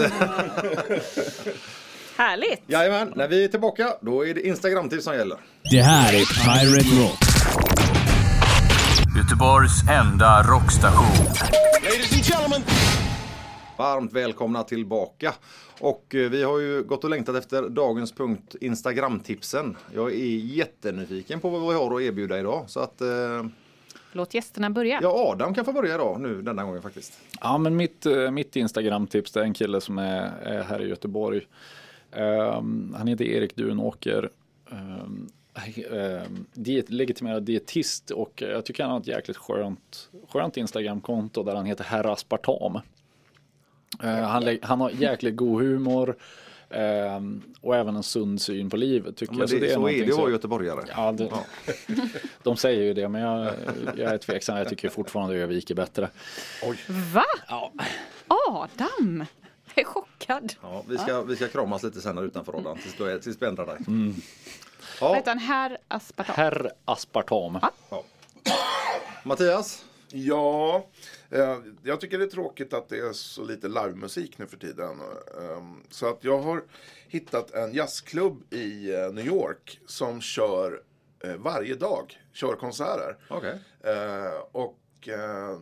Härligt! 2.16 2.62
Jajamän, 2.66 3.12
när 3.16 3.28
vi 3.28 3.44
är 3.44 3.48
tillbaka 3.48 3.94
då 4.00 4.26
är 4.26 4.34
det 4.34 4.46
Instagram-tips 4.46 5.04
som 5.04 5.14
gäller. 5.14 5.38
Det 5.70 5.80
här 5.80 6.12
är 6.12 6.24
Pirate 6.44 7.02
Rock. 7.02 7.18
Göteborgs 9.16 9.82
enda 9.90 10.42
rockstation. 10.42 11.26
Varmt 13.80 14.12
välkomna 14.12 14.62
tillbaka. 14.62 15.34
Och 15.80 16.14
eh, 16.14 16.30
vi 16.30 16.42
har 16.42 16.58
ju 16.58 16.82
gått 16.82 17.04
och 17.04 17.10
längtat 17.10 17.36
efter 17.36 17.68
dagens 17.68 18.12
punkt 18.12 18.56
Instagram-tipsen. 18.60 19.76
Jag 19.94 20.12
är 20.12 20.36
jättenyfiken 20.36 21.40
på 21.40 21.50
vad 21.50 21.68
vi 21.68 21.74
har 21.74 21.96
att 21.96 22.02
erbjuda 22.02 22.38
idag. 22.38 22.64
Så 22.66 22.80
att, 22.80 23.00
eh, 23.00 23.08
Låt 24.12 24.34
gästerna 24.34 24.70
börja. 24.70 24.98
ja, 25.02 25.32
Adam 25.32 25.54
kan 25.54 25.64
få 25.64 25.72
börja 25.72 25.94
idag 25.94 26.20
nu 26.20 26.42
denna 26.42 26.64
gången 26.64 26.82
faktiskt. 26.82 27.20
Ja, 27.40 27.58
men 27.58 27.76
mitt, 27.76 28.06
eh, 28.06 28.30
mitt 28.30 28.56
Instagram-tips 28.56 29.32
det 29.32 29.40
är 29.40 29.44
en 29.44 29.54
kille 29.54 29.80
som 29.80 29.98
är, 29.98 30.32
är 30.42 30.62
här 30.62 30.82
i 30.82 30.88
Göteborg. 30.88 31.46
Ehm, 32.12 32.94
han 32.98 33.06
heter 33.06 33.24
Erik 33.24 33.56
Dunåker. 33.56 34.30
Um, 34.70 35.28
diet, 36.54 36.90
legitimerad 36.90 37.42
dietist 37.42 38.10
och 38.10 38.42
jag 38.42 38.64
tycker 38.64 38.82
han 38.82 38.92
har 38.92 39.00
ett 39.00 39.06
jäkligt 39.06 39.36
skönt, 39.36 40.08
skönt 40.28 40.56
Instagram-konto 40.56 41.42
där 41.42 41.54
han 41.54 41.66
heter 41.66 41.84
Herr 41.84 42.12
Aspartam. 42.12 42.80
Eh, 44.02 44.08
han, 44.20 44.58
han 44.62 44.80
har 44.80 44.90
jäkligt 44.90 45.36
god 45.36 45.62
humor 45.62 46.16
ehm, 46.70 47.42
och 47.60 47.76
även 47.76 47.96
en 47.96 48.02
sund 48.02 48.40
syn 48.42 48.70
på 48.70 48.76
livet 48.76 49.16
tycker 49.16 49.32
Men 49.34 49.40
jag. 49.40 49.48
det, 49.60 49.74
så 49.74 49.88
är 49.88 50.06
det 50.06 50.12
att 50.12 50.18
vara 50.18 50.30
göteborgare. 50.30 50.84
Ja, 50.96 51.12
det, 51.12 51.30
de 52.42 52.56
säger 52.56 52.82
ju 52.82 52.94
det, 52.94 53.08
men 53.08 53.20
jag, 53.20 53.52
jag 53.96 54.12
är 54.14 54.18
tveksam. 54.18 54.56
Jag 54.56 54.68
tycker 54.68 54.88
fortfarande 54.88 55.36
Övik 55.36 55.70
är 55.70 55.74
bättre. 55.74 56.08
Va? 57.14 57.24
Ja. 57.48 57.72
Adam? 58.48 59.24
Jag 59.74 59.78
är 59.82 59.84
chockad. 59.84 60.52
Ja, 60.62 60.84
vi, 60.88 60.98
ska, 60.98 61.22
vi 61.22 61.36
ska 61.36 61.48
kramas 61.48 61.82
lite 61.82 62.00
sen 62.00 62.18
här 62.18 62.24
utanför 62.24 62.56
Adam 62.58 62.78
tills, 62.78 62.96
du 62.96 63.10
är- 63.10 63.18
tills 63.18 63.42
vi 63.42 63.46
ändrar 63.46 63.66
dig. 63.66 63.76
Mm. 63.86 64.14
Vad 65.00 65.10
Ja, 65.10 65.14
heter 65.14 65.30
han? 65.30 65.38
Herr 65.38 65.78
Aspartam? 65.88 66.34
Herr 66.36 66.70
Aspartam. 66.84 67.58
ja. 67.90 68.04
Mattias? 69.24 69.84
Ja, 70.12 70.86
eh, 71.30 71.58
jag 71.82 72.00
tycker 72.00 72.18
det 72.18 72.24
är 72.24 72.28
tråkigt 72.28 72.72
att 72.72 72.88
det 72.88 72.98
är 72.98 73.12
så 73.12 73.44
lite 73.44 73.68
livemusik 73.68 74.38
nu 74.38 74.46
för 74.46 74.56
tiden. 74.56 75.00
Eh, 75.38 75.62
så 75.90 76.08
att 76.08 76.24
jag 76.24 76.38
har 76.38 76.64
hittat 77.08 77.50
en 77.50 77.74
jazzklubb 77.74 78.54
i 78.54 78.94
eh, 78.94 79.12
New 79.12 79.26
York 79.26 79.80
som 79.86 80.20
kör 80.20 80.82
eh, 81.24 81.34
varje 81.34 81.74
dag, 81.74 82.20
kör 82.32 82.56
konserter. 82.56 83.16
Eh, 83.80 84.40
och 84.52 85.08
eh, 85.08 85.60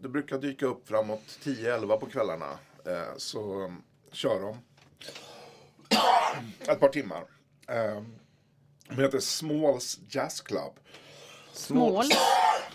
det 0.00 0.08
brukar 0.08 0.38
dyka 0.38 0.66
upp 0.66 0.88
framåt 0.88 1.38
10-11 1.42 1.96
på 1.96 2.06
kvällarna. 2.06 2.58
Så 3.16 3.64
um, 3.64 3.82
kör 4.12 4.40
de 4.40 4.58
ett 6.70 6.80
par 6.80 6.88
timmar. 6.88 7.24
De 8.88 9.02
heter 9.02 9.18
Smalls 9.18 10.00
Jazz 10.08 10.40
Club. 10.40 10.72
Smål? 11.52 12.04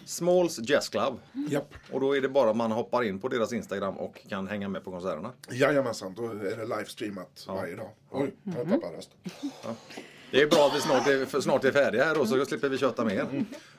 Smalls 0.05 0.59
Jazz 0.69 0.89
Club. 0.89 1.19
Japp. 1.49 1.73
Och 1.91 1.99
då 1.99 2.17
är 2.17 2.21
det 2.21 2.29
bara 2.29 2.53
man 2.53 2.71
hoppar 2.71 3.03
in 3.03 3.19
på 3.19 3.27
deras 3.27 3.53
Instagram 3.53 3.97
och 3.97 4.27
kan 4.29 4.47
hänga 4.47 4.69
med 4.69 4.83
på 4.83 4.91
konserterna. 4.91 5.31
Jajamensan, 5.51 6.13
då 6.13 6.23
är 6.25 6.57
det 6.57 6.65
livestreamat 6.65 7.45
varje 7.47 7.75
dag. 7.75 7.89
Oj, 8.11 8.33
jag 8.43 8.69
tappade 8.69 8.97
rösten. 8.97 9.17
Det 10.31 10.41
är 10.41 10.47
bra 10.47 10.67
att 10.67 10.75
vi 10.75 10.81
snart 10.81 11.07
är, 11.07 11.41
snart 11.41 11.63
är 11.65 11.71
färdiga 11.71 12.03
här 12.03 12.19
och 12.21 12.27
så 12.27 12.45
slipper 12.45 12.69
vi 12.69 12.77
köta 12.77 13.05
mer. 13.05 13.27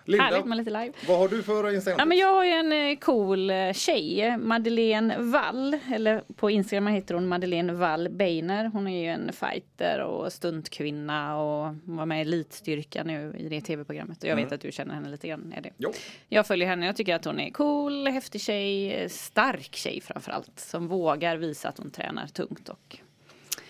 Linda, 0.05 0.25
Härligt 0.25 0.47
med 0.47 0.59
lite 0.59 0.71
live. 0.71 0.93
vad 1.09 1.19
har 1.19 1.29
du 1.29 1.43
för 1.43 1.75
Instagram? 1.75 1.99
Ja, 1.99 2.05
men 2.05 2.19
jag 2.19 2.35
har 2.35 2.45
ju 2.45 2.51
en 2.51 2.73
eh, 2.73 2.99
cool 2.99 3.51
eh, 3.51 3.73
tjej, 3.73 4.39
Madeleine 4.39 5.19
Wall, 5.19 5.79
eller 5.95 6.23
på 6.37 6.51
Instagram 6.51 6.87
heter 6.87 7.15
hon 7.15 7.27
Madeleine 7.29 7.73
Wall 7.73 8.09
Beiner. 8.09 8.65
Hon 8.65 8.89
är 8.89 9.03
ju 9.03 9.09
en 9.09 9.33
fighter 9.33 10.01
och 10.01 10.33
stuntkvinna 10.33 11.37
och 11.37 11.75
var 11.85 12.07
med 12.07 12.19
i 12.19 12.21
Elitstyrka 12.21 13.05
nu 13.05 13.35
i 13.39 13.49
det 13.49 13.61
tv-programmet. 13.61 14.23
Och 14.23 14.29
jag 14.29 14.37
vet 14.37 14.53
att 14.53 14.61
du 14.61 14.73
känner 14.73 14.95
henne 14.95 15.09
lite 15.09 15.29
grann. 15.29 15.53
Är 15.57 15.61
det. 15.61 15.71
Jo. 15.77 15.93
Jag 16.29 16.47
följer 16.47 16.69
henne, 16.69 16.87
jag 16.87 16.97
tycker 16.97 17.15
att 17.15 17.25
hon 17.25 17.41
är 17.41 17.51
cool, 17.51 18.07
häftig 18.07 18.41
tjej, 18.41 18.93
eh, 18.95 19.09
stark 19.09 19.75
tjej 19.75 20.01
framförallt. 20.01 20.61
Som 20.61 20.89
vågar 20.89 21.37
visa 21.37 21.69
att 21.69 21.79
hon 21.79 21.91
tränar 21.91 22.27
tungt 22.27 22.69
och 22.69 22.99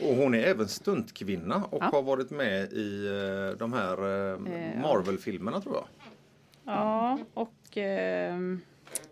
Och 0.01 0.15
hon 0.17 0.35
är 0.35 0.39
även 0.43 0.69
stuntkvinna 0.69 1.65
och 1.71 1.83
Ja. 1.83 1.87
har 1.93 2.03
varit 2.03 2.31
med 2.31 2.73
i 2.73 3.07
eh, 3.07 3.59
de 3.59 3.73
här 3.73 3.93
eh, 4.33 4.39
Marvel-filmerna 4.83 5.61
tror 5.61 5.75
jag. 5.75 5.85
Ja, 6.65 7.19
och 7.35 7.55
ehm, 7.77 8.61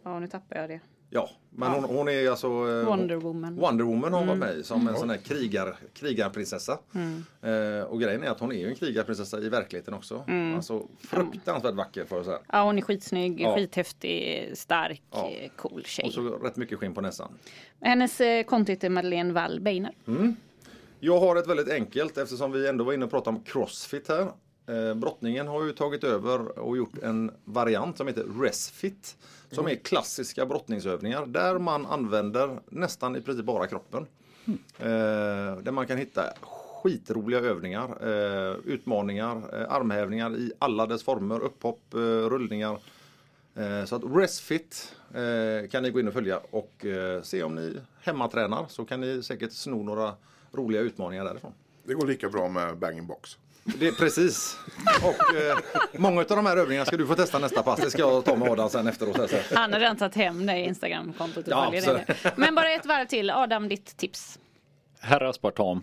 ja, 0.02 0.20
nu 0.20 0.26
tappar 0.26 0.56
jag 0.56 0.68
det. 0.70 0.80
Ja, 1.10 1.30
men 1.50 1.70
hon, 1.72 1.84
hon 1.84 2.08
är 2.08 2.30
alltså 2.30 2.46
eh, 2.46 2.86
Wonder 2.86 3.16
Woman. 3.16 3.56
Wonder 3.56 3.84
Woman 3.84 4.12
har 4.12 4.22
Mm. 4.22 4.38
varit 4.40 4.54
med 4.56 4.64
som 4.66 4.88
en 4.88 4.96
sån 4.96 5.10
här 5.10 5.16
krigar, 5.16 5.76
krigarprinsessa. 5.94 6.78
Eh, 7.42 7.84
och 7.88 8.00
grejen 8.00 8.22
är 8.22 8.28
att 8.30 8.40
hon 8.40 8.52
är 8.52 8.56
ju 8.56 8.68
en 8.68 8.74
krigarprinsessa 8.74 9.40
i 9.40 9.48
verkligheten 9.48 9.94
också. 9.94 10.24
Mm. 10.28 10.54
Alltså 10.56 10.86
fruktansvärt 10.98 11.74
vacker 11.74 12.04
får 12.04 12.18
jag 12.18 12.24
säga. 12.24 12.38
Ja, 12.52 12.62
hon 12.64 12.78
är 12.78 12.82
skitsnygg, 12.82 13.40
Ja. 13.40 13.54
skithäftig, 13.56 14.50
stark, 14.54 15.02
Ja. 15.12 15.30
eh, 15.30 15.50
cool 15.56 15.82
tjej. 15.84 16.06
Och 16.06 16.12
så 16.12 16.20
rätt 16.22 16.56
mycket 16.56 16.78
skinn 16.78 16.94
på 16.94 17.00
näsan. 17.00 17.32
Hennes 17.80 18.20
eh, 18.20 18.44
konto 18.44 18.72
heter 18.72 18.88
Madeleine 18.90 19.32
Wall 19.32 19.60
Beiner. 19.60 19.92
Jag 21.00 21.20
har 21.20 21.36
ett 21.36 21.46
väldigt 21.46 21.68
enkelt 21.68 22.18
eftersom 22.18 22.52
vi 22.52 22.68
ändå 22.68 22.84
var 22.84 22.92
inne 22.92 23.04
och 23.04 23.10
pratade 23.10 23.36
om 23.36 23.42
crossfit 23.42 24.08
här. 24.08 24.32
Eh, 24.66 24.94
brottningen 24.94 25.46
har 25.46 25.64
ju 25.64 25.72
tagit 25.72 26.04
över 26.04 26.58
och 26.58 26.76
gjort 26.76 26.98
en 27.02 27.30
variant 27.44 27.96
som 27.96 28.06
heter 28.06 28.24
resfit. 28.40 29.16
Som 29.50 29.66
är 29.66 29.74
klassiska 29.74 30.46
brottningsövningar 30.46 31.26
där 31.26 31.58
man 31.58 31.86
använder 31.86 32.60
nästan 32.68 33.16
i 33.16 33.20
princip 33.20 33.44
bara 33.44 33.66
kroppen. 33.66 34.06
Eh, 34.78 35.56
där 35.62 35.70
man 35.70 35.86
kan 35.86 35.98
hitta 35.98 36.22
skitroliga 36.82 37.40
övningar, 37.40 38.08
eh, 38.08 38.56
utmaningar, 38.64 39.66
armhävningar 39.68 40.36
i 40.36 40.52
alla 40.58 40.86
dess 40.86 41.02
former, 41.02 41.40
upphopp, 41.40 41.80
rullningar. 42.28 42.78
Så 43.86 43.96
att 43.96 44.02
resfit 44.04 44.96
kan 45.70 45.82
ni 45.82 45.90
gå 45.90 46.00
in 46.00 46.08
och 46.08 46.14
följa 46.14 46.40
och 46.50 46.86
se 47.22 47.42
om 47.42 47.54
ni 47.54 47.76
hemmatränar 48.00 48.66
så 48.68 48.84
kan 48.84 49.00
ni 49.00 49.22
säkert 49.22 49.52
sno 49.52 49.82
några 49.82 50.14
roliga 50.56 50.80
utmaningar 50.80 51.24
därifrån. 51.24 51.52
Det 51.84 51.94
går 51.94 52.06
lika 52.06 52.28
bra 52.28 52.48
med 52.48 52.78
banging 52.78 53.06
box. 53.06 53.38
Det 53.78 53.88
är 53.88 53.92
precis. 53.92 54.58
Och 55.02 55.36
eh, 55.36 55.58
många 55.98 56.20
av 56.20 56.26
de 56.26 56.46
här 56.46 56.56
övningarna 56.56 56.86
ska 56.86 56.96
du 56.96 57.06
få 57.06 57.14
testa 57.14 57.38
nästa 57.38 57.62
pass. 57.62 57.80
Det 57.80 57.90
ska 57.90 57.98
jag 57.98 58.24
ta 58.24 58.36
med 58.36 58.48
Adam 58.50 58.70
sen 58.70 58.86
efteråt. 58.86 59.16
här, 59.16 59.26
så. 59.26 59.54
Han 59.54 59.72
har 59.72 59.80
redan 59.80 59.96
tagit 59.96 60.14
hem 60.14 60.46
det 60.46 60.58
Instagramkontot 60.58 61.44
Ja. 61.46 61.72
Men 62.36 62.54
bara 62.54 62.70
ett 62.70 62.86
varv 62.86 63.06
till. 63.06 63.30
Adam, 63.30 63.68
ditt 63.68 63.96
tips. 63.96 64.38
Herr 65.00 65.22
Aspartam. 65.22 65.82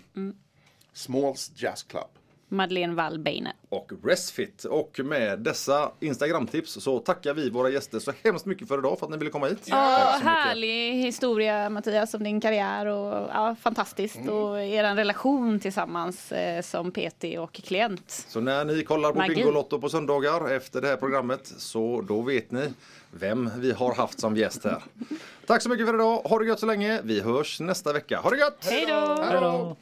Smalls 0.93 1.51
Jazz 1.55 1.83
Club. 1.83 2.09
Madeleine 2.53 2.93
Wall 2.93 3.19
Beiner. 3.19 3.53
Och 3.69 3.91
Resfit. 4.03 4.63
Och 4.63 4.99
med 5.03 5.39
dessa 5.39 5.91
Instagram-tips 5.99 6.81
så 6.81 6.99
tackar 6.99 7.33
vi 7.33 7.49
våra 7.49 7.69
gäster 7.69 7.99
så 7.99 8.13
hemskt 8.23 8.45
mycket 8.45 8.67
för 8.67 8.79
idag 8.79 8.99
för 8.99 9.05
att 9.05 9.11
ni 9.11 9.17
ville 9.17 9.31
komma 9.31 9.47
hit. 9.47 9.61
Ja, 9.65 10.19
härlig 10.23 10.93
historia 10.93 11.69
Mattias 11.69 12.13
om 12.13 12.23
din 12.23 12.41
karriär 12.41 12.85
och 12.85 13.29
ja, 13.33 13.55
fantastiskt. 13.61 14.15
Mm. 14.15 14.29
Och 14.29 14.61
er 14.61 14.95
relation 14.95 15.59
tillsammans 15.59 16.31
eh, 16.31 16.61
som 16.61 16.91
PT 16.91 17.23
och 17.39 17.53
klient. 17.53 18.25
Så 18.27 18.39
när 18.39 18.65
ni 18.65 18.83
kollar 18.83 19.11
på 19.11 19.17
Magi. 19.17 19.35
Bingolotto 19.35 19.79
på 19.79 19.89
söndagar 19.89 20.51
efter 20.51 20.81
det 20.81 20.87
här 20.87 20.97
programmet 20.97 21.53
så 21.57 22.01
då 22.07 22.21
vet 22.21 22.51
ni 22.51 22.73
vem 23.11 23.49
vi 23.57 23.71
har 23.71 23.95
haft 23.95 24.19
som 24.19 24.37
gäst 24.37 24.63
här. 24.63 24.83
Tack 25.47 25.61
så 25.61 25.69
mycket 25.69 25.87
för 25.87 25.93
idag. 25.93 26.17
Ha 26.17 26.39
det 26.39 26.45
gött 26.45 26.59
så 26.59 26.65
länge. 26.65 27.01
Vi 27.03 27.21
hörs 27.21 27.59
nästa 27.59 27.93
vecka. 27.93 28.19
Ha 28.19 28.29
det 28.29 28.37
gött! 28.37 28.57
Hej 28.65 28.85
då! 28.87 29.77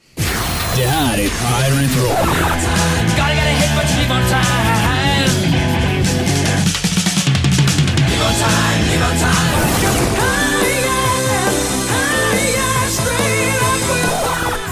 Det 0.75 0.87
här 0.87 1.13
är 1.13 1.29
Pirate 1.29 1.99
Rock. 1.99 3.31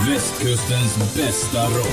Västkustens 0.07 0.95
bästa 1.15 1.63
rock. 1.63 1.87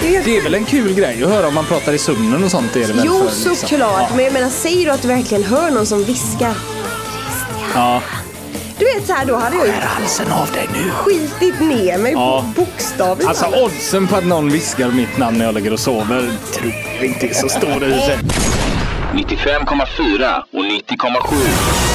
Det 0.00 0.36
är 0.36 0.42
väl 0.42 0.54
en 0.54 0.64
kul 0.64 0.94
grej 0.94 1.22
att 1.24 1.30
höra 1.30 1.48
om 1.48 1.54
man 1.54 1.64
pratar 1.64 1.92
i 1.92 1.98
sömnen 1.98 2.44
och 2.44 2.50
sånt. 2.50 2.76
Är 2.76 2.86
det 2.86 2.92
väl 2.92 3.02
Jo, 3.06 3.18
för, 3.18 3.24
liksom. 3.24 3.56
såklart. 3.56 4.10
Men 4.14 4.24
jag 4.24 4.32
menar, 4.32 4.48
säger 4.50 4.86
du 4.86 4.92
att 4.92 5.02
du 5.02 5.08
verkligen 5.08 5.44
hör 5.44 5.70
någon 5.70 5.86
som 5.86 6.04
viskar? 6.04 6.54
Ja. 7.74 8.02
Du 8.80 8.86
vet 8.94 9.06
så 9.06 9.12
här, 9.12 9.26
då 9.26 9.36
hade 9.36 9.56
jag 9.56 9.66
ju 9.66 9.72
halsen 9.72 10.32
av 10.32 10.50
dig 10.52 10.68
nu. 10.74 10.90
skitit 10.90 11.60
ner 11.60 11.98
mig 11.98 12.12
Ja. 12.12 12.44
bokstavligt 12.56 13.28
Alltså 13.28 13.44
talat. 13.44 13.60
oddsen 13.60 14.06
på 14.06 14.16
att 14.16 14.24
någon 14.26 14.48
viskar 14.50 14.88
mitt 14.88 15.18
namn 15.18 15.38
när 15.38 15.44
jag 15.44 15.54
ligger 15.54 15.72
och 15.72 15.80
sover 15.80 16.30
tror 16.52 16.72
jag 16.96 17.04
inte 17.06 17.26
är 17.26 17.34
så 17.34 17.48
stor 17.48 17.84
i 17.84 18.00
sig. 18.00 18.18
95,4 19.14 20.42
och 20.52 20.64
90,7. 20.64 21.89